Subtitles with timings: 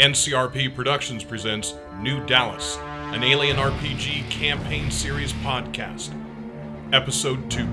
[0.00, 2.78] NCRP Productions presents New Dallas,
[3.12, 6.14] an Alien RPG campaign series podcast.
[6.90, 7.68] Episode 2.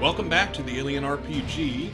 [0.00, 1.90] Welcome back to the Alien RPG.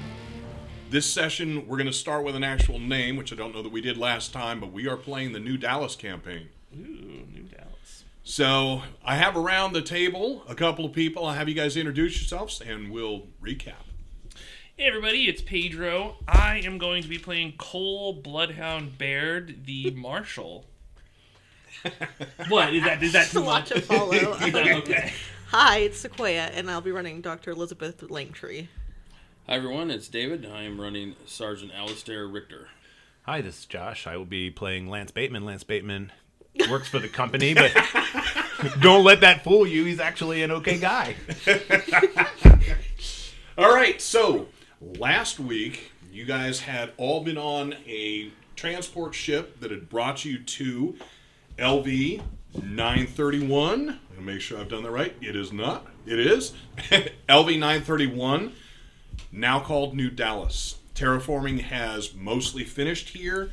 [0.89, 3.73] This session, we're going to start with an actual name, which I don't know that
[3.73, 6.49] we did last time, but we are playing the New Dallas campaign.
[6.73, 8.05] Ooh, New Dallas.
[8.23, 11.27] So I have around the table a couple of people.
[11.27, 13.90] I'll have you guys introduce yourselves and we'll recap.
[14.81, 16.17] Hey everybody, it's Pedro.
[16.27, 20.65] I am going to be playing Cole Bloodhound Baird, the Marshal.
[22.49, 23.03] what is that?
[23.03, 23.69] Is that too much?
[23.69, 24.13] to follow.
[24.41, 25.13] Is that okay?
[25.49, 27.51] Hi, it's Sequoia, and I'll be running Dr.
[27.51, 28.69] Elizabeth Langtree.
[29.47, 30.47] Hi everyone, it's David.
[30.47, 32.69] I am running Sergeant Alistair Richter.
[33.25, 34.07] Hi, this is Josh.
[34.07, 35.45] I will be playing Lance Bateman.
[35.45, 36.11] Lance Bateman
[36.71, 37.71] works for the company, but
[38.81, 39.85] don't let that fool you.
[39.85, 41.17] He's actually an okay guy.
[43.59, 44.47] All right, so
[44.81, 50.39] last week you guys had all been on a transport ship that had brought you
[50.39, 50.97] to
[51.59, 52.23] LV
[52.55, 53.89] 931.
[53.91, 55.15] I'm gonna make sure I've done that right.
[55.21, 55.87] It is not.
[56.07, 56.55] It is
[57.29, 58.53] LV 931,
[59.31, 60.77] now called New Dallas.
[60.95, 63.51] Terraforming has mostly finished here.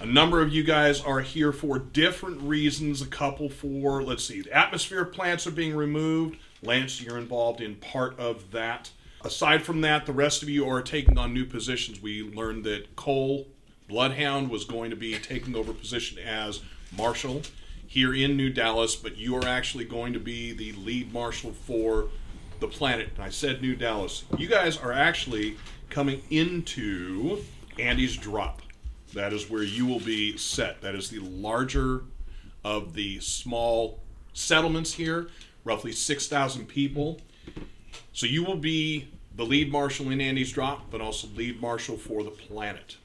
[0.00, 3.00] A number of you guys are here for different reasons.
[3.00, 6.36] A couple for, let's see, the atmosphere plants are being removed.
[6.62, 8.90] Lance, you're involved in part of that.
[9.24, 12.02] Aside from that, the rest of you are taking on new positions.
[12.02, 13.46] We learned that Cole
[13.88, 16.60] Bloodhound was going to be taking over position as
[16.94, 17.40] marshal
[17.86, 22.08] here in New Dallas, but you are actually going to be the lead marshal for
[22.60, 23.12] the planet.
[23.14, 24.24] And I said New Dallas.
[24.36, 25.56] You guys are actually
[25.88, 27.42] coming into
[27.78, 28.60] Andy's Drop.
[29.14, 30.82] That is where you will be set.
[30.82, 32.02] That is the larger
[32.62, 34.00] of the small
[34.34, 35.28] settlements here,
[35.64, 37.20] roughly 6,000 people.
[38.12, 42.22] So you will be the lead marshal in Andy's Drop, but also lead marshal for
[42.22, 42.96] the planet.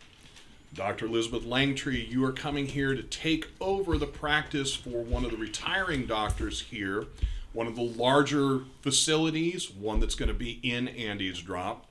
[0.73, 1.07] Dr.
[1.07, 5.37] Elizabeth Langtree, you are coming here to take over the practice for one of the
[5.37, 7.07] retiring doctors here,
[7.53, 11.87] one of the larger facilities, one that's going to be in Andy's Drop.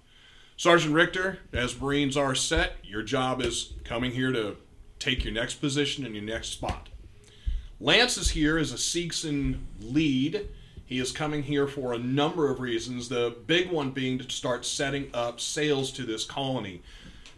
[0.57, 4.57] Sergeant Richter, as Marines are set, your job is coming here to
[5.01, 6.89] take your next position and your next spot.
[7.81, 10.49] Lance is here as a Seegson lead.
[10.88, 14.65] He is coming here for a number of reasons, the big one being to start
[14.65, 16.81] setting up sales to this colony.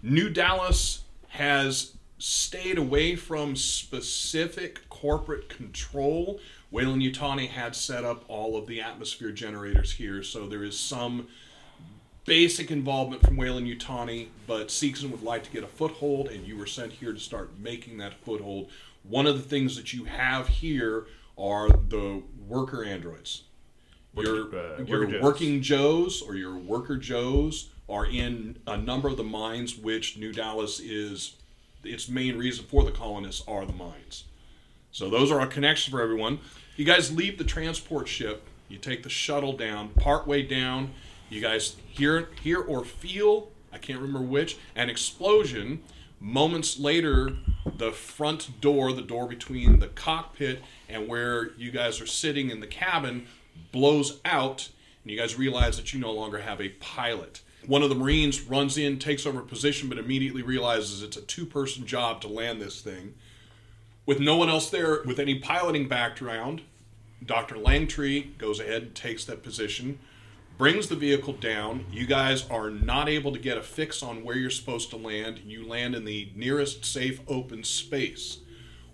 [0.05, 6.39] New Dallas has stayed away from specific corporate control.
[6.71, 11.27] Weyland-Yutani had set up all of the atmosphere generators here, so there is some
[12.27, 16.67] basic involvement from Weyland-Yutani, but Seegson would like to get a foothold, and you were
[16.67, 18.71] sent here to start making that foothold.
[19.03, 21.07] One of the things that you have here
[21.41, 23.45] are the worker androids.
[24.15, 29.17] Your, uh, your worker working Joes or your worker Joes are in a number of
[29.17, 31.37] the mines, which New Dallas is
[31.85, 34.25] its main reason for the colonists are the mines.
[34.93, 36.41] So those are our connections for everyone.
[36.77, 38.47] You guys leave the transport ship.
[38.69, 39.91] You take the shuttle down.
[39.91, 40.91] Partway down,
[41.29, 45.83] you guys hear hear or feel I can't remember which an explosion.
[46.21, 47.33] Moments later,
[47.65, 52.61] the front door, the door between the cockpit and where you guys are sitting in
[52.61, 53.27] the cabin,
[53.73, 54.69] blows out,
[55.03, 57.41] and you guys realize that you no longer have a pilot.
[57.67, 61.47] One of the Marines runs in, takes over position, but immediately realizes it's a two
[61.47, 63.15] person job to land this thing.
[64.05, 66.63] With no one else there with any piloting background,
[67.25, 67.57] Dr.
[67.57, 69.99] Langtree goes ahead and takes that position,
[70.61, 71.87] brings the vehicle down.
[71.91, 75.41] You guys are not able to get a fix on where you're supposed to land.
[75.47, 78.41] You land in the nearest safe open space.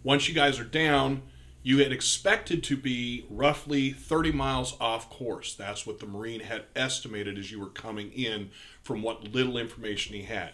[0.04, 1.22] Once you guys are down,
[1.64, 5.54] you had expected to be roughly 30 miles off course.
[5.54, 8.50] That's what the Marine had estimated as you were coming in
[8.84, 10.52] from what little information he had.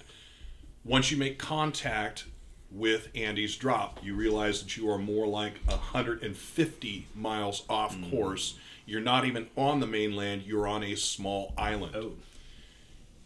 [0.83, 2.25] Once you make contact
[2.71, 8.11] with Andy's drop, you realize that you are more like 150 miles off mm-hmm.
[8.11, 8.55] course.
[8.93, 11.97] You're not even on the mainland, you're on a small island.
[11.97, 12.13] Oh.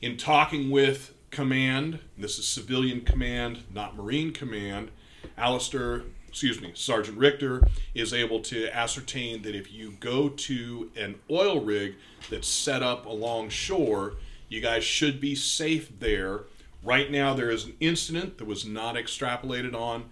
[0.00, 4.92] In talking with command, this is civilian command, not Marine command,
[5.36, 11.16] Alistair, excuse me, Sergeant Richter is able to ascertain that if you go to an
[11.28, 11.96] oil rig
[12.30, 14.18] that's set up along shore,
[14.48, 16.42] you guys should be safe there.
[16.84, 20.10] Right now, there is an incident that was not extrapolated on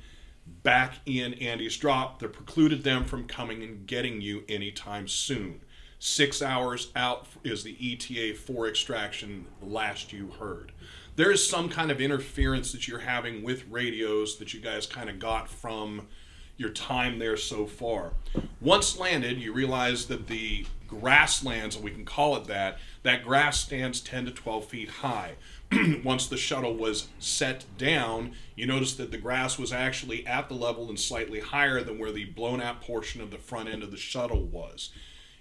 [0.65, 5.61] back in Andy's drop that precluded them from coming and getting you anytime soon.
[6.01, 10.73] Six hours out is the ETA for extraction, last you heard.
[11.17, 15.09] There is some kind of interference that you're having with radios that you guys kind
[15.09, 16.09] of got from
[16.57, 18.13] your time there so far.
[18.61, 20.67] Once landed, you realize that the
[21.01, 25.33] grasslands, and we can call it that, that grass stands 10 to 12 feet high.
[26.05, 30.55] once the shuttle was set down, you notice that the grass was actually at the
[30.55, 33.91] level and slightly higher than where the blown out portion of the front end of
[33.91, 34.91] the shuttle was.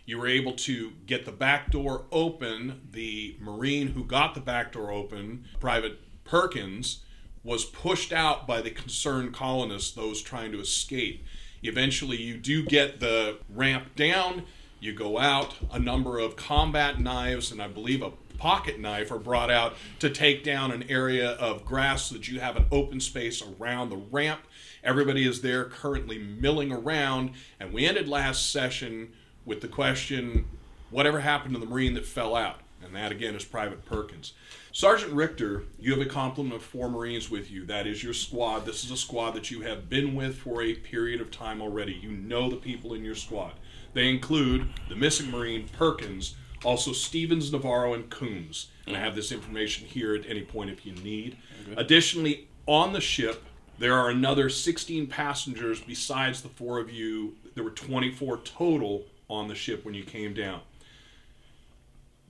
[0.05, 2.81] You were able to get the back door open.
[2.91, 7.03] The Marine who got the back door open, Private Perkins,
[7.43, 11.25] was pushed out by the concerned colonists, those trying to escape.
[11.61, 14.43] Eventually, you do get the ramp down.
[14.83, 15.55] You go out.
[15.71, 20.09] A number of combat knives and I believe a pocket knife are brought out to
[20.09, 23.95] take down an area of grass so that you have an open space around the
[23.95, 24.41] ramp.
[24.83, 27.31] Everybody is there currently milling around,
[27.61, 29.13] and we ended last session
[29.45, 30.47] with the question
[30.89, 32.59] whatever happened to the Marine that fell out?
[32.83, 34.33] And that again is Private Perkins.
[34.73, 37.65] Sergeant Richter, you have a complement of four Marines with you.
[37.65, 38.65] That is your squad.
[38.65, 41.93] This is a squad that you have been with for a period of time already.
[41.93, 43.53] You know the people in your squad.
[43.93, 48.67] They include the missing Marine, Perkins, also Stevens, Navarro, and Coombs.
[48.87, 51.37] And I have this information here at any point if you need.
[51.77, 53.43] Additionally, on the ship,
[53.79, 57.35] there are another 16 passengers besides the four of you.
[57.55, 60.61] There were 24 total on the ship when you came down.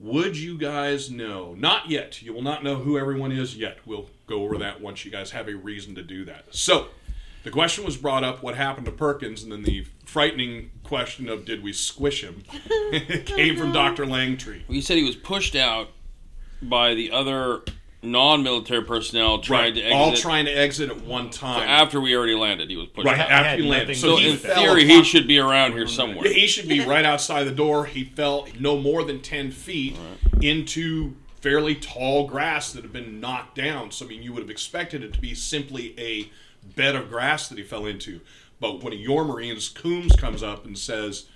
[0.00, 1.54] Would you guys know?
[1.54, 2.20] Not yet.
[2.20, 3.78] You will not know who everyone is yet.
[3.86, 6.46] We'll go over that once you guys have a reason to do that.
[6.50, 6.88] So,
[7.44, 11.44] the question was brought up what happened to Perkins, and then the frightening question of
[11.44, 12.42] did we squish him
[13.24, 13.72] came from mm-hmm.
[13.72, 14.04] Dr.
[14.04, 14.62] Langtree.
[14.66, 15.90] Well, you said he was pushed out
[16.62, 17.62] by the other
[18.02, 19.96] non-military personnel trying to exit.
[19.96, 21.68] All trying to exit at one time.
[21.68, 23.30] after we already landed, he was pushed right out.
[23.30, 23.96] after had you landed.
[23.96, 24.54] So he in with that.
[24.54, 25.94] fell theory, he should be around here mm-hmm.
[25.94, 26.32] somewhere.
[26.32, 27.86] He should be right outside the door.
[27.86, 29.96] He fell no more than 10 feet
[30.40, 33.90] into fairly tall grass that had been knocked down.
[33.90, 36.30] So, I mean, you would have expected it to be simply a
[36.76, 38.20] bed of grass that he fell into.
[38.60, 41.26] But one of your Marines, Coombs, comes up and says,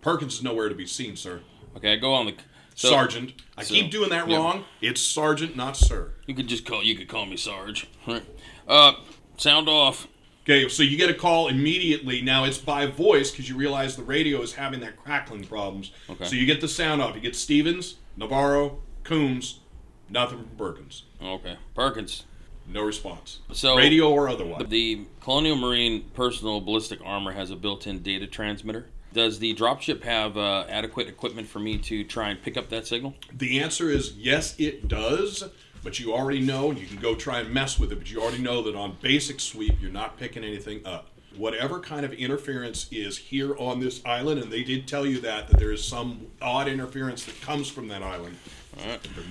[0.00, 1.40] Perkins is nowhere to be seen, sir.
[1.76, 2.34] Okay, I go on the
[2.74, 3.34] so Sergeant.
[3.56, 4.36] I so- keep doing that yeah.
[4.36, 4.64] wrong.
[4.80, 6.12] It's Sergeant, not Sir.
[6.26, 6.82] You could just call.
[6.82, 7.88] You could call me Sarge.
[8.06, 8.24] Right.
[8.66, 8.92] Uh,
[9.36, 10.06] sound off.
[10.44, 12.22] Okay, so you get a call immediately.
[12.22, 15.92] Now it's by voice because you realize the radio is having that crackling problems.
[16.08, 16.24] Okay.
[16.24, 17.14] So you get the sound off.
[17.14, 19.60] You get Stevens, Navarro, Coombs,
[20.08, 21.02] nothing from Perkins.
[21.22, 22.24] Okay, Perkins.
[22.68, 23.40] No response.
[23.52, 24.66] So- radio or otherwise.
[24.68, 28.86] The Colonial Marine personal ballistic armor has a built-in data transmitter.
[29.12, 32.86] Does the dropship have uh, adequate equipment for me to try and pick up that
[32.86, 33.14] signal?
[33.32, 35.44] The answer is yes, it does.
[35.82, 38.20] But you already know, and you can go try and mess with it, but you
[38.20, 41.08] already know that on basic sweep, you're not picking anything up.
[41.36, 45.46] Whatever kind of interference is here on this island, and they did tell you that,
[45.46, 48.36] that there is some odd interference that comes from that island,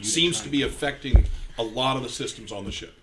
[0.01, 1.25] seems to be affecting
[1.57, 2.96] a lot of the systems on the ship.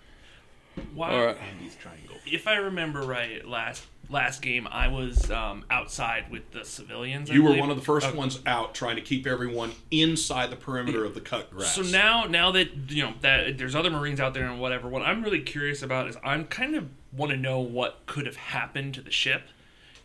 [0.95, 1.11] Wow.
[1.11, 1.37] All right.
[1.37, 2.15] Andy's triangle.
[2.25, 7.29] If I remember right, last last game I was um, outside with the civilians.
[7.29, 8.17] I You were one of the first Okay.
[8.17, 11.73] ones out trying to keep everyone inside the perimeter of the cut grass.
[11.75, 15.01] So now, now that you know that there's other Marines out there and whatever, what
[15.01, 18.93] I'm really curious about is I'm kind of want to know what could have happened
[18.95, 19.43] to the ship.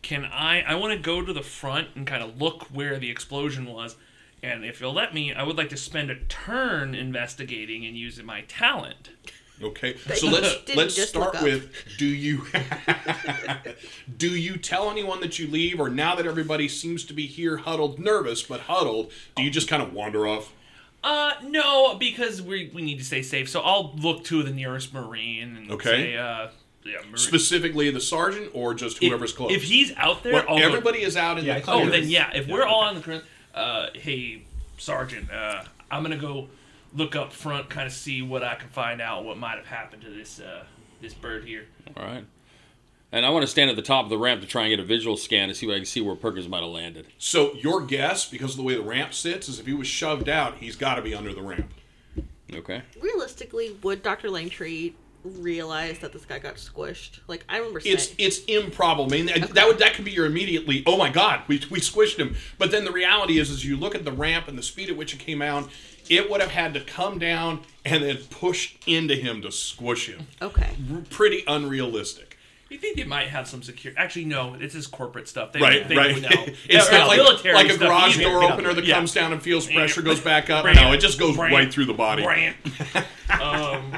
[0.03, 0.63] Can I?
[0.63, 3.97] I want to go to the front and kind of look where the explosion was,
[4.43, 8.25] and if you'll let me, I would like to spend a turn investigating and using
[8.25, 9.11] my talent.
[9.63, 12.47] Okay, That so let's let's start with do you
[14.17, 17.59] do you tell anyone that you leave, or now that everybody seems to be here
[17.59, 20.53] huddled, nervous but huddled, do you just kind of wander off?
[21.03, 23.49] Uh, no, because we we need to stay safe.
[23.49, 25.89] So I'll look to the nearest Marine and Okay.
[25.91, 26.49] say, uh,
[26.85, 27.17] yeah, Marine.
[27.17, 29.53] Specifically, the sergeant or just If- whoever's close.
[29.53, 31.91] If he's out there, Well, I'll go- everybody is out in Yeah, the thought Oh,
[31.91, 32.31] then yeah.
[32.35, 33.25] If we're all on the current,
[33.55, 34.43] uh, hey,
[34.79, 36.49] Sergeant, uh, I'm gonna go
[36.95, 40.03] look up front, kind of see what I can find out, what might have happened
[40.03, 40.65] to this uh,
[41.01, 41.67] this bird here.
[41.97, 42.25] All right.
[43.13, 44.79] And I want to stand at the top of the ramp to try and get
[44.79, 47.09] a visual scan to see what I can see where Perkins might have landed.
[47.19, 50.29] So your guess, because of the way the ramp sits, is if he was shoved
[50.29, 51.73] out, he's got to be under the ramp.
[52.55, 52.83] Okay.
[53.01, 54.29] Realistically, would Dr.
[54.29, 54.95] Langtree
[55.25, 57.19] realize that this guy got squished?
[57.27, 59.07] Like I remember It's saying, it's it's improbable.
[59.13, 60.85] I mean, that- that would that could be your immediately.
[60.87, 62.37] Oh my God, we, we squished him.
[62.59, 64.97] But then the reality is, as you look at the ramp and the speed at
[64.97, 65.69] which it came out,
[66.11, 70.27] it would have had to come down and then push into him to squish him.
[70.43, 70.71] okay.
[71.09, 72.37] Pretty unrealistic.
[72.69, 73.99] You think they might have some security?
[73.99, 74.55] Actually, no.
[74.55, 75.53] It's is corporate stuff.
[75.53, 76.15] They, Right, they right.
[76.15, 76.29] would know.
[76.47, 78.29] it's Yeah, not like, military like a stuff garage either.
[78.31, 78.95] door Get opener that Yeah.
[78.95, 80.63] comes down and feels pressure, goes back up.
[80.63, 82.23] Brant, No, it just goes Brant, right through the body.
[82.23, 82.57] Brant.
[83.41, 83.93] um,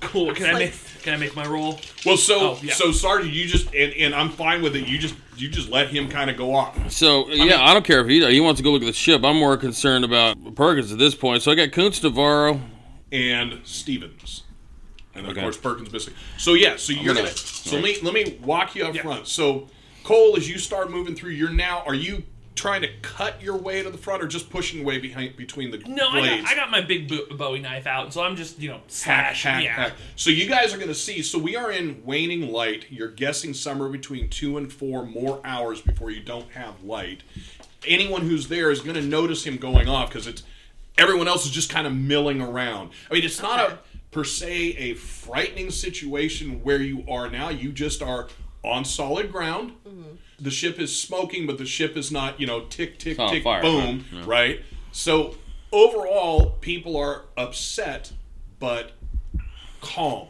[0.00, 0.34] cool.
[0.34, 1.80] Can I like- make Can I make my roll?
[2.04, 2.72] Well, so Oh, yeah.
[2.74, 4.86] so Sergeant, you just and, and I'm fine with it.
[4.86, 6.90] You just you just let him kind of go off.
[6.90, 9.24] So yeah, I don't care if he he wants to go look at the ship.
[9.24, 11.42] I'm more concerned about Perkins at this point.
[11.42, 12.60] So I got Kuntz, Navarro.
[13.12, 14.42] and Stevens.
[15.14, 16.14] And of course Perkins missing.
[16.38, 19.02] So yeah, so you're gonna- gonna so let me let me walk you up Yeah.
[19.02, 19.26] front.
[19.26, 19.68] So
[20.04, 22.22] Cole, as you start moving through, you're now are you
[22.60, 25.78] trying to cut your way to the front, or just pushing way behind between the
[25.78, 26.42] No, I blades?
[26.42, 29.42] got, I got my big Bowie knife out, so I'm just you know hack, slash.
[29.44, 29.72] hack, yeah.
[29.72, 29.92] hack.
[30.14, 31.22] So you guys are going to see.
[31.22, 32.84] So we are in waning light.
[32.90, 37.22] You're guessing somewhere between two and four more hours before you don't have light.
[37.86, 40.42] Anyone who's there is going to notice him going off because it's
[40.98, 42.90] everyone else is just kind of milling around.
[43.10, 43.78] I mean, it's not a
[44.10, 47.48] per se a frightening situation where you are now.
[47.48, 48.28] You just are
[48.62, 49.72] on solid ground.
[49.88, 50.16] Mm-hmm.
[50.40, 53.44] The ship is smoking, but the ship is not, you know, tick, tick, on tick,
[53.44, 54.18] fire, boom, right?
[54.18, 54.22] Yeah.
[54.26, 54.60] right?
[54.92, 55.36] So
[55.70, 58.12] overall, people are upset,
[58.58, 58.92] but
[59.82, 60.28] calm.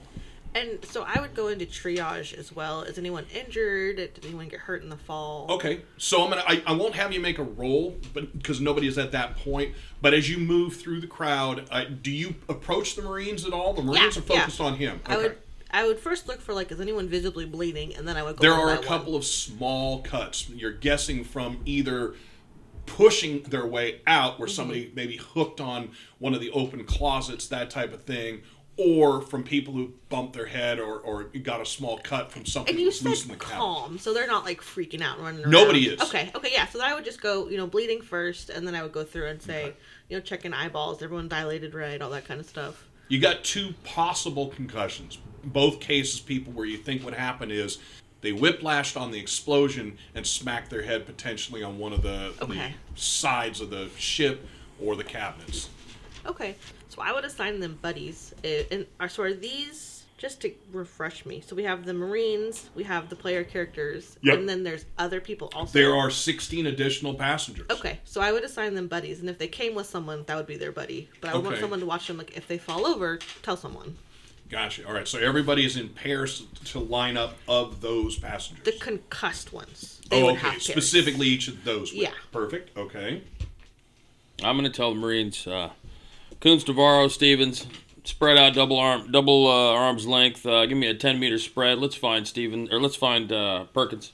[0.52, 2.82] And so I would go into triage as well.
[2.82, 3.96] Is anyone injured?
[3.96, 5.46] Did anyone get hurt in the fall?
[5.48, 6.42] Okay, so I'm gonna.
[6.44, 9.76] I, I won't have you make a roll, but because nobody is at that point.
[10.02, 13.74] But as you move through the crowd, uh, do you approach the Marines at all?
[13.74, 14.66] The Marines Yeah, are focused yeah.
[14.66, 15.00] on him.
[15.06, 15.22] I Okay.
[15.28, 15.38] would
[15.72, 18.42] I would first look for like is anyone visibly bleeding, and then I would go.
[18.42, 18.86] There are a by one.
[18.86, 20.48] couple of small cuts.
[20.48, 22.14] You're guessing from either
[22.86, 24.40] pushing their way out, Mm-hmm.
[24.42, 28.42] where somebody maybe hooked on one of the open closets, that type of thing,
[28.76, 32.72] or from people who bumped their head or, or got a small cut from something
[32.74, 35.42] And you was loose in the calm, so they're not like freaking out and running
[35.42, 35.50] around.
[35.52, 36.00] Nobody is.
[36.00, 36.66] Okay, okay, yeah.
[36.66, 39.04] So then I would just go, you know, bleeding first, and then I would go
[39.04, 39.74] through and say,
[40.08, 42.86] you know, checking eyeballs, everyone dilated right, all that kind of stuff.
[43.08, 45.18] You got two possible concussions.
[45.44, 47.78] Both cases, people where you think what happened is
[48.20, 52.74] they whiplashed on the explosion and smacked their head potentially on one of the, Okay.
[52.94, 54.46] the sides of the ship
[54.80, 55.68] or the cabinets.
[56.26, 56.54] Okay,
[56.90, 58.34] so I would assign them buddies.
[58.44, 61.40] And are so are these just to refresh me?
[61.40, 64.38] So we have the Marines, we have the player characters, Yep.
[64.40, 65.72] and then there's other people also.
[65.72, 67.66] There are 16 additional passengers.
[67.70, 70.46] Okay, so I would assign them buddies, and if they came with someone, that would
[70.46, 71.08] be their buddy.
[71.22, 72.18] But I would want someone to watch them.
[72.18, 73.96] Like if they fall over, tell someone.
[74.50, 74.86] Gotcha.
[74.86, 75.06] All right.
[75.06, 78.64] So everybody is in pairs to line up of those passengers.
[78.64, 80.00] The concussed ones.
[80.10, 80.48] They oh, would okay.
[80.50, 80.62] have.
[80.62, 81.92] Specifically, each of those.
[81.92, 82.12] would- Yeah.
[82.32, 82.76] Perfect.
[82.76, 83.22] Okay.
[84.42, 85.70] I'm going to tell the Marines, uh,
[86.40, 87.66] Coons, Navarro, Stevens,
[88.04, 90.44] spread out double arm, double uh, arms length.
[90.46, 91.78] Uh, give me a 10 meter spread.
[91.78, 94.12] Let's find Steven, or let's find uh, Perkins.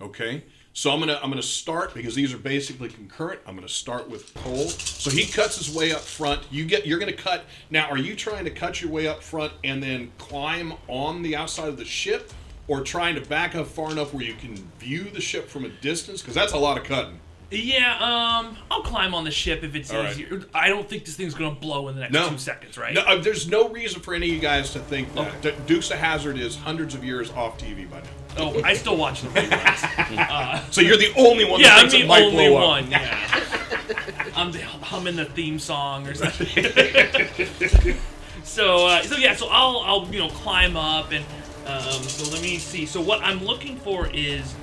[0.00, 0.44] Okay.
[0.74, 3.40] So I'm gonna I'm gonna start because these are basically concurrent.
[3.46, 4.68] I'm gonna start with Cole.
[4.68, 6.42] So he cuts his way up front.
[6.50, 7.88] You get you're gonna cut now.
[7.90, 11.68] Are you trying to cut your way up front and then climb on the outside
[11.68, 12.32] of the ship,
[12.68, 15.68] or trying to back up far enough where you can view the ship from a
[15.68, 16.22] distance?
[16.22, 17.20] Because that's a lot of cutting.
[17.50, 20.12] Yeah, um, I'll climb on the ship if it's All right.
[20.12, 20.42] easier.
[20.54, 22.30] I don't think this thing's gonna blow in the next No.
[22.30, 22.94] two seconds, right?
[22.94, 25.66] No, uh, there's no reason for any of you guys to think that.
[25.66, 28.06] Dukes of Hazzard is hundreds of years off TV by now.
[28.38, 30.62] Oh, I still watch the reruns.
[30.72, 31.60] So you're the only one.
[31.60, 32.68] yeah, that I'm thinks it the might only blow up.
[32.68, 32.90] one.
[32.90, 36.46] Yeah, I'm the, humming the theme song or something.
[38.44, 41.24] so, uh, so yeah, so I'll, I'll, you know, climb up and,
[41.66, 42.86] um, so let me see.
[42.86, 44.54] So what I'm looking for is,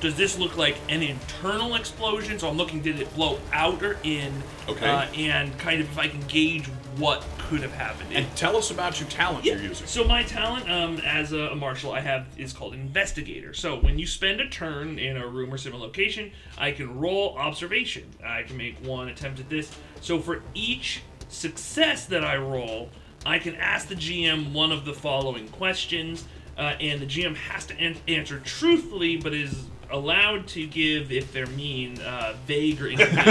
[0.00, 2.38] does this look like an internal explosion?
[2.38, 4.42] So I'm looking, did it blow out or in?
[4.68, 4.86] Okay.
[4.88, 8.12] Uh, and kind of if I can gauge what could have happened.
[8.12, 9.86] And tell us about your talent you're using.
[9.86, 13.54] So my talent um, as a, a marshal, I have is called investigator.
[13.54, 17.36] So when you spend a turn in a room or similar location, I can roll
[17.36, 18.04] observation.
[18.24, 19.70] I can make one attempt at this.
[20.00, 22.90] So for each success that I roll,
[23.26, 26.24] I can ask the GM one of the following questions,
[26.58, 31.32] uh, and the GM has to an- answer truthfully, but is allowed to give, if
[31.32, 33.24] they're mean, uh, vague or incomplete.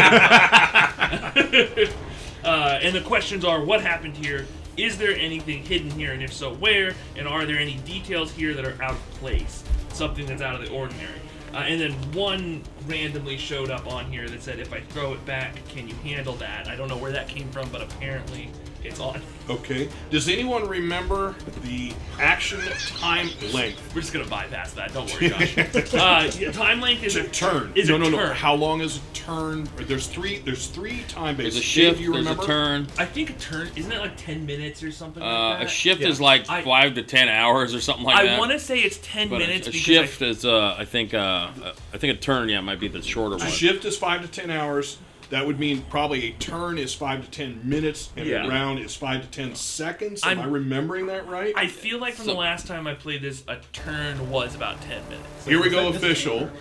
[2.43, 4.45] Uh, and the questions are what happened here?
[4.75, 6.13] Is there anything hidden here?
[6.13, 6.95] And if so, where?
[7.15, 9.63] And are there any details here that are out of place?
[9.89, 11.19] Something that's out of the ordinary.
[11.53, 15.23] Uh, and then one randomly showed up on here that said, if I throw it
[15.25, 16.67] back, can you handle that?
[16.67, 18.49] I don't know where that came from, but apparently
[18.85, 19.21] it's on.
[19.49, 19.89] Okay.
[20.09, 22.59] Does anyone remember the action
[22.97, 23.93] time length?
[23.93, 24.93] We're just going to bypass that.
[24.93, 25.57] Don't worry, Josh.
[25.93, 27.71] uh, yeah, time length is a turn.
[27.75, 28.17] Is no, a no, no.
[28.17, 28.35] turn.
[28.35, 29.67] How long is a turn?
[29.75, 30.39] There's three.
[30.39, 31.59] There's three time There's bases.
[31.59, 32.43] a shift, Do you there's remember?
[32.43, 32.87] a turn.
[32.97, 36.01] I think a turn, isn't it like 10 minutes or something Uh, like a shift
[36.01, 36.07] Yeah.
[36.09, 38.35] is like I- five to ten hours or something like that.
[38.35, 40.85] I want to say it's 10 but minutes a, because shift I, is, uh, I
[40.85, 43.45] think, uh, uh, I think a turn, yeah, might be the shorter one.
[43.45, 44.97] A shift is five to ten hours.
[45.33, 48.45] That would mean probably a turn is five to ten minutes, and Yeah.
[48.45, 50.21] a round is five to ten seconds.
[50.23, 51.55] Am I'm- i remembering that right?
[51.57, 54.79] I feel like from So- the last time I played this, a turn was about
[54.81, 55.47] 10 minutes.
[55.47, 56.51] Here we go, official.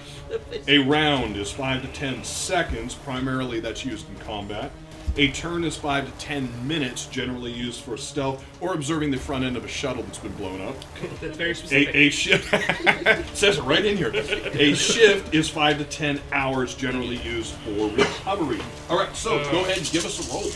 [0.66, 2.94] A round is five to ten seconds.
[2.94, 4.70] Primarily, that's used in combat.
[5.16, 9.44] A turn is five to ten minutes, generally used for stealth or observing the front
[9.44, 10.74] end of a shuttle that's been blown up.
[11.20, 11.94] That's very specific.
[11.94, 14.10] A, a shift says it right in here.
[14.14, 18.60] A shift is five to ten hours, generally used for recovery.
[18.88, 20.50] All right, so uh, go ahead and give us a roll.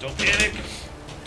[0.00, 0.52] Don't panic.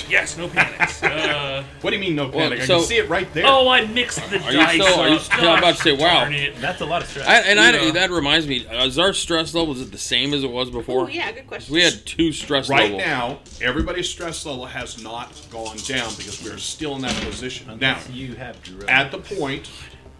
[0.10, 1.02] Yes, no panics.
[1.08, 2.62] Uh, What do you mean no Well, panic?
[2.62, 3.46] I so- can see it right there.
[3.48, 4.82] oh, I mixed the Are you dice.
[4.82, 5.22] still- are you up.
[5.22, 6.22] still- I'm about to say, wow.
[6.22, 6.56] darn it.
[6.62, 7.28] That's a lot of stress.
[7.28, 7.92] I, and I, Yeah.
[7.92, 11.06] that reminds me, is our stress level is it the same as it was before?
[11.06, 11.74] Oh yeah, good question.
[11.74, 12.92] We had two stress levels.
[12.92, 13.60] right levels.
[13.60, 17.68] now, everybody's stress level has not gone down because we're still in that position.
[17.68, 18.86] Now, Unless you have Drew.
[18.88, 19.70] at the point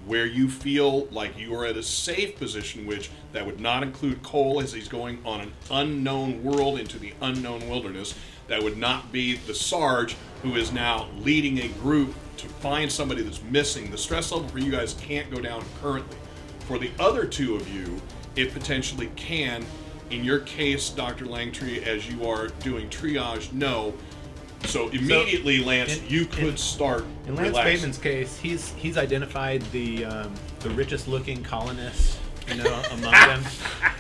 [0.06, 4.24] where you feel like you are at a safe position, which that would not include
[4.24, 8.14] Cole as he's going on an unknown world into the unknown wilderness.
[8.48, 13.22] That would not be the Sarge who is now leading a group to find somebody
[13.24, 13.90] that's missing.
[13.92, 16.18] The stress level for you guys can't go down currently.
[16.62, 18.00] For the other two of you,
[18.36, 19.66] it potentially can.
[20.12, 21.26] In your case, Dr.
[21.26, 23.94] Langtree, as you are doing triage, no.
[24.66, 27.74] So immediately, Lance, in- you in- could start In Lance relaxing.
[27.74, 33.44] Bateman's case, he's he's identified the um, the richest looking colonists, you know, among them,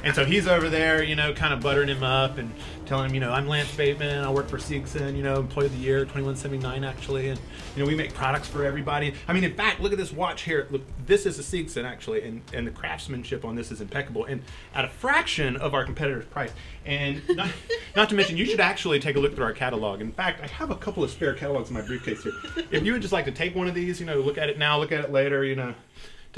[0.03, 2.51] and so he's over there, you know, kind of buttering him up and
[2.85, 5.73] telling him, you know, I'm Lance Bateman, I work for Seegson, you know, Employee of
[5.73, 7.39] the Year, 2179 actually, and
[7.75, 9.13] you know, we make products for everybody.
[9.27, 10.67] I mean, in fact, look at this watch here.
[10.71, 14.41] Look, this is a Seegson actually, and and the craftsmanship on this is impeccable, and
[14.73, 16.51] at a fraction of our competitor's price.
[16.85, 17.49] And not,
[17.95, 19.99] not to mention, you should actually take a look through our catalog.
[19.99, 22.33] In fact, I have a couple of spare catalogs in my briefcase here.
[22.71, 24.57] If you would just like to take one of these, you know, look at it
[24.57, 25.73] now, look at it later, you know,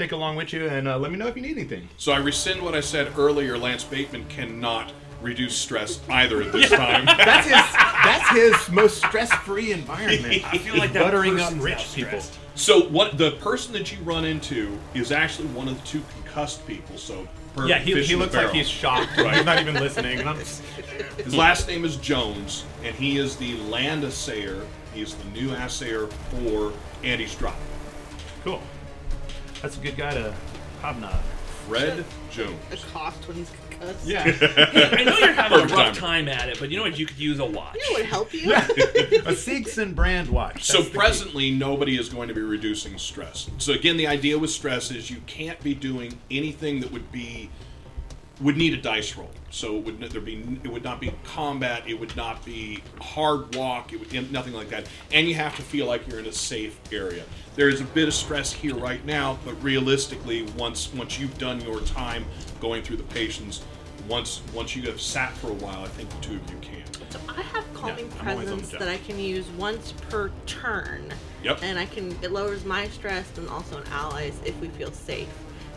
[0.00, 1.86] take along with you, and uh, let me know if you need anything.
[1.98, 3.58] So I rescind what I said earlier.
[3.58, 7.04] Lance Bateman cannot reduce stress either at this time.
[7.06, 7.74] That's his.
[8.02, 10.42] that's his most stress-free environment.
[10.52, 12.20] I feel like that buttering up person's rich not people.
[12.20, 12.38] stressed.
[12.54, 16.66] So what the person that you run into is actually one of the two concussed
[16.66, 16.96] people.
[16.96, 18.54] So perfect Yeah, he, fish he in the looks like barrel.
[18.56, 19.16] he's shocked.
[19.18, 19.36] Right.
[19.36, 20.20] He's not even listening.
[20.20, 20.62] And I'm just,
[21.22, 24.62] His last name is Jones, and he is the land assayer.
[24.94, 26.72] He's the new assayer for
[27.04, 27.56] Andy's Drop.
[28.44, 28.62] cool.
[29.62, 30.34] That's a good guy to
[30.80, 31.20] hobnob.
[31.68, 32.56] Fred Jones.
[32.72, 34.06] a cost when he's concussed.
[34.06, 34.24] Yeah.
[34.24, 36.26] I know you're having a rough timing.
[36.26, 36.98] time at it, but you know what?
[36.98, 37.76] You could use a watch.
[37.76, 38.52] You know what would help you?
[38.54, 40.64] a Seegson brand watch.
[40.64, 40.98] So That's the key.
[40.98, 43.48] presently, nobody is going to be reducing stress.
[43.58, 47.50] So again, the idea with stress is you can't be doing anything that would be
[48.40, 49.30] would need a dice roll.
[49.50, 51.82] So it would there be it would not be combat.
[51.86, 53.92] It would not be hard walk.
[53.92, 54.86] It would nothing like that.
[55.12, 57.24] And you have to feel like you're in a safe area.
[57.56, 61.60] There is a bit of stress here right now, but realistically, once once you've done
[61.60, 62.24] your time
[62.60, 63.62] going through the patients,
[64.08, 66.84] once once you have sat for a while, I think the two of you can.
[67.10, 70.30] So I have calming I'm always on the presence that I can use once per
[70.46, 71.12] turn.
[71.42, 71.60] Yep.
[71.62, 75.28] And I can it lowers my stress and also an allies if we feel safe.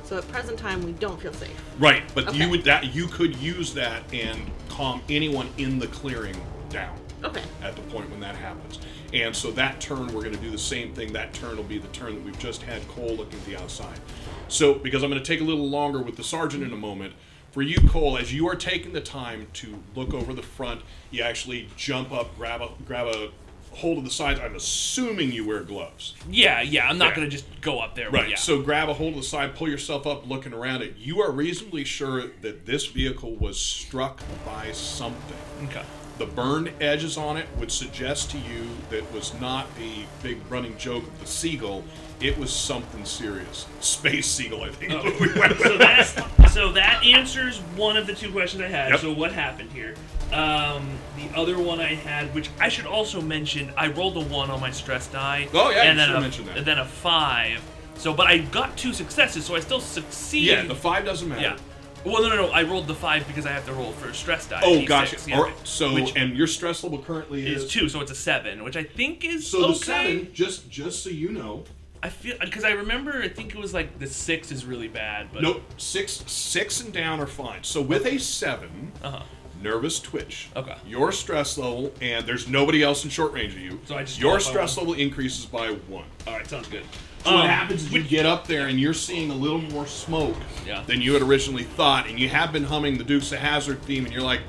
[0.03, 1.55] So at present time we don't feel safe.
[1.79, 2.37] Right, but Okay.
[2.37, 4.39] you would that you could use that and
[4.69, 6.35] calm anyone in the clearing
[6.69, 7.43] down Okay.
[7.61, 8.79] at the point when that happens.
[9.13, 11.13] And so that turn we're going to do the same thing.
[11.13, 13.99] That turn will be the turn that we've just had Cole looking at the outside.
[14.47, 17.13] So because I'm going to take a little longer with the sergeant in a moment.
[17.51, 21.21] For you, Cole, as you are taking the time to look over the front, you
[21.21, 23.29] actually jump up, grab a grab a
[23.75, 24.39] hold of the sides.
[24.39, 26.13] I'm assuming you wear gloves.
[26.29, 26.87] Yeah, yeah.
[26.87, 27.15] I'm not Yeah.
[27.15, 28.09] gonna just go up there.
[28.09, 28.29] Right.
[28.29, 28.35] Yeah.
[28.35, 30.95] So grab a hold of the side, pull yourself up, looking around it.
[30.97, 35.37] You are reasonably sure that this vehicle was struck by something.
[35.65, 35.83] okay.
[36.19, 40.77] The burned edges on it would suggest to you that was not a big running
[40.77, 41.83] joke of the seagull.
[42.21, 43.65] It was something serious.
[43.79, 44.91] Space seagull, I think.
[44.93, 45.39] is what we oh.
[45.39, 45.67] went with.
[45.67, 48.91] so that so that answers one of the two questions I had.
[48.91, 48.99] Yep.
[48.99, 49.95] So what happened here?
[50.33, 54.49] Um, the other one I had, which I should also mention, I rolled a one
[54.49, 55.47] on my stress die.
[55.53, 56.57] Oh, yeah, you and then should a, mention that.
[56.57, 57.61] And then a five.
[57.95, 60.47] So, but I got two successes, so I still succeed.
[60.47, 61.41] yeah, the five doesn't matter.
[61.41, 61.57] Yeah.
[62.05, 62.47] Well, no, no, no.
[62.49, 64.61] I rolled the five because I have to roll for a stress die.
[64.63, 65.17] Oh, D6, gotcha.
[65.25, 65.37] yeah.
[65.37, 65.55] All right.
[65.67, 68.75] So, which and your stress level currently is, is two, so it's a seven, which
[68.75, 71.63] I think is So the seven, just just so you know,
[72.01, 75.29] I feel because I remember I think it was like the six is really bad,
[75.31, 77.63] but nope, six six and down are fine.
[77.63, 79.23] So with a seven, Uh-huh.
[79.63, 80.49] Nervous twitch.
[80.57, 80.75] Okay.
[80.85, 83.79] Your stress level, and there's nobody else in short range of you.
[83.85, 86.03] So I just your go up by stress level increases by one.
[86.27, 86.83] All right, sounds good.
[87.23, 89.87] So what Um, happens is you get up there and you're seeing a little more
[89.87, 90.35] smoke
[90.67, 90.83] Yeah.
[90.85, 94.03] than you had originally thought, and you have been humming the Dukes of Hazzard theme,
[94.03, 94.41] and you're like,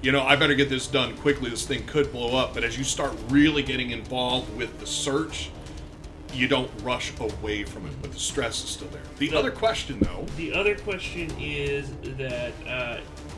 [0.00, 1.50] you know, I better get this done quickly.
[1.50, 2.54] This thing could blow up.
[2.54, 5.50] But as you start really getting involved with the search,
[6.32, 9.02] you don't rush away from it, but the stress is still there.
[9.18, 12.96] The The- other question, though, The other question is that uh,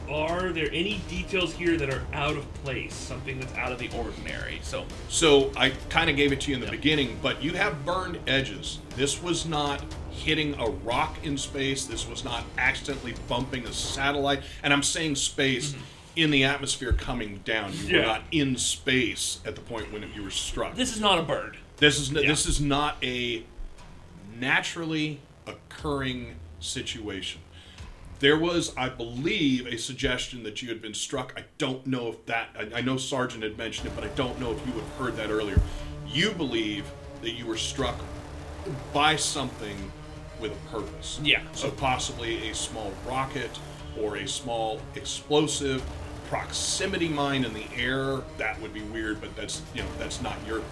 [0.08, 3.90] are there any details here that are out of place, something that's out of the
[3.96, 4.60] ordinary?
[4.62, 7.84] So So I kind of gave it to you in the beginning, but you have
[7.84, 8.78] burned edges.
[8.96, 11.86] This was not hitting a rock in space.
[11.86, 14.42] This was not accidentally bumping a satellite.
[14.62, 15.74] And I'm saying space
[16.16, 17.72] in the atmosphere coming down.
[17.72, 17.94] You were Mm-hmm.
[17.94, 18.02] Yeah.
[18.02, 20.74] not in space at the point when you were struck.
[20.76, 21.56] this is not a bird.
[21.78, 23.42] This is n this is not a
[24.38, 27.40] naturally occurring situation.
[28.20, 31.34] There was, I believe, a suggestion that you had been struck.
[31.36, 32.48] I don't know if that.
[32.58, 34.96] I, I know Sergeant had mentioned it, but I don't know if you would have
[34.96, 35.60] heard that earlier.
[36.06, 36.90] You believe
[37.22, 37.98] that you were struck
[38.92, 39.92] by something
[40.40, 41.20] with a purpose.
[41.22, 41.42] Yeah.
[41.52, 43.50] So possibly a small rocket
[44.00, 45.82] or a small explosive
[46.28, 48.22] proximity mine in the air.
[48.38, 50.62] That would be weird, but that's you know that's not your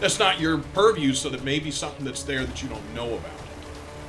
[0.00, 1.12] that's not your purview.
[1.14, 3.43] So that may be something that's there that you don't know about.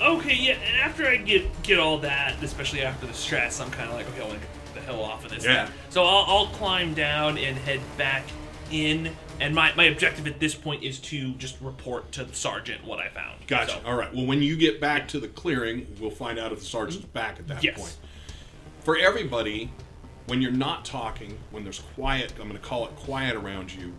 [0.01, 3.89] Okay, yeah, and after I get get all that, especially after the stress, I'm kind
[3.89, 5.45] of like, okay, I want to get the hell off of this.
[5.45, 5.65] Yeah.
[5.65, 5.75] thing.
[5.89, 8.25] So I'll, I'll climb down and head back
[8.71, 12.83] in, and my, my objective at this point is to just report to the sergeant
[12.83, 13.47] what I found.
[13.47, 13.71] Gotcha.
[13.71, 14.13] So- All right.
[14.13, 17.13] Well, when you get back to the clearing, we'll find out if the sergeant's mm-hmm.
[17.13, 17.79] back at that Yes.
[17.79, 17.97] point.
[18.81, 19.71] For everybody,
[20.27, 23.93] when you're not talking, when there's quiet, I'm going to call it quiet around you,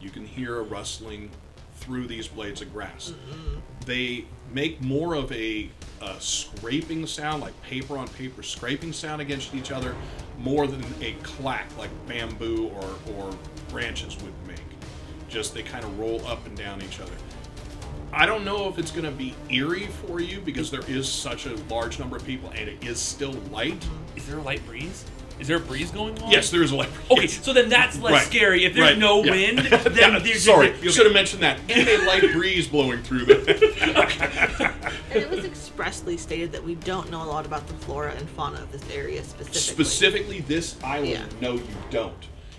[0.00, 1.30] you can hear a rustling
[1.76, 3.12] through these blades of grass.
[3.12, 3.58] Mm-hmm.
[3.86, 9.54] They make more of a, a scraping sound, like paper on paper scraping sound against
[9.54, 9.94] each other,
[10.38, 13.36] more than a clack like bamboo or, or
[13.68, 14.56] branches would make.
[15.28, 17.12] Just they kind of roll up and down each other.
[18.12, 21.44] I don't know if it's going to be eerie for you because there is such
[21.44, 23.86] a large number of people and it is still light.
[24.16, 25.04] Is there a light breeze?
[25.40, 26.30] Is there a breeze going on?
[26.30, 26.88] Yes, there is a light.
[27.08, 27.10] Breeze.
[27.18, 28.26] Okay, so then that's less Right.
[28.26, 28.64] scary.
[28.64, 28.98] If there's Right.
[28.98, 29.30] no Yeah.
[29.30, 30.88] wind, Yeah, there's sorry, okay.
[30.90, 31.58] should have mentioned that.
[31.68, 34.72] And a light breeze blowing through the.
[35.10, 38.28] And it was expressly stated that we don't know a lot about the flora and
[38.30, 39.60] fauna of this area specifically.
[39.60, 41.24] Specifically, this island, Yeah.
[41.40, 42.14] no, you don't.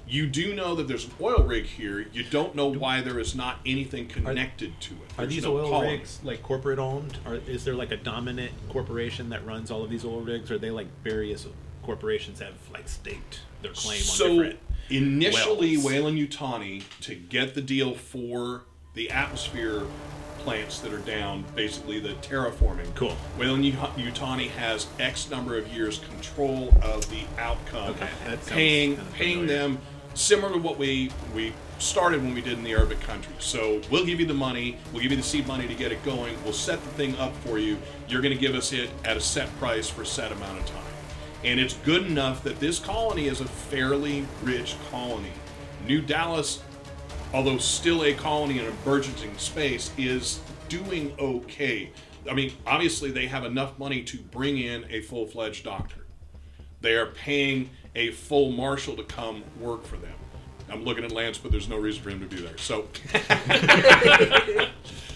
[0.08, 2.08] You do know that there's an oil rig here.
[2.12, 5.00] You don't know why there is not anything connected to it.
[5.20, 5.92] Are There's these no oil colony.
[5.98, 7.20] rigs like corporate owned?
[7.28, 10.50] Or is there like a dominant corporation that runs all of these oil rigs?
[10.50, 11.46] Or are they like various
[11.90, 14.60] corporations have like staked their claim on So different?
[14.92, 15.76] initially.
[15.76, 18.62] Whalen Utani to get the deal for
[18.94, 19.82] the atmosphere
[20.38, 22.94] plants that are down, basically the terraforming.
[22.94, 23.16] Cool.
[23.40, 29.40] Weyland-Yutani has X number of years control of the outcome, Okay, that paying kinda paying
[29.40, 29.58] familiar.
[29.60, 29.80] them
[30.14, 33.36] similar to what we we started when we did in the Arabic countries.
[33.40, 36.04] So we'll give you the money, we'll give you the seed money to get it
[36.06, 36.36] going.
[36.44, 37.78] We'll set the thing up for you.
[38.08, 40.66] You're going to give us it at a set price for a set amount of
[40.68, 40.84] time.
[41.44, 45.32] And it's good enough that this colony is a fairly rich colony.
[45.88, 46.62] New Dallas,
[47.34, 51.92] although still a colony in a burgeoning space, is doing okay.
[52.30, 56.06] I mean, obviously, they have enough money to bring in a full fledged doctor.
[56.82, 60.14] They are paying a full marshal to come work for them.
[60.70, 62.58] I'm looking at Lance, but there's no reason for him to be there.
[62.58, 62.88] So,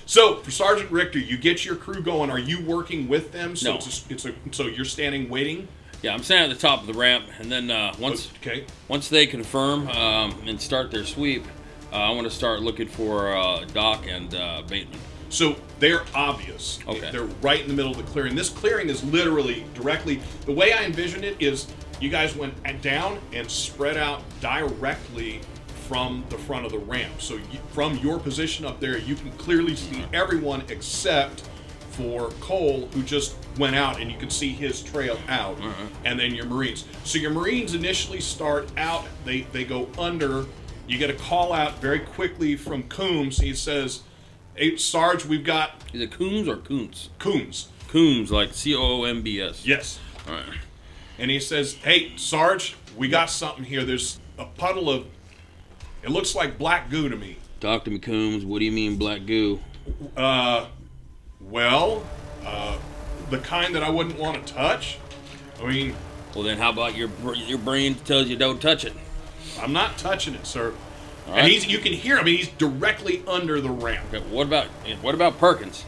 [0.05, 2.31] so for Sergeant Richter, you get your crew going.
[2.31, 3.55] Are you working with them?
[3.55, 3.75] So No.
[3.77, 5.67] it's a, it's a so you're standing waiting.
[6.03, 8.65] Yeah, I'm standing at the top of the ramp, and then uh, once Okay.
[8.89, 11.45] once they confirm um, and start their sweep,
[11.93, 14.99] uh, I want to start looking for uh, Doc and uh, Bateman.
[15.29, 16.79] So they're obvious.
[16.85, 17.09] Okay.
[17.09, 18.35] They're right in the middle of the clearing.
[18.35, 20.19] This clearing is literally directly.
[20.45, 21.67] The way I envision it is
[22.01, 25.39] you guys went down and spread out directly
[25.87, 27.21] from the front of the ramp.
[27.21, 31.43] So you, from your position up there, you can clearly see everyone except
[31.93, 35.57] for Cole, who just went out, and you can see his trail out,
[36.05, 36.85] and then your Marines.
[37.03, 39.05] So your Marines initially start out.
[39.25, 40.45] They they go under.
[40.87, 43.37] You get a call out very quickly from Coombs.
[43.39, 44.01] He says,
[44.55, 47.09] "Hey, Sarge, we've got Is it Coombs or Coombs?
[47.19, 49.65] Coombs." Coombs, like C O O M B S.
[49.65, 49.99] Yes.
[50.27, 50.45] All right.
[51.19, 53.83] And he says, "Hey, Sarge, we got something here.
[53.83, 55.05] There's a puddle of.
[56.01, 57.37] It looks like black goo to me.
[57.59, 58.43] Talk to me, Coombs.
[58.43, 59.61] What do you mean black goo?
[60.17, 60.67] Uh,
[61.49, 62.05] well,
[62.45, 62.77] uh,
[63.29, 64.97] the kind that I wouldn't want to touch.
[65.61, 65.95] I mean,
[66.35, 68.93] Well, then how about your your brain tells you don't touch it?
[69.61, 70.73] I'm not touching it, sir.
[71.27, 71.51] All And right.
[71.51, 72.25] he's you can hear him.
[72.25, 74.05] He's directly under the ramp.
[74.13, 74.67] Okay, what about
[75.01, 75.85] what about Perkins?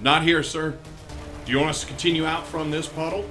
[0.00, 0.76] Not here, sir.
[1.44, 3.24] Do you want us to continue out from this puddle?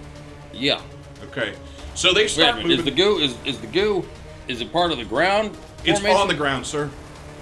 [0.53, 0.81] Yeah.
[1.25, 1.53] Okay.
[1.95, 2.79] So they start minute.
[2.79, 4.05] Is the goo is is the goo
[4.47, 5.55] is it part of the ground?
[5.83, 6.89] It's on the ground, sir.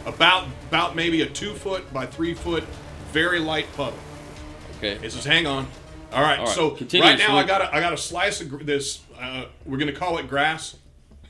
[0.06, 2.64] About about maybe a two foot by three foot,
[3.12, 4.00] very light puddle.
[4.78, 4.98] Okay.
[5.06, 5.68] It says, "Hang on."
[6.12, 6.40] All right.
[6.40, 8.64] All right, So continue, right now, I got a, I got a slice of gr-
[8.64, 9.02] this.
[9.20, 10.76] Uh, we're gonna call it grass,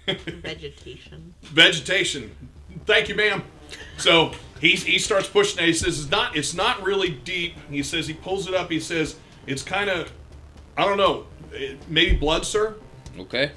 [0.08, 1.34] Vegetation.
[1.42, 2.36] vegetation.
[2.86, 3.44] Thank you, ma'am.
[3.98, 5.68] So he he starts pushing it.
[5.68, 8.72] He says, "It's not it's not really deep." He says he pulls it up.
[8.72, 10.12] He says, "It's kind of,
[10.78, 12.76] I don't know, it, maybe blood, sir."
[13.20, 13.52] Okay.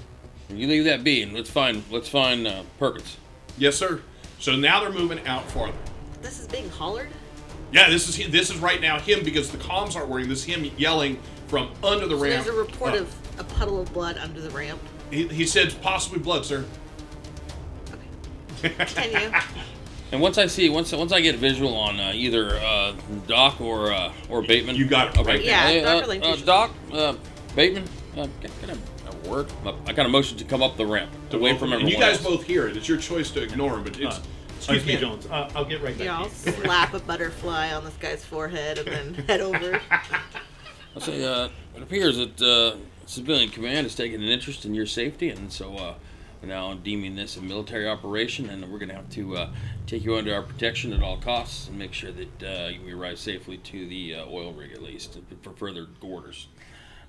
[0.51, 3.17] You leave that be, and let's find let's find uh, Perkins.
[3.57, 4.03] Yes, sir.
[4.39, 5.79] So now they're moving out farther.
[6.21, 7.09] This is being hollered.
[7.73, 10.29] Yeah, this is this is right now him because the comms aren't working.
[10.29, 12.45] This is him yelling from under the So ramp.
[12.45, 13.01] there's a report up.
[13.01, 14.81] of a puddle of blood under the ramp.
[15.11, 16.65] He, he said possibly blood, sir.
[18.63, 19.31] Continue.
[20.13, 22.93] And once I see once once I get visual on uh, either uh,
[23.27, 25.47] Doc or uh, or Bateman, You got it right Okay.
[25.47, 26.37] Yeah, Hey, Doc uh, uh.
[26.45, 27.15] Doc, uh,
[27.57, 27.85] Bateman.
[28.15, 28.29] Uh,
[28.61, 29.49] can I uh, work?
[29.87, 31.99] I got a motion to come up the ramp, to away from and everyone you
[31.99, 32.27] guys else.
[32.27, 32.77] both hear it.
[32.77, 34.21] It's your choice to ignore him, but it's.
[34.63, 35.27] Excuse Excuse me, me, Jones.
[35.27, 36.05] Uh, I'll get right back.
[36.05, 36.57] Yeah, I'll to you.
[36.63, 39.81] slap a butterfly on this guy's forehead and then head over.
[40.95, 44.87] I'll say, uh, it appears that uh, civilian command has taken an interest in your
[44.87, 45.95] safety, and so uh,
[46.41, 49.51] we're now deeming this a military operation, and we're going to have to uh,
[49.89, 53.19] take you under our protection at all costs and make sure that uh, you arrive
[53.19, 56.47] safely to the uh, oil rig at least for further orders.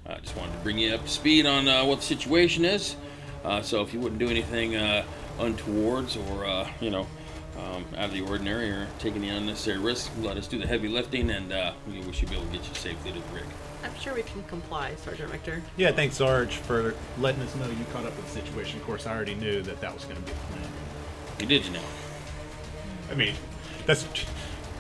[0.08, 2.96] I just wanted to bring you up to speed on uh, what the situation is.
[3.44, 5.04] Uh, so if you wouldn't do anything uh,
[5.40, 7.06] untowards or uh, you know
[7.58, 10.88] um, out of the ordinary or take any unnecessary risks, let us do the heavy
[10.88, 13.46] lifting, and uh, we we should be able to get you safely to the rig.
[13.84, 15.62] I'm sure we can comply, Sergeant Richter.
[15.76, 18.80] Yeah, thanks, Sarge, for letting us know you caught up with the situation.
[18.80, 20.70] Of course, I already knew that that was going to be the plan.
[21.40, 21.84] You did, you know.
[23.12, 23.36] I mean,
[23.86, 24.06] that's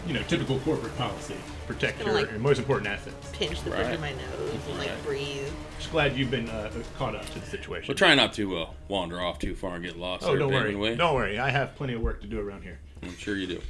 [0.07, 1.35] you know typical corporate policy:
[1.67, 3.15] protect Kinda your like- most important assets.
[3.33, 3.93] Pinch the bridge Right.
[3.95, 5.05] of my nose and like Right.
[5.05, 5.47] breathe.
[5.79, 7.87] Just glad you've been uh, caught up to the situation.
[7.87, 10.23] But try not to uh, wander off too far and get lost.
[10.23, 10.75] oh, there, don't worry.
[10.75, 10.95] Way.
[10.95, 11.39] Don't worry.
[11.39, 12.79] I have plenty of work to do around here.
[13.01, 13.61] I'm sure you do.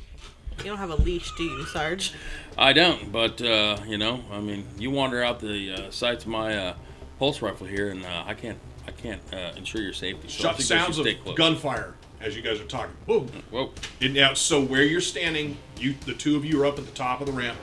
[0.59, 2.13] You don't have a leash, do you, Sarge?
[2.57, 6.29] I don't, but uh, you know, I mean, you wander out the uh, sights of
[6.29, 6.75] my uh,
[7.17, 10.27] pulse rifle here, and uh, I can't, I can't uh, ensure your safety.
[10.27, 11.37] So I Shot think we sounds should of close.
[11.37, 12.95] gunfire as you guys are talking.
[13.05, 13.21] Whoa.
[13.51, 13.71] Whoa.
[14.01, 16.91] And now, so where you're standing, you the two of you are up at the
[16.91, 17.57] top of the ramp.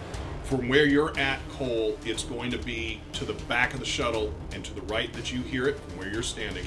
[0.44, 4.35] From where you're at, Cole, it's going to be to the back of the shuttle
[4.53, 6.66] and to the right that you hear it from where you're standing.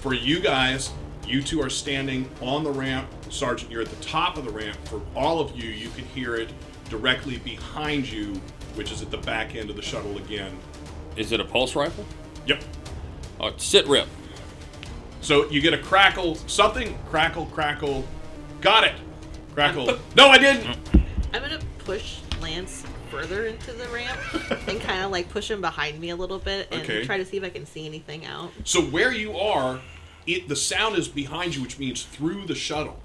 [0.00, 0.90] For you guys,
[1.26, 3.08] you two are standing on the ramp.
[3.30, 4.76] Sergeant, you're at the top of the ramp.
[4.86, 6.52] For all of you, you can hear it
[6.90, 8.40] directly behind you,
[8.74, 10.58] which is at the back end of the shuttle again.
[11.16, 12.04] Is it a pulse rifle?
[12.46, 12.64] Yep.
[13.38, 14.08] Oh, sit rip.
[15.22, 18.04] So you get a crackle, something, crackle, crackle.
[18.60, 18.94] Got it.
[19.54, 19.98] Crackle.
[20.16, 20.76] No, I didn't.
[21.32, 24.18] I'm gonna push Lance further into the ramp
[24.68, 27.04] and kind of like push him behind me a little bit and Okay.
[27.04, 28.50] try to see if I can see anything out.
[28.64, 29.80] So where you are,
[30.26, 33.00] it the sound is behind you, which means through the shuttle.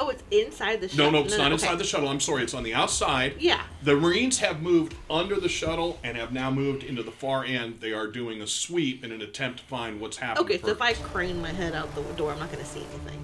[0.00, 1.10] Oh, it's inside the No, shuttle.
[1.12, 1.52] no, no, it's not okay.
[1.52, 2.08] inside the shuttle.
[2.08, 3.34] I'm sorry, it's on the outside.
[3.38, 3.60] Yeah.
[3.82, 7.80] The Marines have moved under the shuttle and have now moved into the far end.
[7.80, 10.46] They are doing a sweep in an attempt to find what's happening.
[10.46, 13.22] Okay, so if I crane my head out the door, I'm not gonna see anything.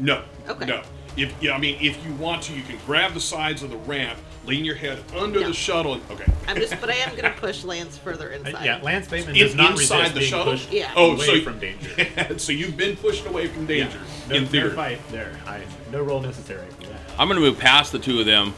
[0.00, 0.66] no, Okay.
[0.66, 0.82] no.
[1.16, 3.76] If yeah, I mean, if you want to, you can grab the sides of the
[3.78, 5.48] ramp, lean your head under No.
[5.48, 5.94] the shuttle.
[5.94, 6.24] And, okay.
[6.48, 8.64] I'm just, but I am gonna push Lance further inside.
[8.64, 10.52] yeah, Lance Bateman In- does not inside resist the being shuttle?
[10.54, 10.92] pushed Yeah.
[10.96, 12.38] Oh, away so from danger.
[12.38, 14.70] so you've been pushed away from danger No, in no theory.
[14.74, 15.38] fight there.
[15.46, 15.60] I,
[15.92, 17.00] no role necessary for that.
[17.18, 18.54] I'm gonna move past the two of them.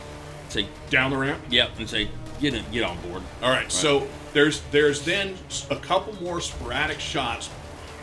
[0.48, 1.40] Say, Down the ramp.
[1.50, 2.08] yep, and say,
[2.40, 3.22] get in, get on board.
[3.42, 7.50] All right, so there's there's then s- a couple more sporadic shots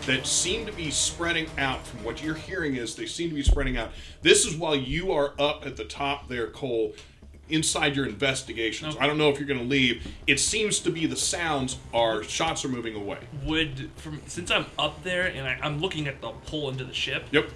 [0.06, 1.86] that seem to be spreading out.
[1.86, 3.92] From what you're hearing is they seem to be spreading out.
[4.22, 6.94] This is while you are up at the top there, Cole,
[7.50, 8.96] inside your investigations.
[9.00, 10.06] I don't know if you're going to leave.
[10.26, 13.20] It seems to be the sounds are shots are moving away.
[13.46, 16.94] Would from since I'm up there and I, I'm looking at the hole into the
[16.94, 17.26] ship.
[17.32, 17.50] Yep,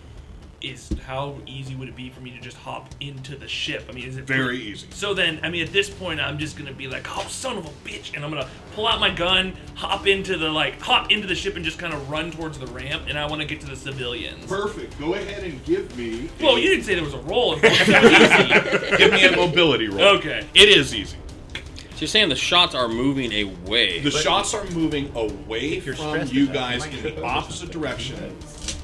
[0.62, 3.84] Is how easy would it be for me to just hop into the ship?
[3.90, 4.86] I mean, is it very easy.
[4.92, 7.66] So then, I mean, at this point, I'm just gonna be like, "Oh, son of
[7.66, 11.26] a bitch!" and I'm gonna pull out my gun, hop into the like, hop into
[11.26, 13.04] the ship, and just kind of run towards the ramp.
[13.08, 14.46] And I want to get to the civilians.
[14.46, 15.00] Perfect.
[15.00, 16.30] Go ahead and give me.
[16.40, 17.58] a- Well, you didn't say there was a roll.
[17.58, 18.98] so it was easy.
[18.98, 20.18] give me a mobility roll.
[20.18, 20.46] Okay.
[20.54, 21.18] It is easy.
[21.56, 24.00] So you're saying the shots are moving away.
[24.00, 27.82] The shots are moving away from you guys in the opposite something.
[27.82, 28.38] direction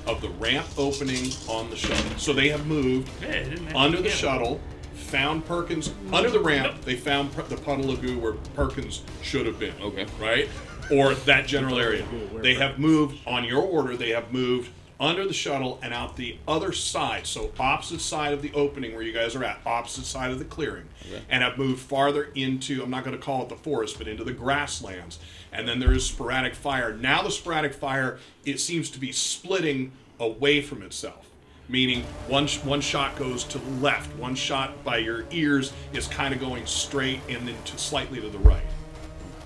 [0.08, 2.12] of the ramp opening on the shuttle.
[2.18, 3.78] So they have moved Yeah, it didn't matter.
[3.78, 4.16] under the Yeah.
[4.16, 4.62] shuttle,
[4.96, 6.82] found Perkins under the ramp.
[6.84, 9.74] They found per- the puddle of goo where Perkins should have been.
[9.82, 10.06] Okay.
[10.20, 10.50] right,
[10.92, 12.04] or that general area.
[12.10, 13.96] goo, They have Perkins- moved on your order.
[13.98, 18.42] They have moved under the shuttle and out the other side, so opposite side of
[18.42, 20.86] the opening where you guys are at, opposite side of the clearing,
[21.30, 22.82] and have moved farther into.
[22.82, 25.20] I'm not going to call it the forest, but into the grasslands.
[25.52, 26.94] And then there is sporadic fire.
[26.94, 31.30] Now the sporadic fire it seems to be splitting away from itself.
[31.70, 36.34] Meaning one one shot goes to the left, one shot by your ears is kind
[36.34, 38.64] of going straight, and then to slightly to the right.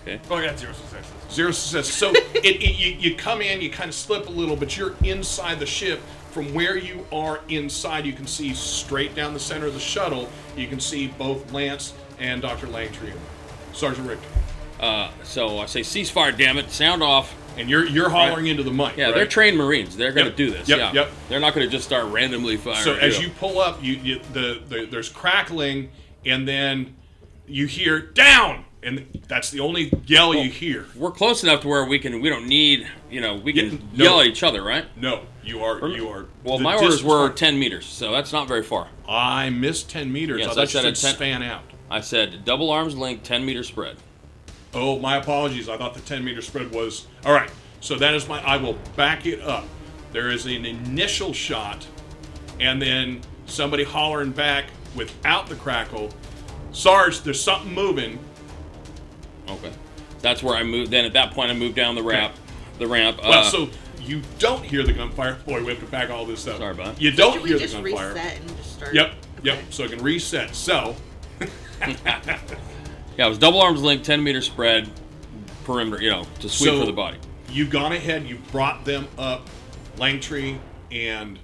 [0.03, 0.19] okay.
[0.29, 1.11] Oh, I got zero successes.
[1.31, 1.91] Zero success.
[1.91, 4.95] So it, it you, you come in, you kind of slip a little, but you're
[5.03, 5.99] inside the ship.
[6.29, 10.29] From where you are inside, you can see straight down the center of the shuttle.
[10.55, 12.67] You can see both Lance and Dr.
[12.67, 13.11] Langtree,
[13.73, 14.29] Sergeant Richter,
[14.81, 17.33] Uh, so I say, ceasefire, damn it, sound off.
[17.57, 18.97] and you're you're hollering into the mic.
[18.97, 19.15] Yeah, right?
[19.15, 19.95] they're trained Marines.
[19.95, 20.67] They're going to Yep, do this.
[20.69, 20.91] yep, yeah.
[20.93, 21.11] yep.
[21.29, 22.81] They're not going to just start randomly firing.
[22.83, 25.91] So as you pull up, you, you the, the there's crackling,
[26.25, 26.95] and then
[27.45, 30.85] you hear down, and that's the only yell you hear.
[30.95, 32.21] we're close enough to where we can.
[32.21, 32.87] We don't need.
[33.09, 34.03] You know, we can Yeah, no.
[34.05, 34.85] yell at each other, right?
[34.97, 36.25] No, you are you are.
[36.43, 38.87] Well, the my orders distance were far- 10 meters, so that's not very far.
[39.07, 40.39] I missed ten meters.
[40.39, 41.63] Yes, I I thought you said said 10 span out.
[41.89, 43.97] I said double arms length, 10 meter spread.
[44.73, 45.67] Oh, my apologies.
[45.69, 47.07] I thought the 10 meter spread was.
[47.25, 47.49] All right.
[47.81, 48.41] So that is my.
[48.43, 49.65] I will back it up.
[50.11, 51.87] There is an initial shot,
[52.59, 56.11] and then somebody hollering back without the crackle.
[56.71, 58.19] Sarge, there's something moving.
[59.49, 59.71] Okay.
[60.21, 60.91] That's where I moved.
[60.91, 62.35] Then at that point, I moved down the ramp.
[62.77, 63.19] The ramp.
[63.21, 65.35] Well, uh, so you don't hear the gunfire.
[65.45, 66.57] Boy, we have to back all this up.
[66.57, 67.01] Sorry about that.
[67.01, 68.09] You don't Should we hear the just gunfire.
[68.13, 68.93] reset and just start?
[68.93, 69.13] Yep.
[69.43, 69.59] Yep.
[69.71, 70.55] So I can reset.
[70.55, 70.95] So
[73.21, 74.89] yeah, it was double arms length, 10 meter spread,
[75.63, 76.01] perimeter.
[76.01, 77.17] You know, to sweep So- for the body.
[77.51, 78.27] you've gone ahead.
[78.27, 79.47] You brought them up,
[79.97, 80.57] Langtree
[80.91, 81.37] and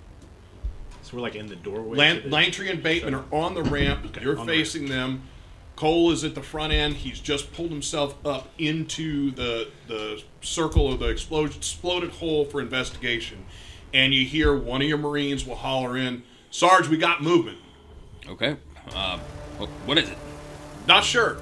[1.04, 1.96] So we're like in the doorway.
[2.00, 4.06] Lan- to the- Langtree and Bateman are on the ramp.
[4.08, 5.22] Okay, You're on the facing them.
[5.76, 6.96] Cole is at the front end.
[6.96, 12.60] He's just pulled himself up into the the circle of the exploded, exploded hole for
[12.60, 13.46] investigation.
[13.94, 17.60] And you hear one of your Marines will holler in, Sarge, we got movement.
[18.28, 18.56] Okay.
[18.96, 19.20] Uh,
[19.60, 20.18] wh- what is it?
[20.88, 21.38] Not sure.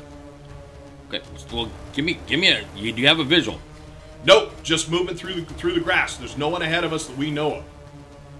[1.08, 1.22] Okay.
[1.54, 2.66] Well, give me, give me a.
[2.76, 3.60] You, do you have a visual?
[4.26, 6.18] Nope, just moving through the, through the grass.
[6.18, 7.64] There's no one ahead of us that we know of,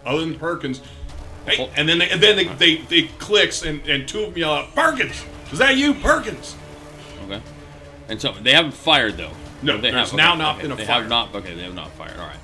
[0.06, 0.82] other than Perkins.
[1.46, 4.40] Hey, and then they, and then they, they, they clicks and, and two of them
[4.40, 6.56] yell out, Perkins, is that you, Perkins?
[7.26, 7.40] Okay.
[8.10, 9.32] And so they haven't fired though.
[9.62, 10.12] No, they have.
[10.14, 10.64] now not okay.
[10.64, 11.02] been a they fire.
[11.02, 11.36] have not.
[11.36, 12.18] Okay, they have not fired.
[12.20, 12.38] All right.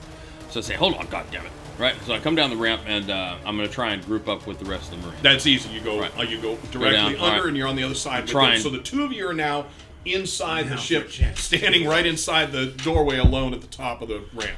[0.52, 1.52] So I say, hold on, God damn it.
[1.80, 1.96] Right.
[2.06, 4.60] So I come down the ramp and uh, I'm gonna try and group up with
[4.60, 5.24] the rest of the Marines.
[5.24, 5.70] That's easy.
[5.70, 6.18] You go Right.
[6.18, 7.48] uh, you go directly down, under, right.
[7.48, 8.24] and you're on the other side.
[8.24, 8.54] with Try them.
[8.54, 9.66] and- So the two of you are now
[10.06, 11.38] inside the ship, for a check.
[11.38, 14.58] standing right inside the doorway alone at the top of the ramp.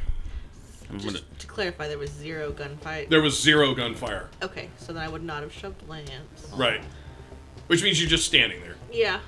[0.89, 3.05] I'm gonna, Just to clarify, there was zero gunfire.
[3.09, 4.27] There was zero gunfire.
[4.41, 6.47] Okay, so then I would not have shoved Lance.
[6.55, 6.81] Right.
[7.67, 8.75] Which means you're just standing there.
[8.91, 9.19] Yeah.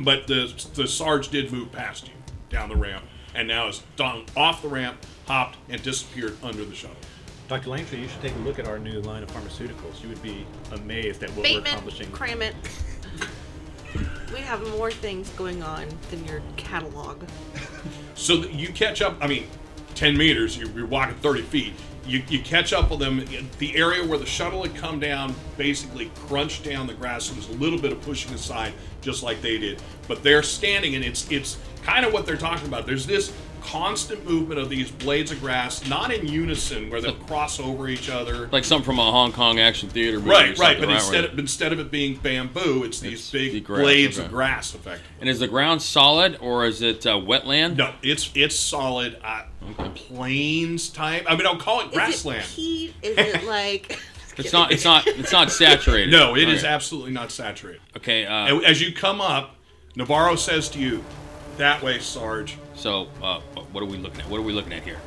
[0.00, 2.14] But the the Sarge did move past you
[2.50, 4.96] down the ramp, and now is done off the ramp,
[5.26, 6.96] hopped, and disappeared under the shuttle.
[7.46, 7.68] Dr.
[7.68, 10.02] Langtree, you should take a look at our new line of pharmaceuticals.
[10.02, 12.10] You would be amazed at what we're Bateman, accomplishing.
[12.10, 12.54] cram it.
[14.34, 17.22] We have more things going on than your catalog.
[18.16, 19.16] So you catch up.
[19.20, 19.46] I mean,
[19.94, 20.58] ten meters.
[20.58, 21.72] You're, walking thirty feet.
[22.04, 23.24] You, you catch up with them.
[23.58, 27.24] The area where the shuttle had come down basically crunched down the grass.
[27.24, 29.80] So there's a little bit of pushing aside, just like they did.
[30.08, 32.86] But they're standing, and it's it's kind of what they're talking about.
[32.86, 33.32] There's this
[33.64, 38.08] constant movement of these blades of grass, not in unison, where they'll cross over each
[38.10, 38.48] other.
[38.52, 40.30] like something from a Hong Kong action theater movie.
[40.30, 40.78] Right, right.
[40.78, 43.80] But where- instead of, instead of it being bamboo, it's these It's the big grass,
[43.82, 44.26] blades okay.
[44.26, 45.06] of grass, effectively.
[45.20, 47.76] and is the ground solid or is it uh, wetland?
[47.76, 49.42] No, it's it's solid uh,
[49.94, 51.24] plains type.
[51.28, 52.40] I mean, I'll call it grassland.
[52.42, 52.94] Is it peat?
[53.02, 53.98] Is it like?
[54.36, 54.72] It's not.
[54.72, 55.06] It's not.
[55.06, 56.10] It's not saturated.
[56.10, 56.72] No, it is Okay.
[56.72, 57.80] absolutely not saturated.
[57.96, 58.26] Okay.
[58.26, 59.54] Uh, as you come up,
[59.94, 61.04] Navarro says to you,
[61.56, 63.40] "That way, Sarge." So, uh,
[63.72, 64.28] what are we looking at?
[64.28, 64.98] What are we looking at here?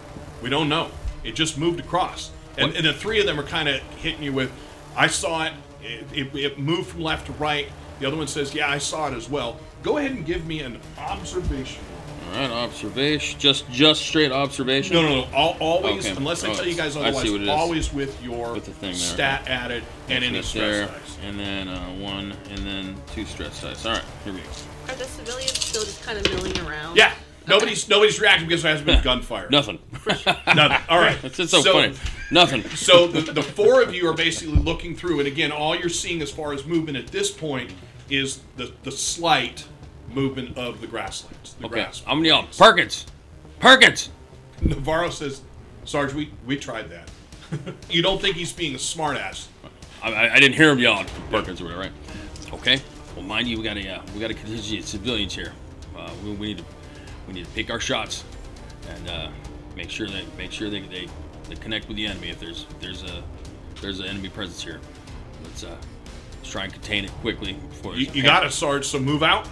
[0.42, 0.90] We don't know.
[1.24, 4.34] It just moved across, and, and the three of them are kind of hitting you
[4.34, 4.52] with,
[4.96, 5.54] "I saw it.
[5.82, 6.36] It, it.
[6.36, 7.68] it moved from left to right."
[8.00, 10.62] The other one says, "Yeah, I saw it as well." Go ahead and give me
[10.62, 11.84] an observation.
[12.34, 13.40] All right, observation.
[13.40, 14.96] Just, just straight observation.
[14.96, 15.28] No, no, no.
[15.34, 16.16] Al always, Okay.
[16.18, 17.50] unless I Oh, tell you guys I see otherwise, what it is.
[17.50, 21.18] always with your With the thing there, stat added and any stress there, dice.
[21.24, 23.86] and then uh, one, and then two stress dice.
[23.86, 24.46] All right, here we go.
[24.90, 26.98] Are the civilians still just kind of milling around?
[26.98, 27.14] Yeah.
[27.48, 29.50] Nobody's nobody's reacting because there hasn't been gunfire.
[29.50, 29.80] Nothing.
[30.06, 30.78] Nothing.
[30.90, 31.22] All right.
[31.22, 31.96] That's just so, funny.
[32.30, 32.64] Nothing.
[32.70, 36.22] So the, the four of you are basically looking through, and again, all you're seeing
[36.22, 37.74] as far as movement at this point
[38.10, 39.66] is the the slight
[40.14, 41.54] movement of the grasslands.
[41.56, 42.04] The Okay, grass.
[42.06, 43.06] I'm gonna yell, Perkins,
[43.60, 44.10] Perkins.
[44.62, 45.42] Navarro says,
[45.86, 47.10] "Sarge, we we tried that.
[47.90, 49.48] you don't think he's being a smartass?
[50.04, 51.92] I, I, I didn't hear him yelling Perkins or whatever, right?
[52.54, 52.82] Okay.
[53.16, 55.54] Well, mind you, we got a uh, we got a contingent of civilians here.
[55.98, 56.64] Uh, we, we need to
[57.28, 58.24] we need to pick our shots
[58.90, 59.30] and uh,
[59.76, 61.08] make sure they make sure they, they,
[61.50, 63.24] they connect with the enemy if there's if there's a
[63.82, 64.80] there's an enemy presence here.
[65.44, 65.78] Let's uh,
[66.38, 68.86] let's try and contain it quickly before You, you got it, Sarge.
[68.86, 69.48] So move out."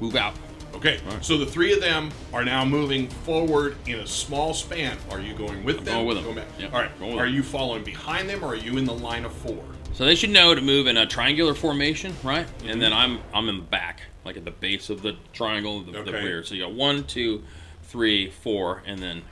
[0.00, 0.32] move out.
[0.74, 1.22] Okay, Right.
[1.22, 4.96] so the three of them are now moving forward in a small span.
[5.10, 5.94] Are you going with them?
[5.96, 6.24] going with them.
[6.24, 6.46] Going back?
[6.58, 6.98] Yep, All right.
[6.98, 9.62] going with Are you following behind them, or are you in the line of four?
[9.92, 12.46] So they should know to move in a triangular formation, right?
[12.46, 12.68] Mm-hmm.
[12.70, 16.02] And then I'm I'm in the back, like at the base of the triangle, the,
[16.02, 16.44] the rear.
[16.44, 17.42] So you got one, two,
[17.84, 19.22] three, four, and then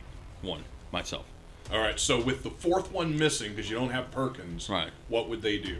[0.42, 1.26] one myself.
[1.72, 1.98] All right.
[1.98, 4.90] So with the fourth one missing because you don't have Perkins, Right.
[5.08, 5.78] What would they do?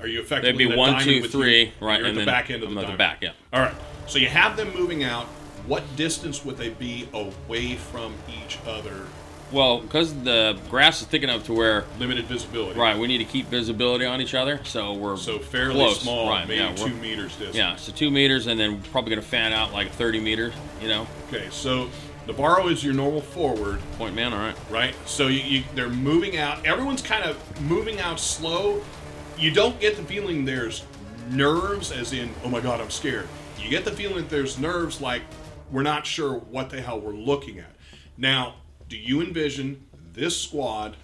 [0.00, 1.72] Are you effectively They'd be one, two, three, you?
[1.80, 3.32] right, You're at the back end of the the back, yeah.
[3.52, 3.74] All right.
[4.06, 5.26] So you have them moving out.
[5.66, 9.06] What distance would they be away from each other?
[9.52, 12.78] Well, because the grass is thick enough to where, Limited visibility.
[12.80, 14.60] right, we need to keep visibility on each other.
[14.64, 16.48] So we're So fairly close, small, right?
[16.48, 17.56] maybe yeah, two meters distance.
[17.56, 20.52] Yeah, so two meters, and then probably gonna fan out like 30 meters.
[20.82, 21.46] You know, Okay.
[21.50, 21.88] So
[22.26, 23.80] Navarro is your normal forward.
[23.98, 24.32] point man.
[24.32, 24.56] All right.
[24.68, 24.94] right?
[25.06, 26.66] So you, you, they're moving out.
[26.66, 28.82] Everyone's kind of moving out slow.
[29.38, 30.82] You don't get the feeling there's
[31.30, 33.28] nerves, as in, oh my god, I'm scared.
[33.60, 35.22] You get the feeling that there's nerves like
[35.70, 37.70] we're not sure what the hell we're looking at.
[38.16, 38.54] Now,
[38.88, 40.96] do you envision this squad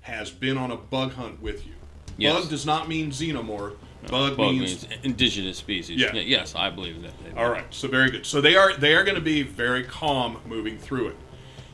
[0.00, 1.72] has been on a bug hunt with you?
[2.16, 2.40] Yes.
[2.40, 3.76] Bug does not mean xenomorph.
[4.08, 6.00] Bug, Bug means, means indigenous species.
[6.00, 6.12] Yeah.
[6.14, 7.12] Yes, I believe that.
[7.36, 7.66] all right.
[7.70, 8.26] So very good.
[8.26, 11.16] So they are they are going to be very calm moving through it.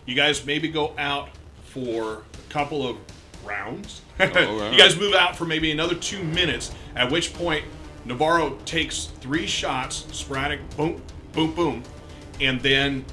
[0.07, 1.31] You guys maybe go out
[1.65, 2.97] for a couple of
[3.45, 4.01] rounds.
[4.21, 4.27] Oh,
[4.61, 4.73] right.
[4.73, 6.71] you guys move out for maybe another two minutes.
[6.95, 7.65] At which point
[8.05, 11.03] Navarro takes three shots, sporadic, boom,
[11.33, 11.83] boom, boom,
[12.41, 13.05] and then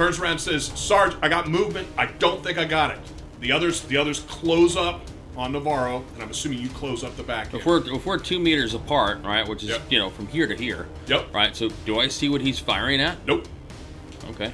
[0.00, 1.86] turns around and says, "Sarge, I got movement.
[1.98, 2.98] I don't think I got it."
[3.40, 5.02] The others the others close up
[5.36, 7.56] on Navarro, and I'm assuming you close up the back end.
[7.56, 9.82] If we're if we're two meters apart, right, which is Yep.
[9.90, 10.88] you know from here to here.
[11.06, 11.34] Yep.
[11.34, 11.54] Right.
[11.54, 13.18] So do I see what he's firing at?
[13.26, 13.46] nope.
[14.30, 14.52] Okay.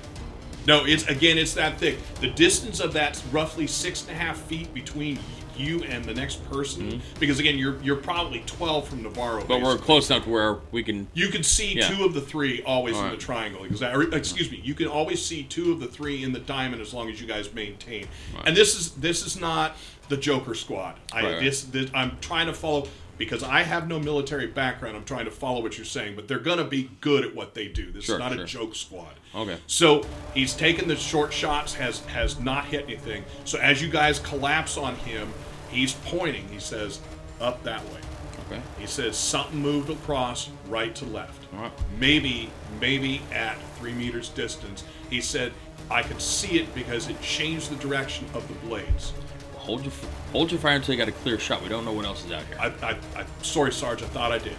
[0.67, 1.99] No, it's again, it's that thick.
[2.21, 5.17] The distance of that's roughly six and a half feet between
[5.59, 9.39] you and the next person, because again, you're you're probably twelve from Navarro.
[9.41, 9.49] Mm-hmm.
[9.49, 11.07] But we're close enough to where we can.
[11.15, 11.89] You can see Yeah.
[11.89, 13.19] two of the three always All in right.
[13.19, 13.65] the triangle.
[13.65, 14.07] Exactly.
[14.17, 14.61] Excuse me.
[14.63, 17.27] You can always see two of the three in the diamond as long as you
[17.27, 18.07] guys maintain.
[18.45, 19.77] And this is this is not
[20.09, 20.97] the Joker squad.
[21.13, 21.41] I Right, right.
[21.43, 22.87] this, this I'm trying to follow
[23.19, 24.95] because I have no military background.
[24.95, 27.67] I'm trying to follow what you're saying, but they're gonna be good at what they
[27.67, 27.91] do.
[27.91, 28.43] This Sure, is not sure.
[28.43, 29.15] a joke squad.
[29.35, 29.57] Okay.
[29.67, 30.05] So
[30.35, 33.25] he's taken the short shots, has has not hit anything.
[33.47, 35.33] So as you guys collapse on him,
[35.77, 36.49] he's pointing.
[36.49, 37.01] He says,
[37.41, 38.01] "Up that way."
[38.47, 38.63] Okay.
[38.79, 41.47] He says something moved across right to left.
[41.55, 41.73] All right.
[41.99, 42.49] Maybe,
[42.81, 44.85] maybe at three meters distance.
[45.11, 45.53] He said,
[45.91, 49.13] I could see it because it changed the direction of the blades.
[49.57, 49.93] Hold your
[50.31, 51.61] hold your fire until you got a clear shot.
[51.61, 52.57] We don't know what else is out here.
[52.61, 54.57] I, I, I sorry, Sarge, I thought I did.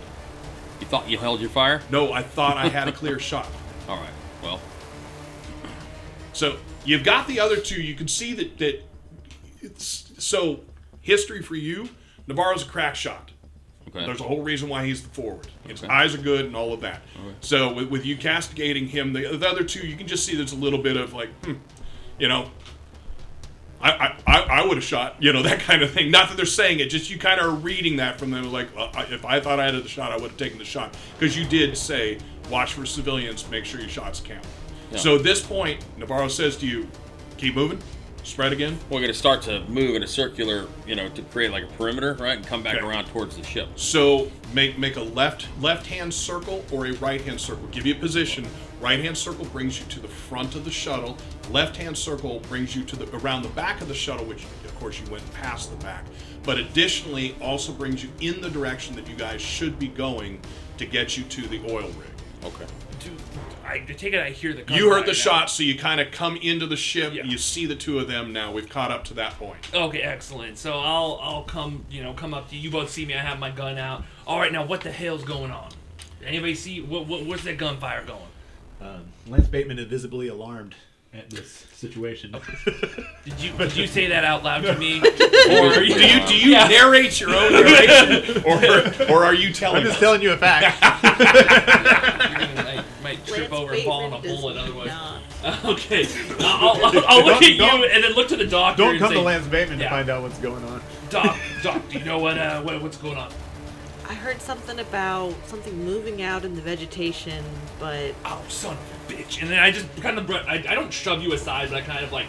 [0.82, 1.82] you thought you held your fire?
[1.90, 3.48] No, I thought I had a clear shot.
[3.88, 4.10] All right.
[4.44, 4.60] Well,
[6.34, 7.82] So you've got the other two.
[7.82, 8.84] You can see that that.
[9.62, 10.60] It's, so
[11.08, 11.90] history for you,
[12.28, 13.32] Navarro's a crack shot.
[13.88, 14.06] okay.
[14.06, 15.48] There's a whole reason why he's the forward.
[15.66, 15.92] His Okay.
[15.92, 17.02] eyes are good and all of that.
[17.40, 20.52] So with, with you castigating him, the, the other two, you can just see there's
[20.52, 21.54] a little bit of like, hmm,
[22.20, 22.52] you know,
[23.80, 26.12] I I, I, I would have shot, you know, that kind of thing.
[26.12, 28.52] Not that they're saying it, just you kind of are reading that from them.
[28.52, 30.66] Like, well, I, if I thought I had the shot, I would have taken the
[30.66, 32.18] shot because you did say,
[32.50, 34.46] watch for civilians, make sure your shots count.
[34.92, 34.98] Yeah.
[34.98, 36.88] So at this point, Navarro says to you,
[37.38, 37.80] keep moving,
[38.28, 38.78] spread again.
[38.90, 41.68] We're going to start to move in a circular, you know, to create like a
[41.68, 42.86] perimeter, right, and come back Okay.
[42.86, 43.70] around towards the ship.
[43.76, 47.68] So make make a left left hand circle or a right hand circle.
[47.68, 48.46] Give you a position.
[48.80, 51.18] Right hand circle brings you to the front of the shuttle.
[51.50, 54.76] Left hand circle brings you to the around the back of the shuttle, which of
[54.80, 56.06] course you went past the back.
[56.44, 60.40] But additionally, also brings you in the direction that you guys should be going
[60.78, 62.10] to get you to the oil rig.
[62.44, 62.66] Okay.
[63.00, 63.20] Dude,
[63.68, 65.14] I take it I hear the You heard the now.
[65.14, 67.14] shot, so you kind of come into the ship.
[67.14, 67.24] Yeah.
[67.26, 68.52] You see the two of them now.
[68.52, 69.58] We've caught up to that point.
[69.74, 70.58] Okay, excellent.
[70.58, 72.62] So I'll I'll come you know come up to you.
[72.62, 73.14] You both see me.
[73.14, 74.04] I have my gun out.
[74.26, 75.70] All right, now what the hell's going on?
[76.26, 78.22] Anybody see what, what where's that gunfire going?
[78.82, 80.76] Um, Lance Bateman is visibly alarmed
[81.14, 82.36] at this situation.
[83.26, 85.00] Did you did you say that out loud to me?
[85.02, 86.68] or Do you do you Yeah.
[86.68, 90.00] narrate your own narration, or or are you telling I'm just us?
[90.02, 90.78] telling you a fact.
[93.08, 94.88] I might trip Lance over and fall on a Bateman does bullet otherwise.
[94.88, 95.22] not.
[95.66, 96.08] Okay,
[96.40, 98.84] I'll, I'll, I'll look at you don't- and then look to the doctor.
[98.84, 99.86] Don't and come say, to Lance Bateman Yeah.
[99.86, 100.82] to find out what's going on.
[101.10, 103.32] Doc, doc, do you know what uh what, what's going on?
[104.10, 107.44] I heard something about something moving out in the vegetation,
[107.80, 109.42] but Oh, son of a bitch!
[109.42, 112.04] And then I just kind of I, I don't shove you aside, but I kind
[112.04, 112.28] of like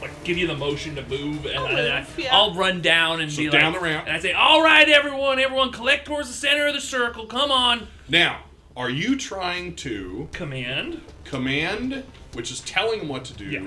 [0.00, 2.34] like give you the motion to move, and, I'll I, I, move, yeah.
[2.34, 4.06] I'll run down and So be down like, the ramp.
[4.06, 7.26] and I say, "All right, everyone, everyone, collect towards the center of the circle.
[7.26, 8.38] Come on, Now,
[8.80, 12.02] are you trying to command." command,
[12.32, 13.66] which is telling them what to do, Yeah.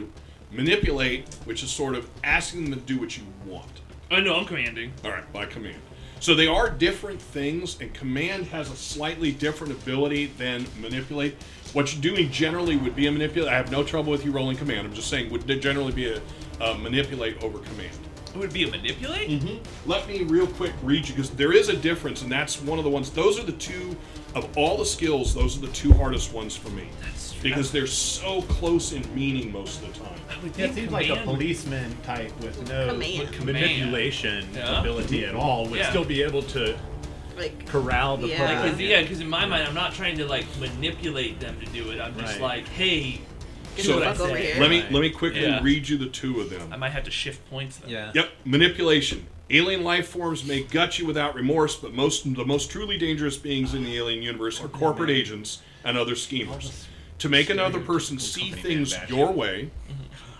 [0.52, 3.70] manipulate, which is sort of asking them to do what you want?
[4.12, 4.92] Oh know I'm commanding.
[5.06, 5.78] All right, by command.
[6.20, 11.36] So they are different things, and command has a slightly different ability than manipulate.
[11.74, 13.52] What you're doing generally would be a manipulate.
[13.52, 14.88] I have no trouble with you rolling command.
[14.88, 16.22] I'm just saying would generally be a
[16.60, 17.98] uh, manipulate over command.
[18.34, 19.30] It would be a manipulate.
[19.30, 19.90] Mm-hmm.
[19.90, 22.84] Let me real quick read you because there is a difference, and that's one of
[22.84, 23.12] the ones.
[23.12, 23.96] Those are the two
[24.34, 25.36] of all the skills.
[25.36, 29.52] Those are the two hardest ones for me That's because they're so close in meaning
[29.52, 30.20] most of the time.
[30.32, 33.46] I would Yeah, it think seems like a policeman type with no Command.
[33.46, 34.80] manipulation Yeah.
[34.80, 35.90] ability at all would Yeah.
[35.92, 36.76] still be able to
[37.38, 38.38] like corral the Yeah.
[38.56, 38.72] public.
[38.72, 41.90] Cause, yeah, because in my mind, I'm not trying to like manipulate them to do
[41.92, 42.00] it.
[42.00, 42.42] I'm just Right.
[42.42, 43.22] like, hey,
[43.76, 44.56] Get do the what I fuck over here.
[44.60, 45.62] Let me let me quickly Yeah.
[45.64, 46.72] read you the two of them.
[46.72, 47.78] I might have to shift points.
[47.78, 47.90] Then.
[47.90, 48.12] Yeah.
[48.14, 49.28] Yep, manipulation.
[49.50, 53.74] Alien life forms may gut you without remorse, but most the most truly dangerous beings
[53.74, 56.88] in the alien universe are oh, corporate agents and other schemers.
[57.20, 59.10] To make another person see things man badge.
[59.10, 59.72] your way,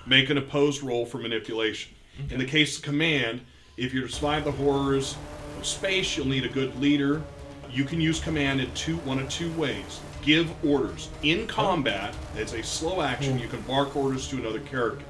[0.06, 1.94] make an opposed roll for manipulation.
[2.30, 3.42] In the case of command,
[3.78, 5.16] if you're to survive the horrors
[5.58, 7.24] of space, you'll need a good leader.
[7.72, 10.00] You can use command in two one of two ways.
[10.26, 11.10] Give orders.
[11.22, 11.46] In oh.
[11.48, 13.34] combat, it's a slow action.
[13.34, 13.44] Hmm.
[13.44, 15.06] You can bark orders to another character.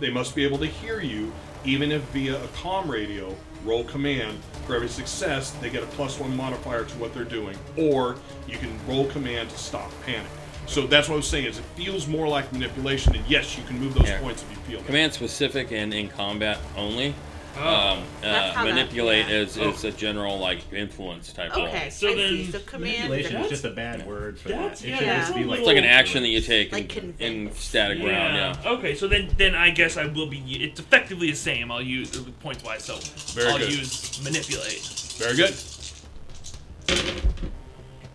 [0.00, 1.32] They must be able to hear you,
[1.64, 3.34] even if via a comm radio.
[3.64, 4.38] Roll command.
[4.66, 7.56] For every success, they get a plus one modifier to what they're doing.
[7.78, 10.30] Or you can roll command to stop panic.
[10.66, 11.46] So that's what I was saying.
[11.46, 14.20] Is it feels more like manipulation, and yes, you can move those Yeah.
[14.20, 14.78] points if you feel.
[14.80, 14.86] that.
[14.86, 17.14] Command specific and in combat only.
[17.56, 17.62] Oh.
[17.98, 19.36] Um, That's uh, how that- manipulate yeah.
[19.42, 21.66] is, is a general like influence type role.
[21.66, 22.50] Okay, So I then- see.
[22.50, 23.08] So command.
[23.10, 24.82] Manipulation is just a bad word for that.
[24.82, 26.72] It yeah, should that's just a be like It's like an action that you take
[26.72, 27.60] Like in, in convince.
[27.60, 28.08] static round.
[28.34, 28.56] Yeah.
[28.72, 30.38] Okay, so then then I guess I will be.
[30.64, 31.70] It's effectively the same.
[31.70, 32.84] I'll use points wise.
[32.84, 32.96] So
[33.38, 33.72] Very I'll good.
[33.72, 34.82] use manipulate.
[35.18, 35.54] Very good.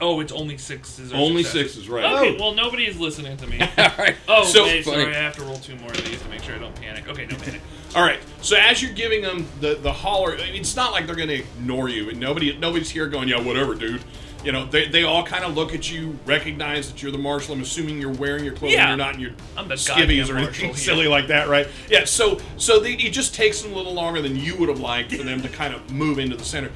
[0.02, 1.12] Oh, it's only sixes.
[1.12, 1.74] Or Only successes.
[1.74, 2.06] sixes, right?
[2.06, 2.40] Okay, oh.
[2.40, 3.60] well nobody is listening to me.
[3.78, 4.16] All right.
[4.30, 5.02] Oh, So wait, funny.
[5.04, 7.08] sorry, I have to roll two more of these to make sure I don't panic.
[7.10, 7.62] Okay, no panic.
[7.96, 8.20] All right.
[8.42, 11.28] So as you're giving them the the holler, I mean, it's not like they're going
[11.30, 12.10] to ignore you.
[12.10, 14.02] And nobody nobody's here going, yeah, whatever, dude.
[14.42, 17.54] You know, they, they all kind of look at you, recognize that you're the marshal.
[17.54, 18.78] I'm assuming you're wearing your clothing.
[18.78, 18.88] Yeah.
[18.88, 20.76] You're not in your I'm the skivvies goddamn or anything here.
[20.78, 21.68] silly like that, right?
[21.90, 22.06] Yeah.
[22.06, 25.12] So so they, it just takes them a little longer than you would have liked
[25.14, 26.72] for them to kind of move into the center.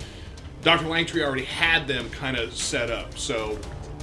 [0.63, 0.85] Dr.
[0.85, 3.17] Langtree already had them kind of set up.
[3.17, 3.59] So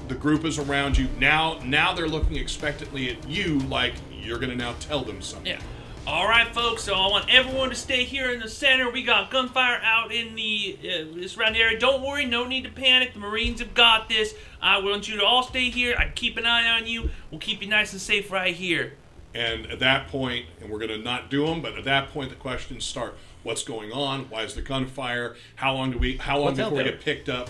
[0.09, 1.59] the group is around you now.
[1.65, 5.53] Now they're looking expectantly at you, like you're going to now tell them something.
[5.53, 5.61] Yeah.
[6.07, 6.83] All right, folks.
[6.83, 8.91] So I want everyone to stay here in the center.
[8.91, 11.79] We got gunfire out in the uh, surrounding area.
[11.79, 13.15] Don't worry, no need to panic.
[13.15, 14.35] The Marines have got this.
[14.61, 15.95] I want you to all stay here.
[15.99, 17.11] I keep an eye on you.
[17.31, 18.95] We'll keep you nice and safe right here.
[19.35, 22.31] And at that point, and we're going to not do them, but at that point,
[22.31, 24.27] the questions start: What's going on?
[24.29, 25.37] Why is the gunfire?
[25.57, 26.19] How long do we?
[26.19, 27.49] How long What's before we get picked up?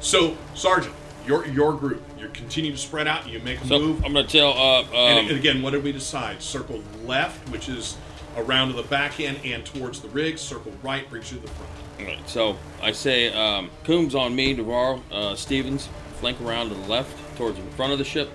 [0.00, 0.94] So, Sergeant,
[1.26, 3.24] your your group, you continue to spread out.
[3.24, 4.04] And you make a So move.
[4.04, 4.52] I'm gonna tell.
[4.52, 6.42] Uh, and, um, and again, what did we decide?
[6.42, 7.96] Circle left, which is
[8.36, 10.38] around to the back end and towards the rig.
[10.38, 11.70] Circle right brings you to the front.
[12.00, 16.86] Alright, so I say um, Coombs on me, Navarro, uh, Stevens, flank around to the
[16.86, 18.30] left towards the front of the ship,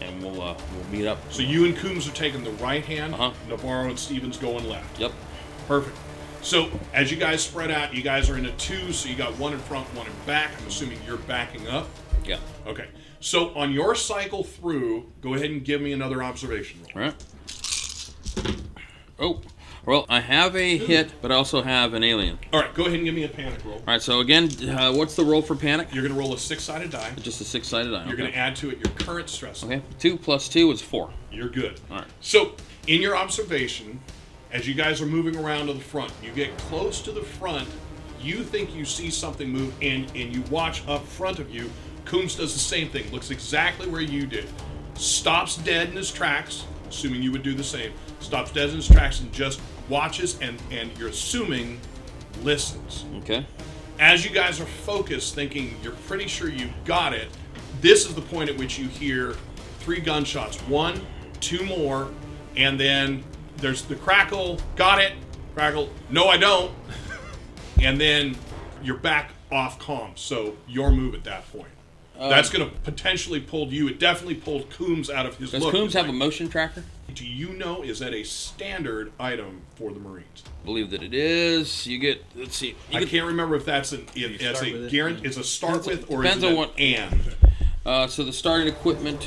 [0.00, 1.18] and we'll uh, we'll meet up.
[1.30, 3.14] So you and Coombs are taking the right hand.
[3.14, 3.32] Uh-huh.
[3.48, 4.98] Navarro and Stevens going left.
[5.00, 5.12] Yep.
[5.68, 5.96] Perfect.
[6.42, 9.38] So as you guys spread out, you guys are in a two, so you got
[9.38, 10.50] one in front, one in back.
[10.60, 11.86] I'm assuming you're backing up.
[12.24, 12.38] Yeah.
[12.66, 12.88] Okay.
[13.20, 16.90] So on your cycle through, go ahead and give me another observation roll.
[16.94, 17.24] All right.
[19.20, 19.40] Oh,
[19.86, 22.38] well, I have a hit, but I also have an alien.
[22.52, 23.76] All right, go ahead and give me a panic roll.
[23.76, 24.02] All right.
[24.02, 25.88] So again, uh, what's the roll for panic?
[25.92, 27.12] You're going to roll a six-sided die.
[27.20, 28.04] Just a six-sided die.
[28.04, 28.16] You're okay.
[28.16, 29.62] going to add to it your current stress.
[29.62, 29.82] Okay.
[30.00, 31.10] Two plus two is four.
[31.30, 31.80] You're good.
[31.90, 32.06] All right.
[32.20, 32.54] So
[32.88, 34.00] in your observation,
[34.52, 37.68] as you guys are moving around to the front, you get close to the front.
[38.20, 41.70] You think you see something move, and and you watch up front of you.
[42.04, 43.10] Coombs does the same thing.
[43.10, 44.48] Looks exactly where you did.
[44.94, 47.92] Stops dead in his tracks, assuming you would do the same.
[48.20, 51.80] Stops dead in his tracks and just watches, and and you're assuming
[52.42, 53.44] listens Okay.
[53.98, 57.28] as you guys are focused, thinking you're pretty sure you got it,
[57.80, 59.36] this is the point at which you hear
[59.80, 60.58] three gunshots.
[60.62, 61.00] One,
[61.40, 62.10] two more,
[62.56, 63.22] and then
[63.62, 64.58] there's the crackle.
[64.76, 65.12] Got it.
[65.54, 65.88] Crackle.
[66.10, 66.72] No, I don't.
[67.80, 68.36] And then
[68.84, 70.18] you're back off comms.
[70.18, 71.66] So your move at that point.
[72.16, 73.88] That's going to potentially pull you.
[73.88, 75.72] It definitely pulled Coombs out of his Does look.
[75.74, 76.84] Coombs have a motion tracker?
[77.12, 80.44] Do you know is that a standard item for the Marines?
[80.64, 81.84] believe that it is.
[81.84, 82.24] You get.
[82.36, 82.76] Let's see.
[82.90, 84.92] You I get, can't remember if that's an if, as a with it?
[84.92, 85.26] guarantee.
[85.26, 87.34] It's a start Depends- with or is depends it on what- and?
[87.84, 89.26] Uh, so the starting equipment.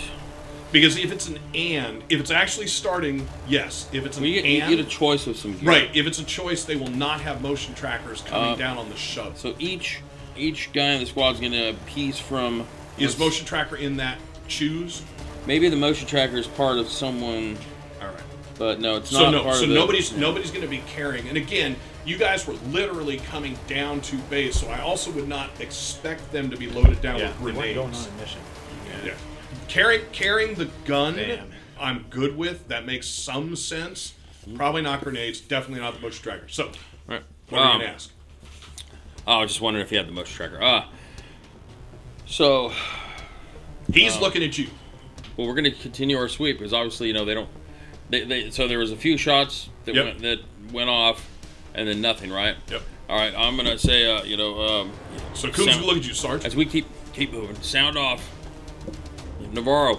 [0.76, 3.88] Because if it's an and, if it's actually starting, yes.
[3.94, 5.70] If it's an Well, you, get, you get a choice of some gear.
[5.70, 5.90] right.
[5.96, 8.98] If it's a choice, they will not have motion trackers coming Uh, down on the
[8.98, 9.38] shove.
[9.38, 10.02] So each
[10.36, 12.68] each guy in the squad is going to a piece from.
[12.98, 14.18] Is motion tracker in that
[14.50, 15.02] choose?
[15.48, 17.58] Maybe the motion tracker is part of someone,
[18.02, 18.18] All right.
[18.60, 20.84] but no, it's So not no, part so of the, nobody's nobody's going to be
[20.94, 21.30] carrying.
[21.30, 25.52] And again, you guys were literally coming down to base, so I also would not
[25.62, 27.76] expect them to be loaded down Yeah, with we weren't grenades.
[27.78, 28.42] going on a mission.
[29.06, 29.14] Yeah.
[29.76, 31.52] Carrying carrying the gun, Bam.
[31.78, 32.70] I'm good with.
[32.70, 34.14] That makes some sense.
[34.56, 35.42] Probably not grenades.
[35.42, 36.48] Definitely not the motion tracker.
[36.48, 36.72] So,
[37.08, 37.24] Right.
[37.50, 38.12] what are you Um, gonna ask?
[39.28, 40.60] Oh, I was just wondering if he had the motion tracker.
[40.64, 40.88] Ah.
[42.26, 42.72] so,
[43.92, 44.70] He's looking at you.
[45.36, 47.50] well, we're going to continue our sweep because obviously, you know, they don't.
[48.10, 50.06] They, they, so there was a few shots that Yep.
[50.06, 50.40] went that
[50.72, 51.28] went off,
[51.74, 52.56] and then nothing, right?
[52.72, 52.82] Yep.
[53.10, 54.92] All right, I'm gonna say, uh, you know, um,
[55.34, 56.46] So Sound- will look at you, Sarge.
[56.46, 58.26] as we keep keep moving, sound off.
[59.56, 59.96] Navarro,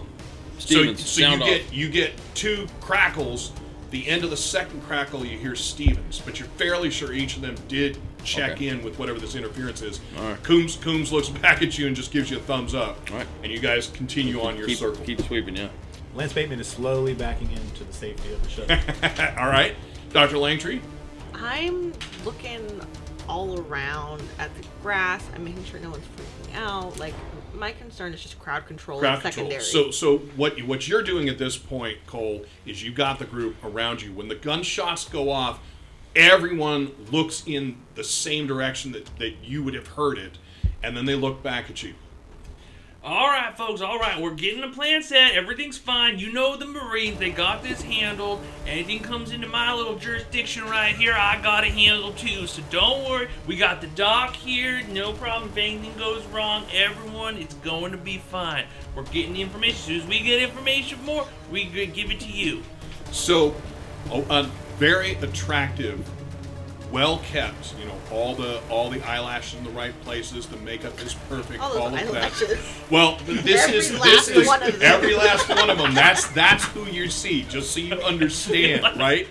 [0.59, 1.49] So, Stevens, so you sound off.
[1.49, 3.53] get you get two crackles.
[3.91, 7.43] The end of the second crackle, you hear Stevens, but you're fairly sure each of
[7.43, 8.69] them did check Okay.
[8.69, 10.01] in with whatever this interference is.
[10.19, 10.43] All right.
[10.43, 12.99] Coombs Coombs looks back at you and just gives you a thumbs up.
[13.11, 13.27] All right.
[13.43, 15.05] And you guys continue on your keep, circle.
[15.05, 15.69] keep sweeping, yeah.
[16.15, 18.71] Lance Bateman is slowly backing into the safety of the ship.
[19.39, 19.75] All right,
[20.13, 20.81] Doctor Langtree.
[21.35, 21.93] I'm
[22.25, 22.81] looking
[23.29, 25.23] all around at the grass.
[25.35, 26.99] I'm making sure no one's freaking out.
[26.99, 27.13] Like
[27.57, 29.51] my concern is just crowd control crowd and control.
[29.51, 29.63] secondary.
[29.65, 33.25] So, so what you- what you're doing at this point, Cole, is you got the
[33.25, 34.13] group around you.
[34.13, 35.59] When the gunshots go off,
[36.15, 40.39] everyone looks in the same direction that, that you would have heard it,
[40.83, 41.95] and then they look back at you.
[43.07, 43.83] All right, folks.
[43.83, 45.37] All right, we're getting the plan set.
[45.37, 46.19] Everything's fine.
[46.19, 47.21] You know the Marines.
[47.21, 48.41] They got this handled.
[48.67, 52.49] Anything comes into my little jurisdiction right here, I got it handled too.
[52.49, 53.29] So don't worry.
[53.47, 54.83] We got the doc here.
[54.89, 55.53] No problem.
[55.53, 58.65] If anything goes wrong, everyone, it's going to be fine.
[58.97, 59.77] We're getting the information.
[59.77, 62.65] As soon as we get information more, we give it to you.
[63.13, 63.55] So,
[64.11, 64.43] a, a
[64.79, 66.11] very attractive,
[66.97, 67.75] well kept.
[67.79, 70.47] You know, all the all the eyelashes in the right places.
[70.47, 71.61] The makeup is perfect.
[71.61, 72.25] All those of that.
[72.25, 72.59] eyelashes.
[72.91, 74.83] Well, th- this Every is last this is one of them.
[74.83, 75.95] every last one of them.
[75.95, 77.43] That's that's who you see.
[77.43, 79.29] Just so you understand, right?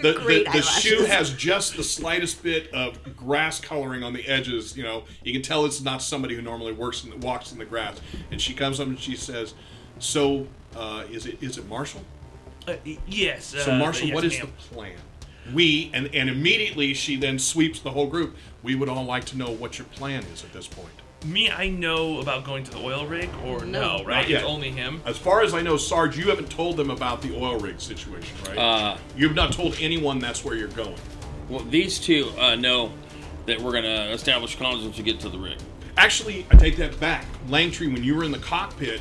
[0.00, 4.74] The, the, the shoe has just the slightest bit of grass coloring on the edges.
[4.74, 7.66] You know, you can tell it's not somebody who normally works in walks in the
[7.66, 8.00] grass.
[8.30, 9.52] And she comes up and she says,
[9.98, 12.00] "So, uh, is it is it Marshall?
[12.66, 13.44] Uh, yes.
[13.44, 14.46] So, uh, Marshall, yes, what is ma'am.
[14.46, 14.96] the plan?"
[15.52, 18.36] We and and immediately she then sweeps the whole group.
[18.62, 20.88] We would all like to know what your plan is at this point.
[21.24, 24.04] Me, I know about going to the oil rig, or no, No.
[24.04, 24.28] right?
[24.28, 25.00] It's only him.
[25.06, 28.36] As far as I know, Sarge, you haven't told them about the oil rig situation,
[28.48, 28.58] right?
[28.58, 30.96] Uh, You've not told anyone that's where you're going.
[31.48, 32.90] Well, these two uh, know
[33.46, 35.58] that we're going to establish comms once we get to the rig.
[35.96, 37.24] Actually, I take that back.
[37.48, 39.00] Langtree, when you were in the cockpit,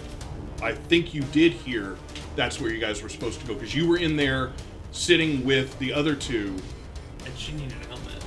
[0.62, 1.98] I think you did hear
[2.36, 4.52] that's where you guys were supposed to go because you were in there
[4.92, 6.56] sitting with the other two.
[7.26, 8.24] And she needed a helmet.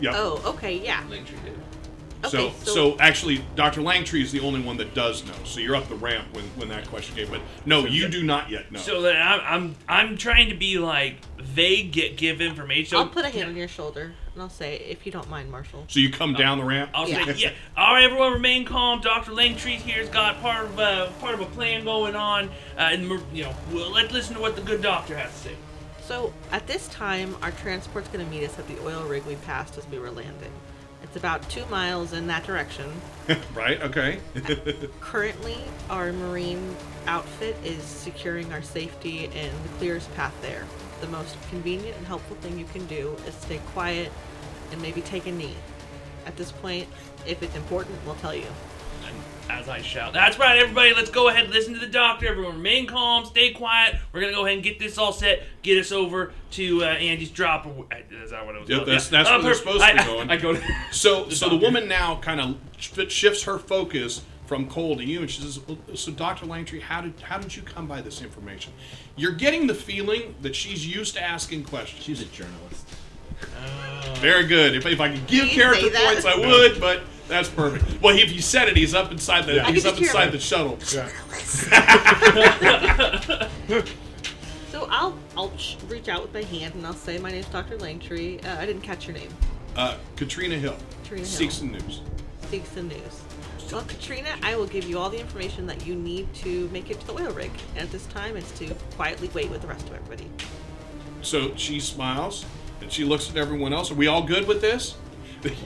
[0.00, 0.14] Yep.
[0.16, 1.02] Oh, okay, yeah.
[1.04, 1.58] Langtree did.
[2.30, 3.80] so, Okay, so, so, actually, Dr.
[3.80, 5.34] Langtree is the only one that does know.
[5.44, 7.28] So you're up the ramp when, when that question came.
[7.30, 8.78] But no, you do not yet know.
[8.78, 12.98] So then I'm, I'm I'm trying to be like vague, get give information.
[12.98, 15.84] I'll put a hand on your shoulder and I'll say, if you don't mind, Marshall.
[15.88, 16.90] So you come down the ramp.
[16.92, 17.24] I'll Yeah.
[17.24, 17.52] say, yeah.
[17.74, 19.00] All right, everyone, remain calm.
[19.00, 23.08] Doctor Langtree here's got part of a part of a plan going on, uh, and
[23.08, 25.56] we're- you know, we'll, let's listen to what the good doctor has to say.
[26.06, 29.34] So at this time, our transport's going to meet us at the oil rig we
[29.34, 30.52] passed as we were landing.
[31.02, 32.92] It's about two miles in that direction.
[33.54, 33.82] right?
[33.82, 34.20] Okay.
[35.00, 35.56] Currently,
[35.90, 36.76] our marine
[37.08, 40.64] outfit is securing our safety and the clearest path there.
[41.00, 44.12] The most convenient and helpful thing you can do is stay quiet
[44.70, 45.56] and maybe take a knee.
[46.24, 46.86] At this point,
[47.26, 48.46] if it's important, we'll tell you.
[49.48, 50.92] And as I shout, "That's right, everybody!
[50.94, 52.26] Let's go ahead, and listen to the doctor.
[52.28, 53.96] Everyone, remain calm, stay quiet.
[54.12, 55.42] We're gonna go ahead and get this all set.
[55.62, 57.66] Get us over to uh, Andy's drop.
[57.66, 58.68] Or, uh, is that what it was?
[58.68, 58.88] Yep, called?
[58.88, 59.18] that's- Yeah.
[59.18, 59.66] that's Uh, where they're perfect.
[59.66, 60.30] supposed to be I- going.
[60.30, 60.62] I, go to.
[60.90, 62.56] So, so the woman now kind of
[63.12, 65.60] shifts her focus from Cole to you, and she says,
[65.94, 68.72] "So, Doctor Langtree, how did how did you come by this information?
[69.16, 72.04] You're getting the feeling that she's used to asking questions.
[72.04, 72.86] She's a journalist.
[74.20, 74.74] Very good.
[74.76, 78.00] If, if I could give character points, I would, but that's perfect.
[78.02, 79.66] Well, if you said it, he's up inside the Yeah.
[79.66, 80.32] I he's could up just inside him.
[80.32, 80.78] the shuttle.
[84.70, 87.76] So I'll I'll sh- reach out with my hand and I'll say, "My name's Dr.
[87.78, 88.44] Langtree.
[88.44, 89.30] Uh, I didn't catch your name.
[89.74, 91.48] Uh, Katrina Hill, Katrina Hill.
[91.48, 92.00] Seegson News.
[92.50, 93.20] Seeks the news."
[93.72, 97.00] Well, Katrina, I will give you all the information that you need to make it
[97.00, 97.50] to the oil rig.
[97.74, 100.30] And at this time, it's to quietly wait with the rest of everybody.
[101.22, 102.44] So she smiles
[102.80, 103.90] and she looks at everyone else.
[103.90, 104.94] Are we all good with this?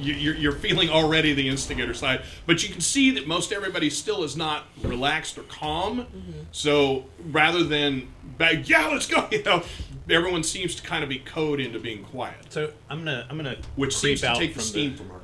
[0.00, 3.90] You- You're, you're feeling already the instigator side, but you can see that most everybody
[3.90, 6.06] still is not relaxed or calm.
[6.52, 8.08] So rather than
[8.38, 9.62] bag, yeah, let's go, you know,
[10.08, 13.56] everyone seems to kind of be code into being quiet, So I'm gonna I'm gonna
[13.76, 15.20] which creep seems to out take the from steam from her.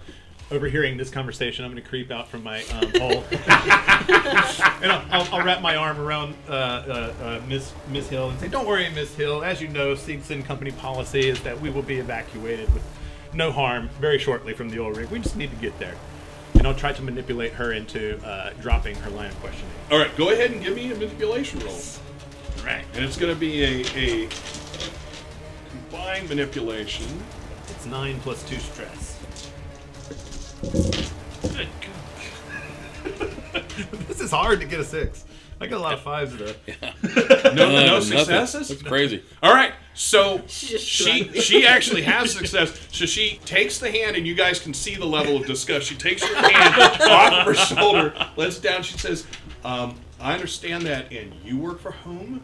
[0.52, 5.28] overhearing this conversation, I'm going to creep out from my um, hole, and I'll, I'll,
[5.34, 8.88] I'll wrap my arm around uh, uh, uh, Miss Miss Hill and say, "Don't worry,
[8.90, 9.42] Miss Hill.
[9.42, 12.82] As you know, Seegson Company policy is that we will be evacuated with
[13.36, 15.08] no harm very shortly from the oil rig.
[15.10, 15.94] We just need to get there."
[16.54, 19.70] And I'll try to manipulate her into uh, dropping her line of questioning.
[19.90, 21.78] All right, go ahead and give me a manipulation roll.
[22.64, 22.84] Right.
[22.94, 24.28] And it's going to be a, a
[25.70, 27.06] combined manipulation.
[27.68, 29.20] It's nine plus two stress.
[31.42, 31.68] Good
[33.52, 33.64] God.
[34.08, 35.24] this is hard to get a six.
[35.60, 36.54] I got a lot of fives though.
[37.54, 38.68] No, Uh, no successes.
[38.68, 39.22] That's crazy.
[39.42, 42.78] All right, so she she actually has success.
[42.92, 45.88] So she takes the hand, and you guys can see the level of disgust.
[45.88, 48.82] She takes her hand off her shoulder, lets it down.
[48.82, 49.26] She says,
[49.64, 52.42] um, "I understand that, and you work for whom?"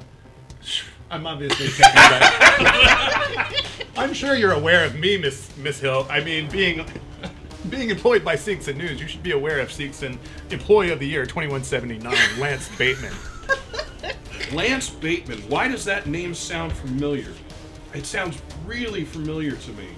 [1.11, 3.53] I'm obviously taking that.
[3.99, 6.07] I'm sure you're aware of me, Miss Miss Hill.
[6.09, 6.87] I mean, being
[7.69, 10.17] being employed by Seegson News, you should be aware of Seegson
[10.51, 13.13] Employee of the Year 2179, Lance Bateman.
[14.53, 15.39] Lance Bateman.
[15.49, 17.33] Why does that name sound familiar?
[17.95, 19.89] It sounds really familiar to me.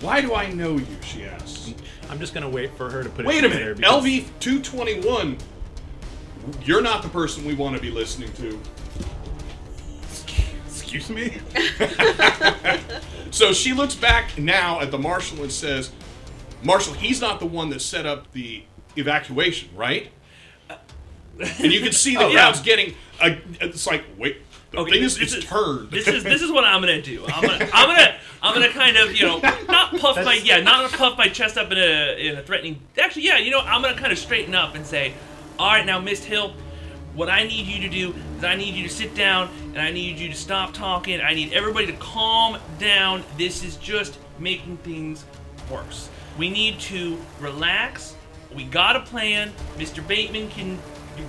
[0.00, 0.86] Why do I know you?
[1.02, 1.72] She asks.
[2.10, 4.60] I'm just gonna wait for her to put it Wait a minute, because- LV two
[4.60, 5.38] twenty one.
[6.62, 8.60] You're not the person we want to be listening to.
[10.66, 11.38] Excuse me.
[13.30, 15.90] So she looks back now at the marshal and says,
[16.62, 18.62] "Marshal, he's not the one that set up the
[18.94, 20.12] evacuation, right?"
[21.40, 22.64] And you can see the Oh, crowd's yeah.
[22.64, 22.94] getting.
[23.20, 24.36] A, it's like, wait,
[24.74, 25.90] the Okay, thing this, is, it's turned.
[25.90, 27.24] This is this is what I'm gonna do.
[27.26, 30.90] I'm gonna I'm gonna I'm gonna kind of you know not puff my yeah not
[30.92, 32.80] puff my chest up in a in a threatening.
[32.98, 35.14] Actually, yeah, you know I'm gonna kind of straighten up and say,
[35.58, 36.54] all right, now Miss Hill,
[37.14, 39.90] what I need you to do is I need you to sit down and I
[39.90, 41.20] need you to stop talking.
[41.20, 43.22] I need everybody to calm down.
[43.38, 45.24] This is just making things
[45.70, 46.10] worse.
[46.36, 48.16] We need to relax.
[48.54, 49.52] We got a plan.
[49.76, 50.06] Mr.
[50.06, 50.78] Bateman can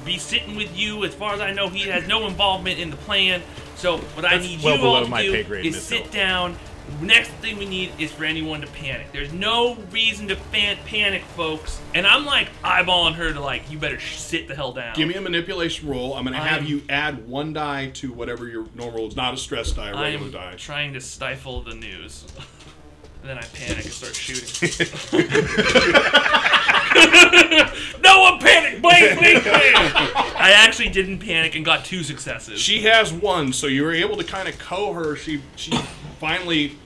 [0.05, 1.03] be sitting with you.
[1.03, 3.41] As far as I know, he has no involvement in the plan.
[3.75, 6.11] So what I need well you all to do grade, is sit Hill.
[6.11, 6.55] down.
[7.01, 9.07] Next thing we need is for anyone to panic.
[9.11, 11.81] There's no reason to fan- panic, folks.
[11.95, 14.93] And I'm like eyeballing her to like, you better sh- sit the hell down.
[14.93, 16.13] Give me a manipulation roll.
[16.13, 19.15] I'm going to have I'm- you add one die to whatever your normal roll is.
[19.15, 20.53] Not a stress die, a regular I'm die.
[20.57, 22.23] trying to stifle the news.
[23.21, 24.69] and then I panic and start shooting.
[28.03, 28.81] no one panic!
[28.81, 29.35] Blame me!
[29.45, 32.59] I actually didn't panic and got two successes.
[32.59, 35.15] She has one, so you were able to kind of co her.
[35.15, 35.71] She she
[36.19, 36.77] finally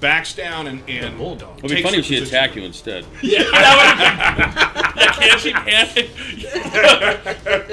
[0.00, 1.58] backs down and and bulldog.
[1.58, 2.36] It'd be funny her if she position.
[2.36, 3.04] attacked you instead.
[3.22, 3.98] yeah, that would've
[4.38, 6.08] been- yeah, can she panic?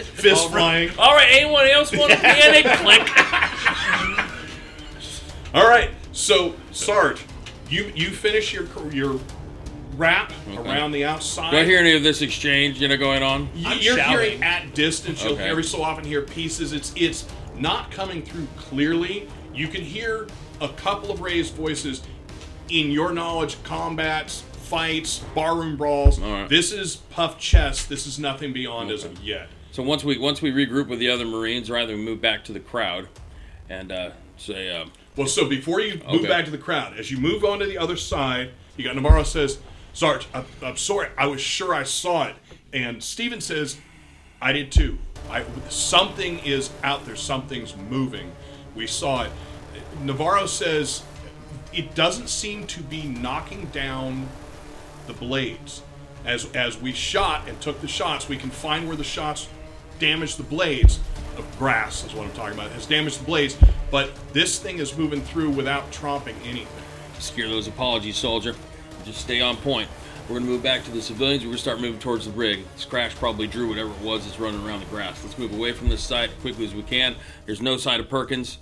[0.03, 0.89] fist flying.
[0.97, 2.65] All right, anyone else want to panic?
[2.79, 3.07] Click.
[5.53, 7.23] All right, so Sarge,
[7.69, 9.19] you you finish your your
[9.97, 11.51] wrap around the outside.
[11.51, 13.49] Do I hear any of this exchange, you know, going on?
[13.55, 14.19] You- I'm You're shouting.
[14.19, 15.23] hearing at distance.
[15.23, 15.43] You'll Okay.
[15.43, 16.73] every so often hear pieces.
[16.73, 17.25] It's it's
[17.57, 19.27] not coming through clearly.
[19.53, 20.27] You can hear
[20.61, 22.01] a couple of raised voices
[22.69, 26.21] in your knowledge, combats, fights, barroom brawls.
[26.21, 26.49] All right.
[26.49, 27.85] This is puff chess.
[27.85, 29.47] This is nothing beyond as of yet.
[29.71, 32.53] So once we once we regroup with the other Marines, rather we move back to
[32.53, 33.07] the crowd,
[33.69, 34.85] and uh, say, uh,
[35.15, 36.27] Well, so before you move Okay.
[36.27, 39.23] back to the crowd, as you move on to the other side, you got Navarro
[39.23, 39.59] says,
[39.95, 42.35] Sarge, I'm, I'm sorry, I was sure I saw it.
[42.73, 43.77] And Steven says,
[44.41, 44.97] I did too.
[45.29, 48.33] I, something is out there, something's moving.
[48.75, 49.31] We saw it.
[50.01, 51.01] Navarro says,
[51.73, 54.27] it doesn't seem to be knocking down
[55.07, 55.81] the blades.
[56.25, 59.47] As, as we shot and took the shots, we can find where the shots
[59.97, 60.99] damaged the blades.
[61.37, 62.71] Of grass is what I'm talking about.
[62.71, 63.57] Has damaged the blades,
[63.91, 66.83] but this thing is moving through without tromping anything.
[67.19, 68.55] secure those apologies, soldier.
[69.05, 69.89] Just stay on point.
[70.27, 71.43] We're gonna move back to the civilians.
[71.43, 72.65] We're gonna start moving towards the rig.
[72.75, 75.23] This crash probably drew whatever it was that's running around the grass.
[75.23, 77.15] Let's move away from this site as quickly as we can.
[77.45, 78.57] There's no sign of Perkins.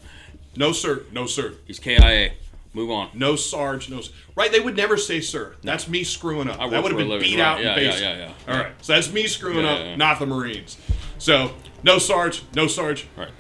[0.57, 2.31] No sir, no sir, He's KIA.
[2.75, 3.09] Move on.
[3.13, 4.01] no Sarge, no.
[4.35, 4.51] Right?
[4.51, 5.55] They would never say sir.
[5.63, 6.59] That's me screwing up.
[6.59, 7.45] I that would have been living, beat right.
[7.45, 8.01] out Yeah, in yeah, basic.
[8.01, 8.17] yeah,
[8.47, 8.53] yeah.
[8.53, 9.95] All right, so that's me screwing Yeah, up, yeah, yeah.
[9.95, 10.77] not the Marines.
[11.19, 13.05] So no Sarge, no Sarge.
[13.17, 13.33] All right.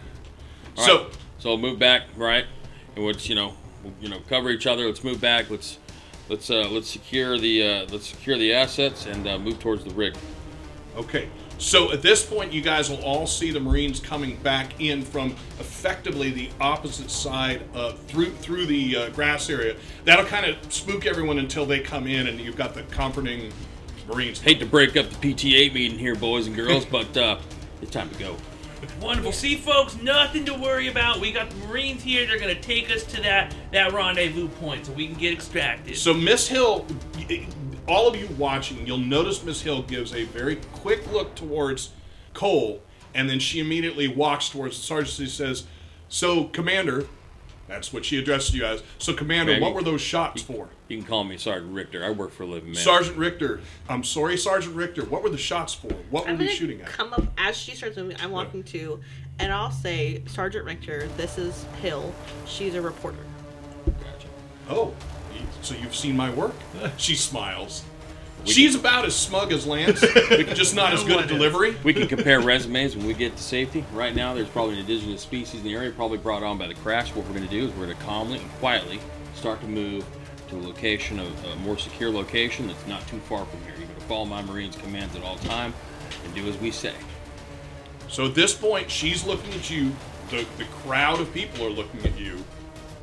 [0.77, 1.13] All so right.
[1.39, 2.45] so we'll move back, right?
[2.95, 4.85] And let's you know, we'll, you know, cover each other.
[4.85, 5.49] Let's move back.
[5.49, 5.77] Let's
[6.29, 9.91] let's uh, let's secure the uh, let's secure the assets and uh, move towards the
[9.91, 10.15] rig.
[10.95, 11.29] Okay.
[11.59, 15.31] So at this point, you guys will all see the Marines coming back in from
[15.59, 19.75] effectively the opposite side uh, through through the uh, grass area.
[20.03, 23.53] That'll kind of spook everyone until they come in, and you've got the comforting
[24.07, 24.41] Marines.
[24.41, 27.39] Hate to break up the PTA meeting here, boys and girls, but uh,
[27.81, 28.35] it's time to go.
[29.01, 29.31] Wonderful.
[29.31, 31.19] See, folks, nothing to worry about.
[31.19, 32.25] We got the Marines here.
[32.25, 35.97] They're gonna take us to that that rendezvous point so we can get extracted.
[35.97, 36.85] So Miss Hill,
[37.87, 41.89] all of you watching, you'll notice Miss Hill gives a very quick look towards
[42.33, 42.81] Cole,
[43.13, 45.15] and then she immediately walks towards the sergeant.
[45.15, 45.65] She says,
[46.09, 47.07] "So, Commander."
[47.67, 48.83] That's what she addressed you as.
[48.97, 50.67] So, Commander, Man, what were those shots for?
[50.89, 52.03] You can call me Sergeant Richter.
[52.03, 52.75] I work for a living man.
[52.75, 55.05] Sergeant Richter, I'm sorry, Sergeant Richter.
[55.05, 55.87] What were the shots for?
[56.09, 56.87] What were I'm we gonna shooting at?
[56.87, 58.17] come up as she starts moving.
[58.19, 58.99] I'm walking to,
[59.39, 62.13] and I'll say, Sergeant Richter, this is Hill.
[62.45, 63.17] She's a reporter.
[63.85, 64.27] Gotcha.
[64.69, 64.93] Oh,
[65.61, 66.53] so you've seen my work?
[66.97, 67.83] She smiles.
[68.45, 71.75] She's about as smug as Lance, but just not as good at delivery.
[71.83, 73.85] We can compare resumes when we get to safety.
[73.93, 76.75] Right now, there's probably an indigenous species in the area, probably brought on by the
[76.75, 77.13] crash.
[77.15, 78.99] What we're going to do is we're going to calmly and quietly
[79.33, 80.05] start to move
[80.49, 83.73] to a location, of a more secure location that's not too far from here.
[83.77, 85.73] You're going to follow my Marines' commands at all time
[86.23, 86.93] and do as we say.
[88.09, 89.91] So at this point, she's looking at you.
[90.29, 92.35] The, the crowd of people are looking at you.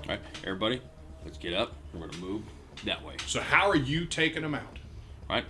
[0.03, 0.81] All right, everybody,
[1.25, 1.73] let's get up.
[1.93, 2.43] We're going to move
[2.85, 3.15] that way.
[3.27, 4.80] So how are you taking them out?
[5.31, 5.45] All right?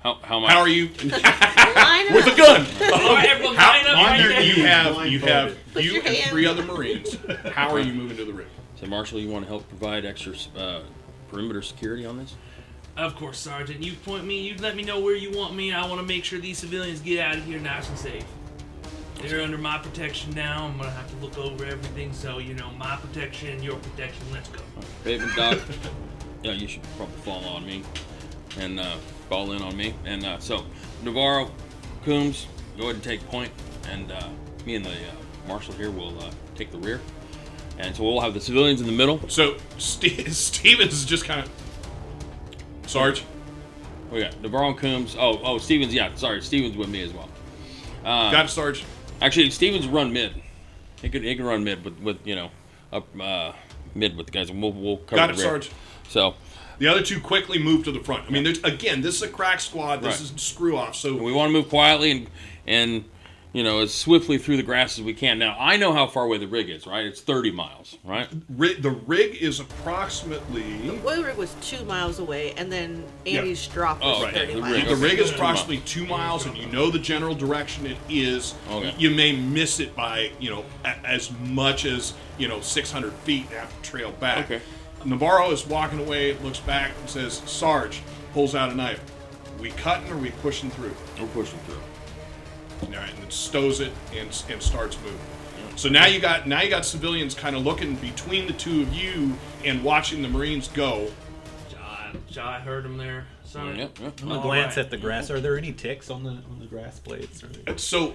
[0.00, 0.52] How, how am I?
[0.52, 2.66] How are you with a gun?
[2.92, 4.42] All right, everyone, How, on there.
[4.42, 7.16] you have you have you and three other Marines.
[7.54, 8.46] How are you moving to the rig?
[8.78, 10.82] So, Marshall, you want to help provide extra uh,
[11.30, 12.34] perimeter security on this?
[12.98, 13.82] Of course, Sergeant.
[13.82, 14.42] You point me.
[14.42, 15.72] You let me know where you want me.
[15.72, 18.24] I want to make sure these civilians get out of here nice and safe.
[19.22, 20.66] They're under my protection now.
[20.66, 22.12] I'm gonna have to look over everything.
[22.12, 24.26] So you know, my protection, your protection.
[24.30, 24.60] Let's go.
[25.06, 25.58] Raven Doc,
[26.42, 27.82] yeah, you should probably fall on me
[28.58, 28.96] and uh,
[29.28, 29.94] fall in on me.
[30.04, 30.64] And uh, so,
[31.02, 31.50] Navarro,
[32.04, 32.46] Coombs,
[32.76, 33.50] go ahead and take point,
[33.90, 34.28] and uh,
[34.64, 37.00] me and the uh, marshal here will uh, take the rear.
[37.78, 39.28] And so we'll have the civilians in the middle.
[39.28, 41.50] So Ste Stevens is just kind of.
[42.86, 43.24] Sarge,
[44.12, 45.16] We got Navarro and Coombs.
[45.18, 45.92] Oh, oh, Stevens.
[45.92, 47.28] Yeah, sorry, Stevens with me as well.
[48.04, 48.84] Uh, got it, Sarge.
[49.20, 50.40] Actually, Stevens run mid.
[51.02, 52.50] He can he can run mid with, with you know
[52.92, 53.52] up uh,
[53.94, 55.38] mid with the guys, and we'll we'll cover Got the it.
[55.44, 55.70] Sarge.
[56.08, 56.34] So
[56.78, 58.24] The other two quickly move to the front.
[58.26, 60.02] I mean, there's, again, this is a crack squad.
[60.02, 60.36] This Right.
[60.36, 60.94] is screw off.
[60.96, 62.26] So we want to move quietly and
[62.66, 63.04] and
[63.52, 65.38] you know as swiftly through the grass as we can.
[65.38, 66.86] Now I know how far away the rig is.
[66.86, 67.96] Right, it's 30 miles.
[68.04, 68.28] Right.
[68.54, 70.62] ri- the rig is approximately.
[70.88, 74.34] The oil rig was two miles away, and then Andy's drop was Oh, right.
[74.34, 74.76] 30 The miles.
[74.76, 74.88] rig.
[74.88, 78.54] The rig is approximately two miles, and you know the general direction it is.
[78.70, 78.94] Okay.
[78.98, 83.46] You may miss it by you know a, as much as you know 600 feet
[83.50, 84.44] and have to trail back.
[84.50, 84.60] Okay.
[85.06, 88.02] Navarro is walking away, looks back, and says, "Sarge,"
[88.32, 89.00] pulls out a knife.
[89.60, 90.94] We cutting or we pushing through?
[91.18, 91.80] We're pushing through.
[92.82, 95.18] All right, and then stows it and, and starts moving.
[95.76, 98.92] So now you got now you got civilians kind of looking between the two of
[98.92, 99.32] you
[99.64, 101.10] and watching the Marines go.
[102.12, 103.26] John, John, I heard him there.
[103.44, 103.76] Son.
[103.76, 104.20] Yep, yep.
[104.20, 104.84] I'm gonna All glance right.
[104.84, 105.30] at the grass.
[105.30, 107.42] Are there any ticks on the on the grass blades?
[107.44, 108.14] Or- So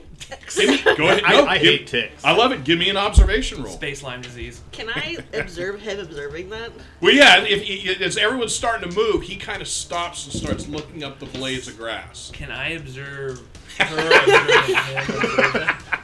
[0.55, 1.23] give me, go ahead.
[1.25, 2.23] I- No, I give- hate ticks.
[2.23, 2.63] I love it.
[2.63, 3.73] Give me an observation roll.
[3.73, 4.61] Space Lyme disease.
[4.71, 6.71] Can I observe him observing that?
[6.99, 7.43] Well, yeah.
[7.43, 11.19] If, if as everyone's starting to move, he kind of stops and starts looking up
[11.19, 12.29] the blades of grass.
[12.33, 13.39] Can I observe
[13.79, 16.01] her observing him observe that?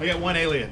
[0.00, 0.70] I got one alien.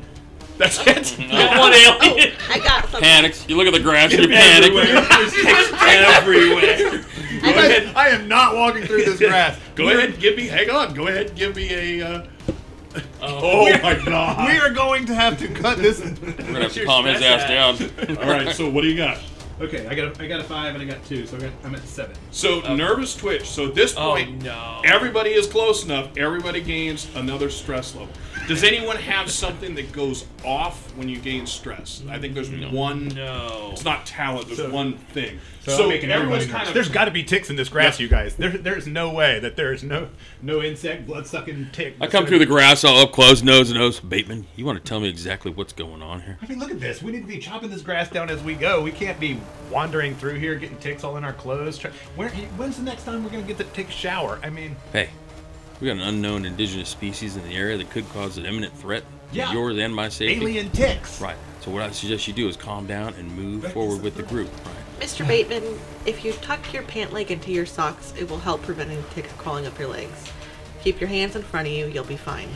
[0.59, 1.19] That's it.
[1.19, 3.01] One alien I got something.
[3.01, 3.47] Panics.
[3.49, 4.73] You look at the grass and you panic.
[5.83, 7.05] everywhere.
[7.43, 7.95] Go ahead.
[7.95, 9.59] I am not walking through this grass.
[9.75, 10.11] Go ahead.
[10.11, 10.47] and Give me.
[10.47, 10.95] Hang on.
[10.95, 11.29] Go ahead.
[11.29, 12.07] and Give me a.
[12.07, 12.27] Uh,
[13.21, 14.49] oh my god.
[14.51, 16.01] We are going to have to cut this.
[16.01, 18.17] We're gonna have to calm his ass down.
[18.19, 18.55] All right.
[18.55, 19.19] So what do you got?
[19.59, 21.51] Okay, I got a, I got a five and I got two, so I got,
[21.65, 22.15] I'm at seven.
[22.31, 23.49] So nervous twitch.
[23.49, 24.83] So at this Oh point, no.
[24.85, 26.15] everybody is close enough.
[26.19, 28.13] Everybody gains another stress level.
[28.47, 32.03] Does anyone have something that goes off when you gain stress?
[32.09, 33.09] I think there's one.
[33.09, 33.71] No.
[33.73, 34.47] It's not talent.
[34.47, 35.41] There's So- one thing.
[35.65, 36.75] So, So, making everyone's kind of.
[36.75, 38.05] There's got to be ticks in this grass, Yeah.
[38.05, 38.37] you guys.
[38.37, 40.09] There, there's no way that there's no
[40.41, 41.97] no insect blood sucking tick.
[42.01, 43.99] I come through the grass all up close, nose to nose.
[43.99, 46.39] Bateman, you want to tell me exactly what's going on here?
[46.41, 47.03] I mean, look at this.
[47.03, 48.81] We need to be chopping this grass down as we go.
[48.81, 49.39] We can't be
[49.69, 51.83] wandering through here, getting ticks all in our clothes.
[52.15, 54.39] Where, when's the next time we're gonna get the tick shower?
[54.45, 55.09] I mean, Hey,
[55.81, 59.03] we got an unknown indigenous species in the area that could cause an imminent threat
[59.33, 59.53] to Yeah.
[59.53, 60.37] yours and my safety.
[60.37, 61.21] alien ticks.
[61.21, 61.37] Right.
[61.61, 64.51] So what I suggest you do is calm down and move forward with the group.
[64.65, 65.01] Right.
[65.01, 65.27] Mr.
[65.27, 69.03] Bateman, if you tuck your pant leg into your socks, it will help prevent any
[69.15, 70.31] ticks crawling up your legs.
[70.83, 72.49] Keep your hands in front of you, you'll be fine.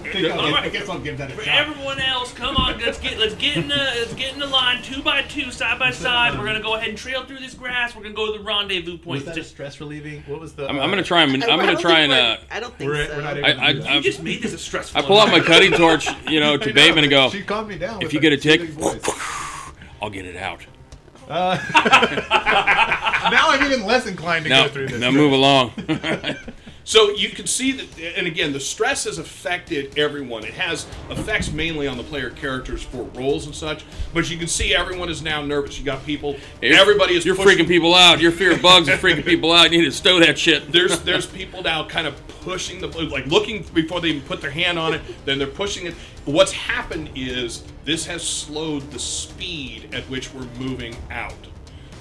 [0.00, 0.64] Okay, I'll give- right.
[0.64, 1.54] I guess I'll give that a For shot.
[1.68, 4.82] everyone else, come on, let's get let's get in the let's get in the line
[4.82, 6.38] two by two, side by side.
[6.38, 7.94] We're gonna go ahead and trail through this grass.
[7.94, 9.24] We're gonna go to the rendezvous Was point.
[9.26, 10.22] that Just stress relieving?
[10.26, 10.68] What was the?
[10.68, 12.36] I'm, uh, I'm gonna try and I- I'm gonna don't try think and we're- uh,
[12.50, 13.16] I don't think We're- so.
[13.16, 13.66] we're not able I, I.
[13.68, 15.00] I, you just made this a stressful.
[15.00, 17.30] I pull out my cutting torch, you know, to know, Bateman and go.
[17.30, 18.02] She calmed me down.
[18.02, 18.62] If you get a tick.
[20.02, 20.64] I'll get it out.
[21.30, 21.60] now
[23.50, 25.00] I'm even less inclined to Now, go through this.
[25.00, 25.72] now move along.
[26.90, 30.42] So you can see that, and again, the stress has affected everyone.
[30.42, 33.84] It has effects mainly on the player characters for roles and such.
[34.12, 35.78] But you can see everyone is now nervous.
[35.78, 36.34] You got people.
[36.60, 37.24] everybody is.
[37.24, 38.20] You're pushing- freaking people out.
[38.20, 39.70] Your fear of bugs is freaking people out.
[39.70, 40.72] You need to stow that shit.
[40.72, 44.50] There's there's people now kind of pushing the like looking before they even put their
[44.50, 45.00] hand on it.
[45.24, 45.94] Then they're pushing it.
[46.24, 51.34] What's happened is this has slowed the speed at which we're moving out.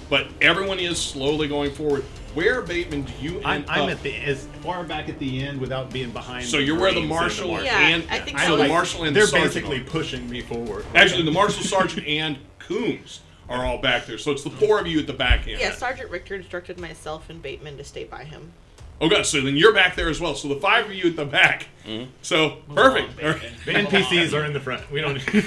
[0.10, 2.04] But everyone is slowly going forward.
[2.36, 3.90] Where Bateman do you I'm, I'm up?
[3.90, 6.46] at the as far back at the end without being behind.
[6.46, 7.66] So the you're where the Marines and marshal marshal.
[7.66, 8.52] Yeah, and I think so so.
[8.56, 9.86] the Like, marshal and They're the sergeant basically are.
[9.86, 10.86] pushing me forward.
[10.94, 14.20] Actually, the marshal sergeant and Coombs are all back there.
[14.20, 15.60] So it's the four of you at the back end.
[15.60, 18.54] Yeah, Sergeant Richter instructed myself and Bateman to stay by him.
[19.02, 20.36] Okay, so then you're back there as well.
[20.36, 21.68] So the five of you at the back.
[21.88, 22.12] Mm-hmm.
[22.22, 23.24] So perfect.
[23.24, 23.42] All right.
[23.66, 24.92] The NPCs are in the front.
[24.92, 25.20] We don't.
[25.26, 25.42] They're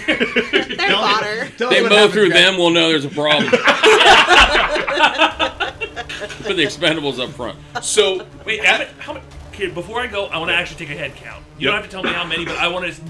[0.90, 1.48] fodder.
[1.58, 2.40] Tell me They what mow happens, through guys.
[2.40, 3.52] them, we'll know there's a problem.
[6.42, 7.58] Put the expendables up front.
[7.82, 10.94] So Wait, how many, how many, okay, before I go, I want to actually take
[10.94, 11.44] a head count.
[11.58, 11.82] You don't Yep.
[11.82, 13.00] have to tell me how many, but I want to.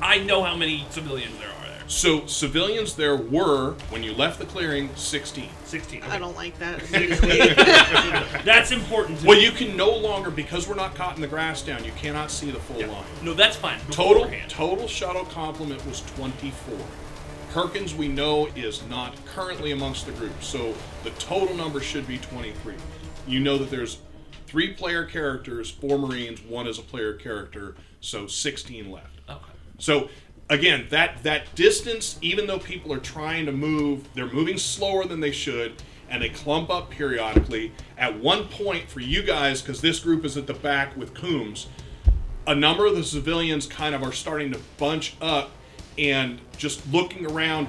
[0.00, 1.82] I know how many civilians there are there.
[1.86, 5.48] so civilians there were when you left the clearing 16.
[5.64, 6.02] Sixteen.
[6.02, 6.18] I Okay.
[6.18, 7.38] don't like that immediately.
[8.44, 9.20] That's important.
[9.20, 9.44] To Well, me.
[9.44, 11.84] you can no longer because we're not caught in the grass down.
[11.84, 13.04] You cannot see the full line.
[13.22, 13.78] No, that's fine.
[13.90, 14.50] Total Beforehand.
[14.50, 16.74] total shuttle complement was 24.
[17.52, 22.18] Perkins, we know, is not currently amongst the group, so the total number should be
[22.18, 22.74] 23.
[23.26, 23.98] You know that there's
[24.46, 29.20] three player characters, four Marines, one is a player character, so 16 left.
[29.28, 29.40] Okay.
[29.78, 30.08] So
[30.48, 35.20] again, that that distance, even though people are trying to move, they're moving slower than
[35.20, 35.74] they should,
[36.08, 37.72] and they clump up periodically.
[37.98, 41.68] At one point, for you guys, because this group is at the back with Coombs,
[42.46, 45.50] a number of the civilians kind of are starting to bunch up
[45.98, 47.68] and just looking around,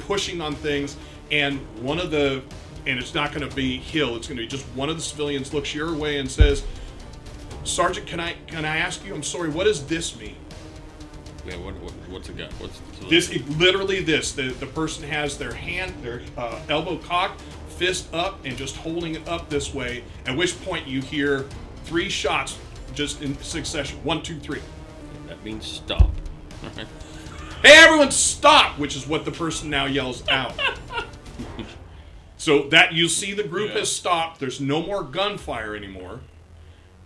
[0.00, 0.96] pushing on things.
[1.30, 2.42] And one of the,
[2.86, 5.02] and it's not going to be Hill, it's going to be just one of the
[5.02, 6.64] civilians looks your way and says,
[7.64, 9.14] Sergeant, can I can I ask you?
[9.14, 9.48] I'm sorry.
[9.48, 10.36] What does this mean?
[11.46, 12.52] Yeah, what, what, what's it got?
[12.54, 14.32] What's This it, literally this.
[14.32, 19.14] The the person has their hand, their uh, elbow cocked, fist up, and just holding
[19.14, 20.02] it up this way.
[20.26, 21.46] At which point you hear
[21.84, 22.58] three shots
[22.94, 24.02] just in succession.
[24.04, 24.62] One, two, three.
[25.28, 26.10] That means stop.
[26.64, 26.86] Alright.
[27.62, 28.78] Hey, everyone, stop!
[28.78, 30.54] Which is what the person now yells out.
[32.36, 33.80] so that you see the group Yeah.
[33.80, 34.40] has stopped.
[34.40, 36.20] There's no more gunfire anymore.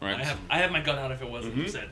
[0.01, 0.19] Right.
[0.19, 1.69] I have I have my gun out if it wasn't Mm-hmm.
[1.69, 1.89] said.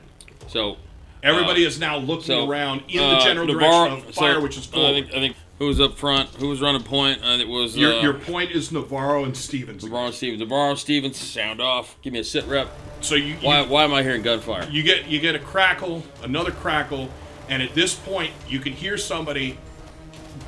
[0.47, 0.77] So
[1.23, 4.33] Everybody Uh, is now looking so around in uh, the general Navarro- direction of fire,
[4.35, 6.29] so, which is uh, I think, I think who was up front?
[6.35, 7.21] Who was running point?
[7.23, 9.83] Uh, it was your, uh, your point is Navarro and Stevens.
[9.83, 10.39] Navarro and Stevens.
[10.41, 11.95] Navarro Stevens, sound off.
[12.03, 12.67] Give me a sit rep.
[13.01, 14.67] So you, you Why, why am I hearing gunfire?
[14.69, 17.09] you get you get a crackle, another crackle,
[17.49, 19.57] and at this point you can hear somebody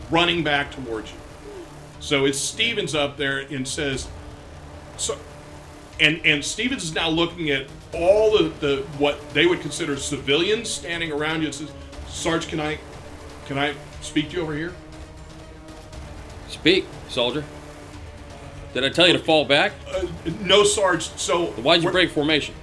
[0.10, 1.18] running back towards you.
[2.00, 4.08] So it's Stevens up there and says,
[4.98, 5.18] so,
[6.00, 10.70] and and Stevens is now looking at all the, the what they would consider civilians
[10.70, 11.72] standing around you and says,
[12.08, 12.80] Sarge, can I
[13.46, 14.74] can I speak to you over here?
[16.50, 17.44] Speak, soldier.
[18.74, 19.74] Did I tell you to fall back?
[19.90, 20.06] Uh,
[20.42, 21.10] no, Sarge.
[21.18, 22.54] So Why'd you break formation?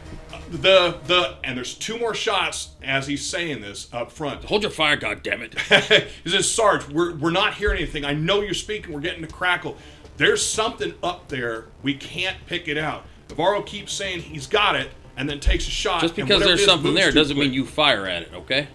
[0.60, 4.44] The the and there's two more shots as he's saying this up front.
[4.44, 5.58] Hold your fire, goddammit.
[6.24, 8.04] he says, Sarge, we're, we're not hearing anything.
[8.04, 8.92] I know you're speaking.
[8.92, 9.76] We're getting the crackle.
[10.16, 11.66] There's something up there.
[11.82, 13.04] We can't pick it out.
[13.28, 16.02] Navarro keeps saying he's got it and then takes a shot.
[16.02, 18.68] Just because there's it is something there doesn't mean you fire at it, okay?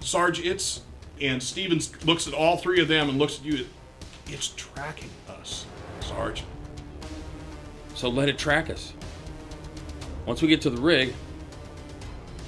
[0.00, 0.82] Sarge, it's.
[1.20, 3.66] And Stevens looks at all three of them and looks at you.
[4.28, 5.64] It's tracking us,
[6.00, 6.44] Sarge.
[7.94, 8.92] So let it track us.
[10.26, 11.14] Once we get to the rig,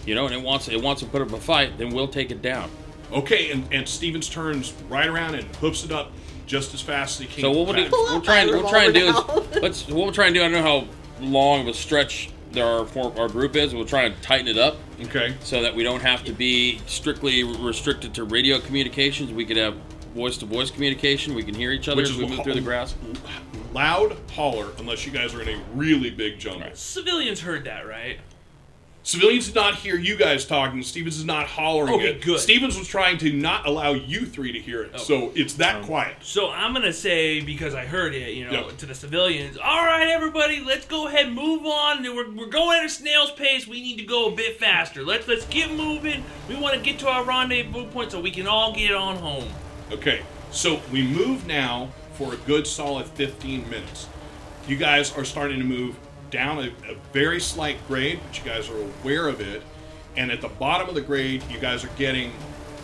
[0.04, 2.30] you know, and it wants it wants to put up a fight, then we'll take
[2.30, 2.70] it down.
[3.12, 6.12] Okay, and, and Stevens turns right around and hoofs it up
[6.46, 7.42] just as fast as he can.
[7.42, 7.90] So what we'll do, back.
[7.90, 10.26] Pull we'll out try and we'll try and do revolver is let's what we'll try
[10.26, 10.40] and do.
[10.42, 10.88] I don't know how
[11.20, 13.74] long of a stretch there our for, our group is.
[13.74, 15.34] We'll try and tighten it up Okay.
[15.40, 19.32] so that we don't have to be strictly restricted to radio communications.
[19.32, 19.76] We could have
[20.14, 21.34] voice to voice communication.
[21.34, 22.94] We can hear each other Which as we move through the grass.
[23.72, 26.68] Loud holler, unless you guys are in a really big jungle.
[26.74, 28.18] Civilians heard that, right?
[29.04, 30.82] Civilians did not hear you guys talking.
[30.82, 32.20] Stevens is not hollering Okay, it.
[32.22, 32.38] good.
[32.40, 35.84] Stevens was trying to not allow you three to hear it, so it's that um,
[35.84, 36.16] quiet.
[36.20, 38.76] So I'm gonna say because I heard it, you know, Yep.
[38.78, 39.56] to the civilians.
[39.56, 42.02] All right, everybody, let's go ahead, and move on.
[42.02, 43.66] We're, we're going at a snail's pace.
[43.66, 45.02] We need to go a bit faster.
[45.02, 46.22] Let's let's get moving.
[46.46, 49.48] We want to get to our rendezvous point so we can all get on home.
[49.90, 51.88] Okay, so we move now
[52.18, 54.08] for a good solid 15 minutes.
[54.66, 55.96] You guys are starting to move
[56.30, 59.62] down a, a very slight grade, but you guys are aware of it.
[60.16, 62.32] And at the bottom of the grade, you guys are getting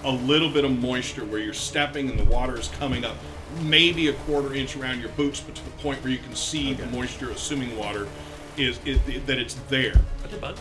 [0.05, 3.17] a little bit of moisture where you're stepping and the water is coming up
[3.63, 6.75] maybe a quarter inch around your boots, but to the point where you can see
[6.75, 8.09] the moisture, assuming water,
[8.57, 9.95] is, is that it's there.
[10.23, 10.61] Are they bugs?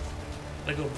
[0.65, 0.89] Like a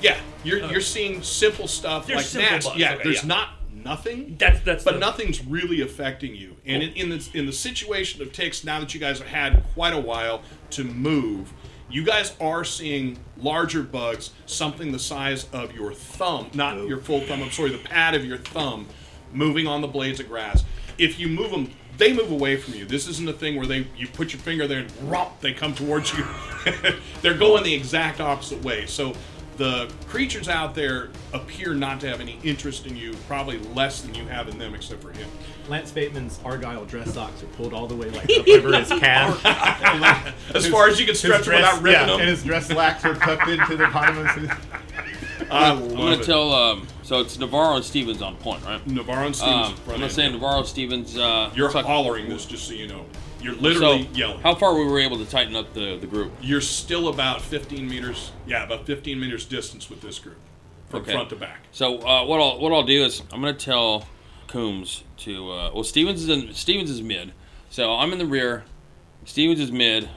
[0.00, 0.70] Yeah, you're, oh.
[0.70, 2.26] you're seeing simple stuff like
[2.62, 3.28] bugs, Yeah, okay, there's yeah.
[3.28, 3.48] not
[3.84, 4.36] nothing.
[4.38, 6.56] that's that's But the, nothing's really affecting you.
[6.64, 9.64] And in, in the in the situation of ticks, now that you guys have had
[9.74, 11.52] quite a while to move,
[11.90, 17.20] you guys are seeing larger bugs, something the size of your thumb, not your full
[17.20, 17.42] thumb.
[17.42, 18.86] I'm sorry, the pad of your thumb,
[19.32, 20.64] moving on the blades of grass.
[20.98, 22.86] If you move them, they move away from you.
[22.86, 25.74] This isn't a thing where they you put your finger there and romp, they come
[25.74, 26.26] towards you.
[27.22, 28.86] They're going the exact opposite way.
[28.86, 29.14] So
[29.56, 34.14] the creatures out there appear not to have any interest in you, probably less than
[34.14, 35.28] you have in them, except for him.
[35.68, 39.44] Lance Bateman's Argyle dress socks are pulled all the way like up over his calf.
[39.44, 42.20] And, like, As his- far as you can stretch dress- without ripping yeah, them.
[42.20, 44.50] and his dress slacks are tucked into the bottom of his.
[45.50, 46.22] I I'm gonna it.
[46.24, 46.52] tell.
[46.52, 48.84] Um, so it's Navarro and Stevens on point, right?
[48.86, 50.32] Navarro and Stevens Um, I'm gonna say you.
[50.32, 51.16] Navarro Stevens.
[51.16, 53.04] Uh, You're looks like- hollering this, just so you know.
[53.42, 54.40] You're literally so, yelling.
[54.40, 56.32] How far we were able to tighten up the, the group?
[56.40, 60.38] You're still about 15 meters, yeah, about 15 meters distance with this group,
[60.88, 61.12] from Okay.
[61.12, 61.60] front to back.
[61.72, 64.06] So uh, what I'll what I'll do is I'm gonna tell
[64.46, 67.32] Coombs to uh, well Stevens is in Stevens is mid,
[67.70, 68.64] so I'm in the rear,
[69.24, 70.08] Stevens is mid,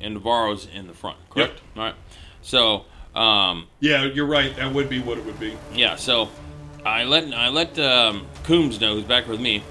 [0.00, 1.18] and Navarro's in the front.
[1.30, 1.60] Correct.
[1.76, 1.94] All right.
[2.42, 4.54] So um, Yeah, you're right.
[4.56, 5.56] That would be what it would be.
[5.72, 6.28] yeah, so
[6.84, 9.62] I let I let um, Coombs know, who's back with me,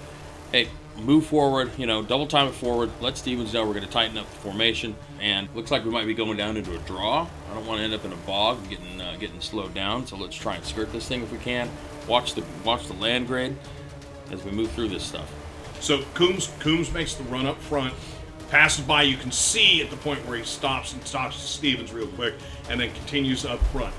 [0.51, 2.91] hey, move forward, you know, double time it forward.
[3.01, 4.95] Let Stevens know we're going to tighten up the formation.
[5.19, 7.27] And looks like we might be going down into a draw.
[7.49, 10.05] I don't want to end up in a bog, getting uh, getting slowed down.
[10.05, 11.69] So let's try and skirt this thing if we can.
[12.07, 13.55] Watch the watch the land grade
[14.31, 15.31] as we move through this stuff.
[15.79, 17.93] So Coombs Coombs makes the run up front,
[18.49, 19.03] passes by.
[19.03, 22.35] You can see at the point where he stops and stops Stevens real quick,
[22.69, 23.93] and then continues up front.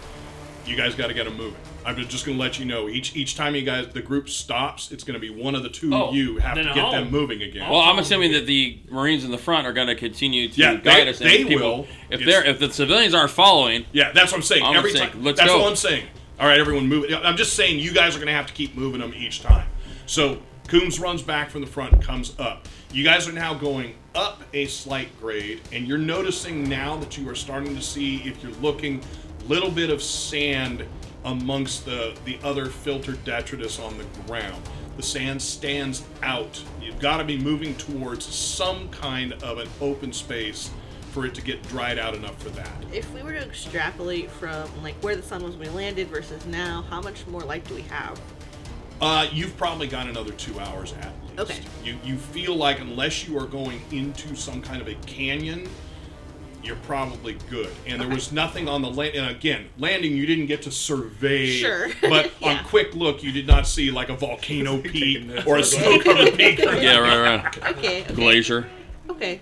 [0.66, 1.60] You guys got to get him moving.
[1.84, 4.90] I'm just going to let you know each each time you guys the group stops,
[4.92, 6.92] it's going to be one of the two Oh, of you have to get I'll-
[6.92, 7.68] them moving again.
[7.70, 10.74] Well, I'm assuming that the Marines in the front are going to continue to Yeah,
[10.76, 11.18] guide they- us.
[11.18, 11.86] they people- will.
[12.08, 14.64] If It's- they're if the civilians aren't following, Yeah, that's what I'm saying.
[14.64, 15.22] I'm Every saying, time.
[15.24, 15.60] let's that's go.
[15.60, 16.04] what I'm saying.
[16.40, 17.06] All right, everyone move.
[17.22, 19.66] I'm just saying you guys are going to have to keep moving them each time.
[20.06, 22.66] So Coombs runs back from the front, comes up.
[22.90, 27.28] You guys are now going up a slight grade, and you're noticing now that you
[27.28, 29.00] are starting to see, if you're looking,
[29.48, 30.84] little bit of sand
[31.24, 34.62] amongst the the other filtered detritus on the ground.
[34.96, 36.62] The sand stands out.
[36.80, 40.70] You've got to be moving towards some kind of an open space
[41.10, 42.70] for it to get dried out enough for that.
[42.92, 46.44] If we were to extrapolate from like where the sun was when we landed versus
[46.46, 48.20] now, how much more light do we have?
[49.00, 51.40] Uh, you've probably got another two hours at least.
[51.40, 51.60] Okay.
[51.84, 55.68] You you feel like unless you are going into some kind of a canyon,
[56.64, 57.70] you're probably good.
[57.86, 58.14] And there Okay.
[58.14, 59.14] was nothing on the land.
[59.14, 61.48] And again, landing you didn't get to survey.
[61.50, 61.88] Sure.
[62.00, 62.58] But Yeah.
[62.58, 66.58] on quick look, you did not see like a volcano peak or a snow-covered peak.
[66.58, 68.02] Yeah, right, right, Okay.
[68.04, 68.14] okay.
[68.14, 68.66] glacier.
[69.10, 69.40] Okay.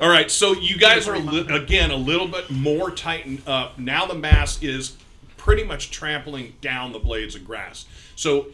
[0.00, 3.78] All right, so you guys are li- again a little bit more tightened up.
[3.78, 4.96] Now the mass is
[5.36, 7.86] pretty much trampling down the blades of grass.
[8.16, 8.46] So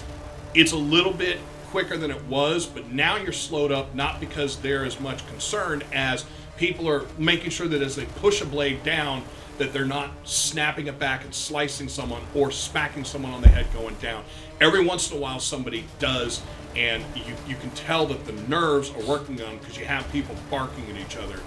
[0.55, 1.39] it's a little bit
[1.71, 5.85] quicker than it was, but now you're slowed up not because they're as much concerned
[5.93, 6.27] as
[6.57, 9.23] people are making sure that as they push a blade down
[9.59, 13.67] that they're not snapping it back and slicing someone or smacking someone on the head
[13.75, 14.25] going down.
[14.61, 16.43] Every once in a while somebody does
[16.75, 20.11] and you, you can tell that the nerves are working on them because you have
[20.11, 21.39] people barking at each other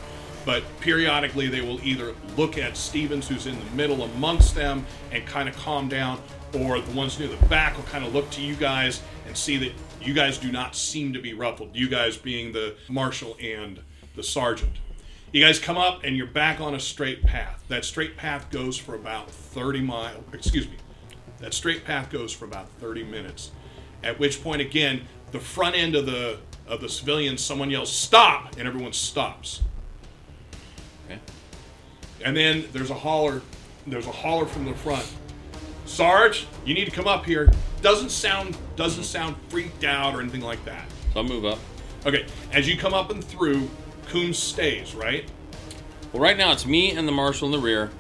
[0.46, 5.26] but periodically they will either look at Stevens, who's in the middle amongst them, and
[5.26, 6.22] kind of calm down,
[6.54, 9.58] or the ones near the back will kind of look to you guys and see
[9.58, 11.76] that you guys do not seem to be ruffled.
[11.76, 13.80] You guys being the marshal and
[14.16, 14.74] the sergeant.
[15.36, 17.62] You guys come up and you're back on a straight path.
[17.68, 20.24] That straight path goes for about 30 miles.
[20.32, 20.78] Excuse me.
[21.40, 23.52] That straight path goes for about 30 minutes.
[24.02, 25.02] At which point, again,
[25.34, 29.62] the front end of the of the civilians, someone yells "stop," and everyone stops.
[31.06, 31.20] Okay.
[32.24, 33.42] And then there's a holler.
[33.86, 35.06] There's a holler from the front.
[35.86, 37.52] Sarge, you need to come up here.
[37.82, 40.88] Doesn't sound doesn't sound freaked out or anything like that.
[41.12, 41.60] So I'll move up.
[42.06, 43.70] Okay, as you come up and through,
[44.08, 45.30] Coombs stays right.
[46.14, 47.92] Well, right now it's me and the marshal in the rear.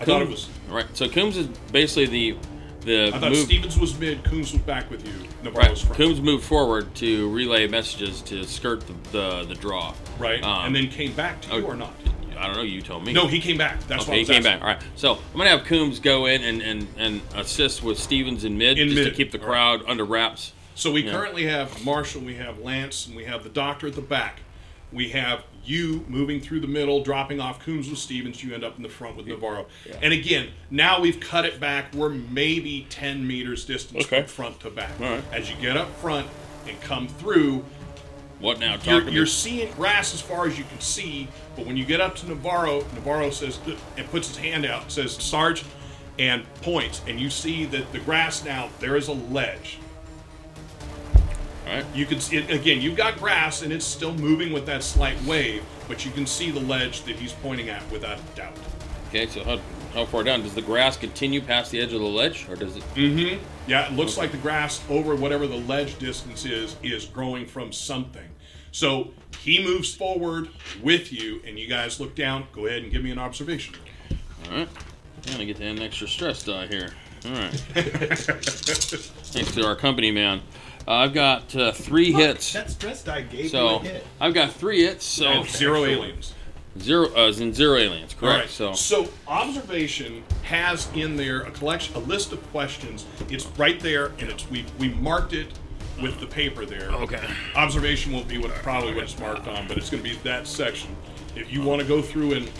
[0.00, 0.72] I thought it Coombs- was.
[0.74, 0.86] right.
[0.96, 2.36] So Coombs is basically the
[2.82, 3.44] the I thought move.
[3.44, 4.22] Stevens was mid.
[4.24, 5.12] Coombs was back with you.
[5.12, 5.44] Right.
[5.44, 5.96] Navarro's front.
[5.96, 9.94] Coombs moved forward to relay messages to skirt the the, the draw.
[10.18, 11.92] right, Um, and then came back to you oh, or not?
[12.38, 12.62] I don't know.
[12.62, 13.12] You told me.
[13.12, 13.80] No, he came back.
[13.88, 14.52] That's what I Okay, he was came asking.
[14.52, 14.62] back.
[14.62, 14.82] All right.
[14.94, 18.78] So I'm gonna have Coombs go in and, and, and assist with Stevens in mid,
[18.78, 20.52] In just to mid, keep the all crowd under wraps.
[20.76, 24.00] So we currently have Marshall, we have Lance, and we have the doctor at the
[24.00, 24.40] back.
[24.92, 28.42] We have you moving through the middle, dropping off Coombs with Stevens.
[28.42, 29.66] You end up in the front with Navarro.
[30.02, 31.94] And again, now we've cut it back.
[31.94, 34.22] We're maybe 10 meters distance Okay.
[34.22, 34.98] from front to back.
[34.98, 35.22] Right.
[35.32, 36.26] As you get up front
[36.66, 37.64] and come through,
[38.40, 38.76] What now?
[38.84, 41.26] You're, you're seeing grass as far as you can see,
[41.56, 43.58] but when you get up to Navarro, Navarro says
[43.96, 45.64] and puts his hand out, says Sarge,
[46.20, 49.78] and points, and you see that the grass now there is a ledge.
[51.68, 51.84] Right.
[51.94, 52.80] You can see it again.
[52.80, 56.50] You've got grass, and it's still moving with that slight wave, but you can see
[56.50, 58.56] the ledge that he's pointing at without a doubt.
[59.08, 59.26] Okay.
[59.26, 59.60] So how,
[59.92, 62.76] how far down does the grass continue past the edge of the ledge, or does
[62.76, 62.82] it?
[62.94, 63.44] Mm-hmm.
[63.66, 67.72] Yeah, it looks like the grass over whatever the ledge distance is is growing from
[67.72, 68.28] something.
[68.72, 69.10] So
[69.40, 70.48] he moves forward
[70.82, 72.46] with you, and you guys look down.
[72.52, 73.74] Go ahead and give me an observation.
[74.46, 74.68] All right.
[75.26, 76.90] I'm gonna get an extra stress die here.
[77.26, 77.50] All right.
[77.74, 80.40] Thanks to our company man.
[80.88, 82.54] Uh, I've got uh, three hits.
[82.54, 84.06] That stress die gave you So a hit.
[84.18, 85.04] I've got three hits.
[85.04, 86.32] So And zero aliens.
[86.80, 88.40] zero, uh, as in zero aliens, All correct?
[88.40, 88.48] right.
[88.48, 93.04] So so observation has in there a collection, a list of questions.
[93.28, 95.48] It's right there, and it's we we marked it
[96.00, 96.90] with the paper there.
[96.90, 97.22] Okay.
[97.54, 100.46] Observation won't be what probably what it's marked on, but it's going to be that
[100.46, 100.96] section.
[101.36, 102.50] If you want to go through and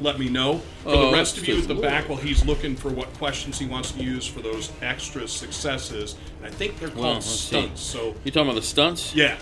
[0.00, 0.60] let me know.
[0.82, 3.58] For the rest of you at the good back, while he's looking for what questions
[3.58, 7.26] he wants to use for those extra successes, and I think they're called Well, let's
[7.26, 7.46] see.
[7.48, 7.80] stunts.
[7.80, 9.14] So you talking about the stunts?
[9.14, 9.36] yeah,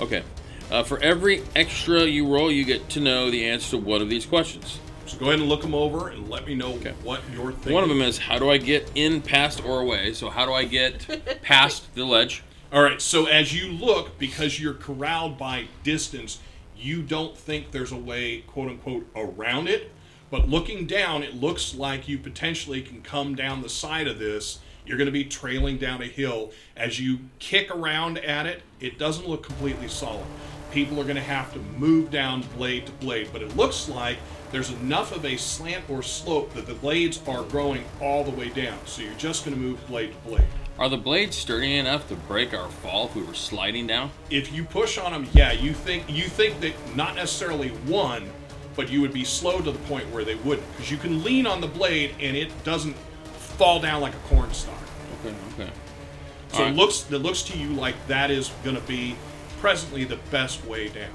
[0.00, 0.22] Okay.
[0.70, 4.08] Uh, for every extra you roll, you get to know the answer to one of
[4.08, 4.78] these questions.
[5.06, 6.92] so go ahead and look them over and let me know Okay.
[7.02, 7.72] what you're thinking.
[7.72, 10.12] One of them is how do I get in, past, or away?
[10.12, 12.42] So how do I get past the ledge?
[12.72, 16.38] All right, so as you look, because you're corralled by distance,
[16.78, 19.90] you don't think there's a way, quote unquote, around it.
[20.30, 24.60] But looking down, it looks like you potentially can come down the side of this.
[24.86, 26.52] You're going to be trailing down a hill.
[26.76, 30.24] As you kick around at it, it doesn't look completely solid.
[30.70, 34.18] People are going to have to move down blade to blade, but it looks like
[34.52, 38.48] there's enough of a slant or slope that the blades are growing all the way
[38.50, 38.78] down.
[38.86, 40.46] So you're just going to move blade to blade.
[40.78, 44.12] Are the blades sturdy enough to break our fall if we were sliding down?
[44.30, 48.30] if you push on them, yeah, you think you think that not necessarily one,
[48.76, 51.46] but you would be slow to the point where they wouldn't, because you can lean
[51.46, 52.96] on the blade and it doesn't
[53.36, 54.74] fall down like a corn stalk.
[55.24, 55.70] Okay, okay.
[56.52, 56.72] So Alright.
[56.72, 59.16] it looks it looks to you like that is going to be
[59.60, 61.10] presently the best way down.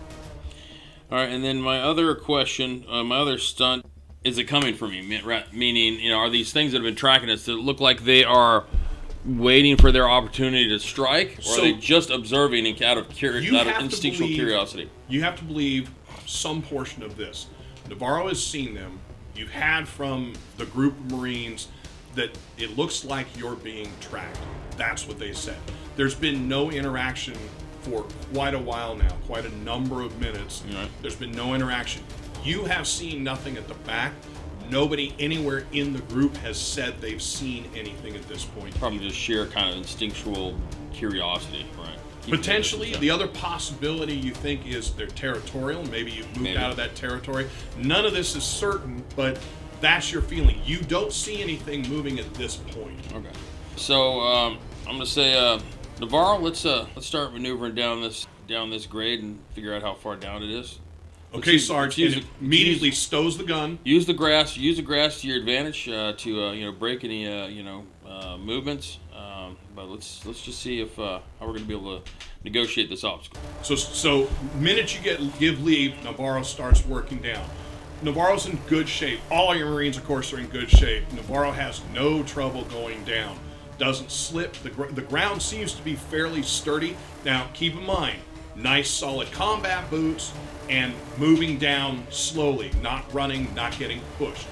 [1.11, 3.85] All right, and then my other question, uh, my other stunt,
[4.23, 5.03] is it coming from you?
[5.03, 5.21] Me-
[5.51, 8.23] Meaning, you know, are these things that have been tracking us that look like they
[8.23, 8.65] are
[9.23, 13.09] waiting for their opportunity to strike, or So- are they just observing and out of,
[13.09, 14.89] curi- out of instinctual believe- curiosity?
[15.07, 15.89] You have to believe
[16.25, 17.47] some portion of this.
[17.89, 18.99] Navarro has seen them.
[19.35, 21.67] You've had from the group of Marines
[22.15, 24.39] that it looks like you're being tracked.
[24.77, 25.57] That's what they said.
[25.95, 27.35] There's been no interaction
[27.81, 30.63] for quite a while now, quite a number of minutes.
[30.73, 30.89] Right.
[31.01, 32.03] There's been no interaction.
[32.43, 34.13] You have seen nothing at the back.
[34.69, 38.73] Nobody anywhere in the group has said they've seen anything at this point.
[38.79, 40.57] Probably just sheer kind of instinctual
[40.91, 41.99] curiosity, right?
[42.29, 45.83] Potentially, the other possibility you think is they're territorial.
[45.85, 46.57] Maybe you've moved Maybe.
[46.57, 47.47] out of that territory.
[47.77, 49.39] None of this is certain, but
[49.81, 50.59] that's your feeling.
[50.65, 52.99] You don't see anything moving at this point.
[53.13, 53.29] Okay.
[53.75, 54.57] So um,
[54.87, 55.59] I'm gonna say, uh,
[55.99, 59.93] Navarro, let's uh, let's start maneuvering down this down this grade and figure out how
[59.95, 60.79] far down it is.
[61.33, 63.77] Okay, use- Sarge, use and immediately use- stows the gun.
[63.83, 64.55] Use the grass.
[64.55, 67.63] Use the grass to your advantage uh, to uh, you know break any uh, you
[67.63, 68.99] know uh, movements.
[69.13, 72.11] Um, but let's let's just see if uh, how we're gonna be able to
[72.43, 73.41] negotiate this obstacle.
[73.61, 74.29] So, so
[74.59, 77.45] minute you get give leave, Navarro starts working down.
[78.01, 79.19] Navarro's in good shape.
[79.31, 81.11] All your Marines, of course, are in good shape.
[81.13, 83.37] Navarro has no trouble going down.
[83.77, 84.53] Doesn't slip.
[84.53, 86.95] The, gr- the ground seems to be fairly sturdy.
[87.23, 88.19] Now, keep in mind,
[88.55, 90.33] nice solid combat boots
[90.69, 94.47] and moving down slowly, not running, not getting pushed.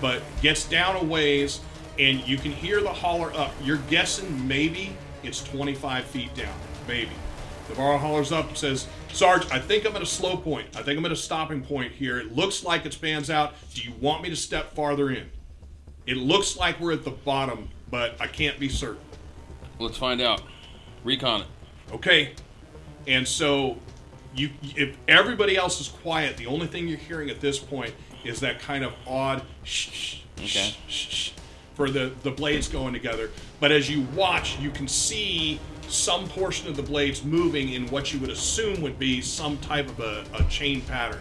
[0.00, 1.60] But gets down a ways,
[1.98, 3.52] and you can hear the holler up.
[3.62, 6.54] You're guessing maybe it's 25 feet down.
[6.86, 7.10] Maybe.
[7.68, 10.68] Navarro hollers up and says, Sarge, I think I'm at a slow point.
[10.76, 12.18] I think I'm at a stopping point here.
[12.18, 13.54] It looks like it spans out.
[13.74, 15.28] Do you want me to step farther in?
[16.06, 19.02] It looks like we're at the bottom, but I can't be certain.
[19.78, 20.42] Let's find out.
[21.04, 21.46] Recon it.
[21.92, 22.32] Okay.
[23.06, 23.76] And so
[24.34, 27.94] you if everybody else is quiet, the only thing you're hearing at this point
[28.24, 30.46] is that kind of odd shh, shh, Okay.
[30.46, 31.30] shh, shh, shh
[31.78, 33.30] for the the blades going together.
[33.60, 38.12] But as you watch, you can see some portion of the blades moving in what
[38.12, 41.20] you would assume would be some type of a, a chain pattern.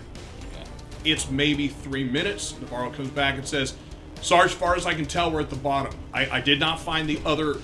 [1.06, 2.60] It's maybe three minutes.
[2.60, 3.76] Navarro comes back and says,
[4.22, 5.98] Sarge, as far as I can tell, we're at the bottom.
[6.14, 7.58] I, I did not find the other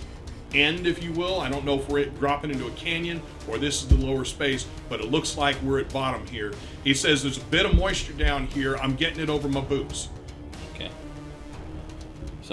[0.54, 1.42] end, if you will.
[1.42, 4.66] I don't know if we're dropping into a canyon or this is the lower space,
[4.88, 6.54] but it looks like we're at bottom here.
[6.84, 8.78] He says there's a bit of moisture down here.
[8.78, 10.10] I'm getting it over my boots.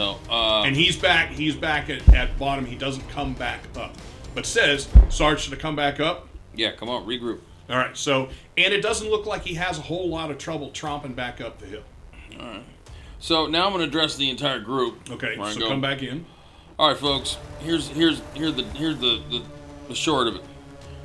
[0.00, 1.28] So uh, And he's back.
[1.28, 2.64] He's back at, at bottom.
[2.64, 3.94] He doesn't come back up.
[4.34, 6.26] But says, Sarge, should I come back up?
[6.54, 7.40] yeah, come on, regroup.
[7.68, 7.94] All right.
[7.94, 11.42] So, and it doesn't look like he has a whole lot of trouble tromping back
[11.42, 11.82] up the hill.
[12.38, 12.64] All right.
[13.18, 15.10] So now I'm going to address the entire group.
[15.10, 15.36] Okay.
[15.36, 16.24] So go, come back in.
[16.78, 17.36] All right, folks.
[17.60, 19.42] Here's here's here's the here's the, the
[19.88, 20.42] the short of it.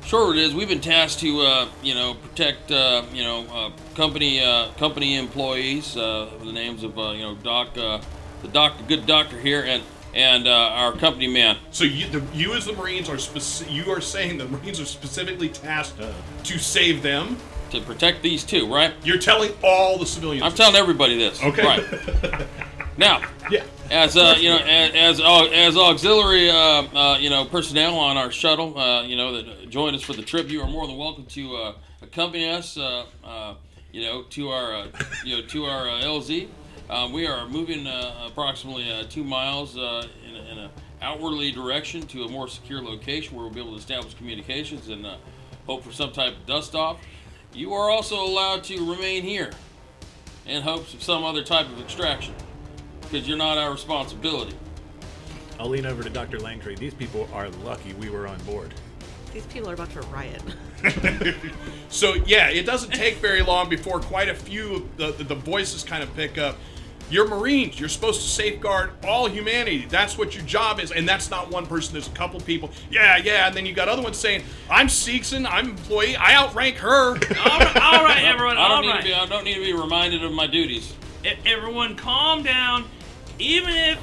[0.04, 3.46] Short of it is we've been tasked to uh, you know protect uh, you know
[3.52, 5.96] uh, company uh, company employees.
[5.96, 8.00] Uh, the names of uh, you know Doc uh,
[8.46, 9.82] the doc the good doctor here and
[10.14, 11.58] and uh, our company man.
[11.72, 14.86] So you, the, you as the Marines are speci- you are saying the Marines are
[14.86, 16.00] specifically tasked
[16.44, 17.36] to save them.
[17.70, 18.94] to protect these two, right?
[19.04, 20.42] You're telling all the civilians.
[20.44, 21.42] I'm telling everybody this.
[21.42, 21.62] Okay.
[21.62, 22.46] Right.
[22.96, 23.20] now,
[23.50, 23.64] Yeah.
[23.90, 25.20] as uh, you know, as as,
[25.52, 29.94] as auxiliary, uh, uh, you know, personnel on our shuttle, uh, you know, that join
[29.94, 33.54] us for the trip, you are more than welcome to uh, accompany us, uh, uh,
[33.92, 34.86] you know, to our, uh,
[35.26, 36.48] you know, to our uh, LZ.
[36.88, 40.70] Uh, we are moving uh, approximately uh, two miles uh, in, a, in a
[41.02, 45.04] outwardly direction to a more secure location where we'll be able to establish communications and
[45.04, 45.16] uh,
[45.66, 47.00] hope for some type of dust off.
[47.52, 49.50] You are also allowed to remain here
[50.46, 52.34] in hopes of some other type of extraction
[53.00, 54.56] because you're not our responsibility.
[55.58, 56.38] I'll lean over to Dr.
[56.38, 56.78] Langtree.
[56.78, 58.74] These people are lucky we were on board.
[59.36, 60.42] These people are about to riot.
[61.90, 65.84] So yeah, it doesn't take very long before quite a few of the, the voices
[65.84, 66.56] kind of pick up.
[67.10, 67.78] You're Marines.
[67.78, 69.86] You're supposed to safeguard all humanity.
[69.88, 70.90] That's what your job is.
[70.90, 71.92] And that's not one person.
[71.92, 72.70] There's a couple people.
[72.90, 73.46] Yeah, yeah.
[73.46, 75.46] And then you got other ones saying, I'm Seegson.
[75.48, 76.16] I'm employee.
[76.16, 77.10] I outrank her.
[77.10, 78.56] all right, all right, everyone.
[78.56, 79.00] I don't All need right.
[79.02, 79.14] to be.
[79.14, 80.94] I don't need to be reminded of my duties.
[81.24, 82.88] E- everyone calm down.
[83.38, 83.98] Even if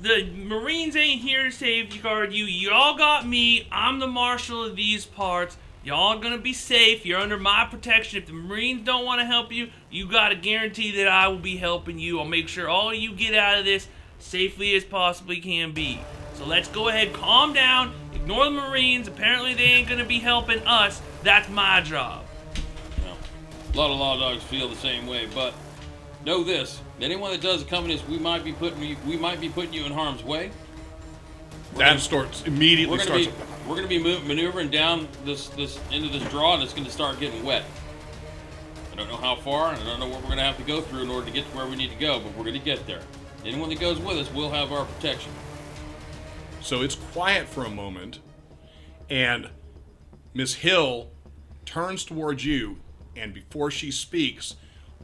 [0.00, 3.66] the Marines ain't here to safeguard you, y'all got me.
[3.72, 5.56] I'm the marshal of these parts.
[5.82, 7.06] Y'all gonna be safe.
[7.06, 8.18] You're under my protection.
[8.18, 11.56] If the Marines don't want to help you, you gotta guarantee that I will be
[11.56, 12.18] helping you.
[12.18, 13.88] I'll make sure all you get out of this
[14.18, 16.00] safely as possibly can be.
[16.34, 19.08] So let's go ahead, calm down, ignore the Marines.
[19.08, 21.00] Apparently they ain't gonna be helping us.
[21.22, 22.24] That's my job.
[23.04, 23.04] You
[23.74, 25.54] a lot of law dogs feel the same way, but
[26.28, 29.40] know this: anyone that does come in this, we might be putting you, we might
[29.40, 30.50] be putting you in harm's way.
[31.76, 33.38] That starts immediately We're gonna starts.
[33.38, 36.90] be we're gonna be move, maneuvering down this this into this draw, and it's gonna
[36.90, 37.64] start getting wet.
[38.92, 40.82] I don't know how far, and I don't know what we're gonna have to go
[40.82, 42.86] through in order to get to where we need to go, but we're gonna get
[42.86, 43.00] there.
[43.44, 45.32] Anyone that goes with us will have our protection.
[46.60, 48.18] So it's quiet for a moment,
[49.08, 49.48] and
[50.34, 51.10] Miss Hill
[51.64, 52.78] turns towards you,
[53.16, 54.56] and before she speaks,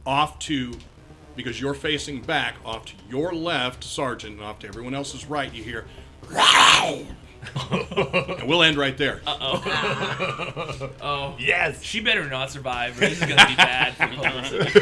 [0.05, 0.73] off to,
[1.35, 5.53] because you're facing back, off to your left, Sergeant, and off to everyone else's right,
[5.53, 5.85] you hear,
[6.21, 7.05] "Growl!"
[7.71, 9.21] and we'll end right there.
[9.27, 11.35] Uh oh, oh.
[11.39, 11.81] Yes.
[11.83, 14.79] she better not survive, or this is gonna be bad for publicity.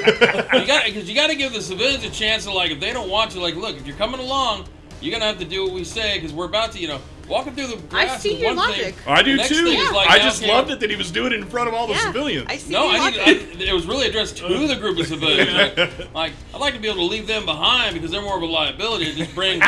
[0.85, 3.31] because you got to give the civilians a chance to like if they don't want
[3.31, 4.65] to like look if you're coming along
[5.01, 7.55] you're gonna have to do what we say because we're about to you know walking
[7.55, 8.95] through the grass I see is your one logic.
[8.95, 9.13] thing.
[9.13, 9.65] I do too.
[9.65, 11.73] thing is, like, I just loved it that he was doing it in front of
[11.73, 12.47] all the Yeah, civilians.
[12.49, 13.17] I see No, your I need.
[13.19, 13.47] logic.
[13.59, 15.53] I, it was really addressed to the group of civilians.
[15.53, 18.43] Like, like, I'd like to be able to leave them behind because they're more of
[18.43, 19.61] a liability and just bring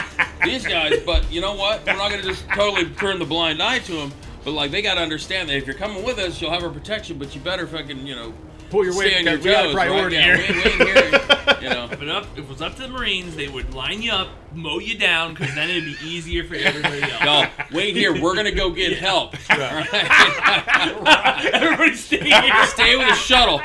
[0.44, 1.00] these guys.
[1.06, 1.86] But you know what?
[1.86, 4.14] We're not going to just totally turn the blind eye to them.
[4.44, 6.70] But like, they got to understand that if you're coming with us, you'll have our
[6.70, 7.18] protection.
[7.18, 8.34] But you better fucking, you know,
[8.76, 9.18] Pull your stay weight.
[9.20, 10.26] on your We got a toes, priority right?
[10.26, 10.56] Yeah, here.
[10.56, 11.86] we ain't- here, you know.
[11.92, 14.28] If it, up, if it was up to the Marines, they would line you up,
[14.54, 17.24] mow you down, because then it'd be easier for everybody else.
[17.24, 18.22] Y'all, wait here.
[18.22, 19.34] We're gonna go get help.
[19.50, 19.88] Alright?
[21.54, 22.66] Everybody stay here.
[22.68, 23.62] Stay with the shuttle.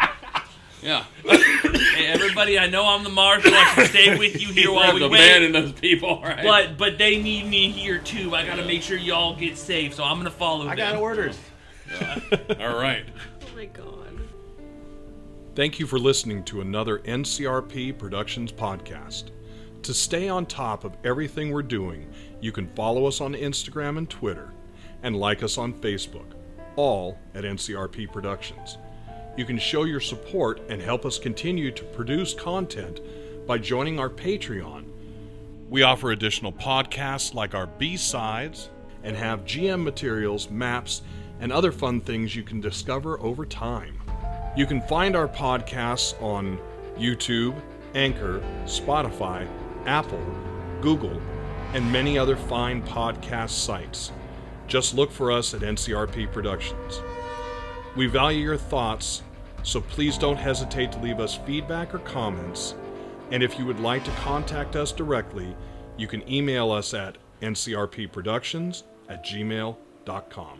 [0.82, 1.04] Yeah.
[1.26, 3.52] Hey, everybody, I know I'm the marshal.
[3.52, 5.18] I should stay with you here We while have we to wait.
[5.28, 6.42] abandon those people, right?
[6.44, 8.34] But but they need me here too.
[8.34, 10.92] I gotta make sure y'all get safe, so I'm gonna follow I them.
[10.94, 11.36] got orders.
[12.00, 13.04] All right.
[13.42, 13.99] Oh my god.
[15.60, 19.24] Thank you for listening to another NCRP Productions podcast.
[19.82, 22.10] To stay on top of everything we're doing,
[22.40, 24.54] you can follow us on Instagram and Twitter,
[25.02, 26.32] and like us on Facebook,
[26.76, 28.78] all at NCRP Productions.
[29.36, 33.02] You can show your support and help us continue to produce content
[33.46, 34.86] by joining our Patreon.
[35.68, 38.70] We offer additional podcasts like our B sides
[39.02, 41.02] and have GM materials, maps,
[41.38, 43.99] and other fun things you can discover over time.
[44.56, 46.58] You can find our podcasts on
[46.98, 47.60] YouTube,
[47.94, 49.48] Anchor, Spotify,
[49.86, 50.24] Apple,
[50.80, 51.20] Google,
[51.72, 54.10] and many other fine podcast sites.
[54.66, 57.00] Just look for us at NCRP Productions.
[57.96, 59.22] We value your thoughts,
[59.62, 62.74] so please don't hesitate to leave us feedback or comments.
[63.30, 65.54] And if you would like to contact us directly,
[65.96, 70.59] you can email us at ncrpproductions at gmail.com.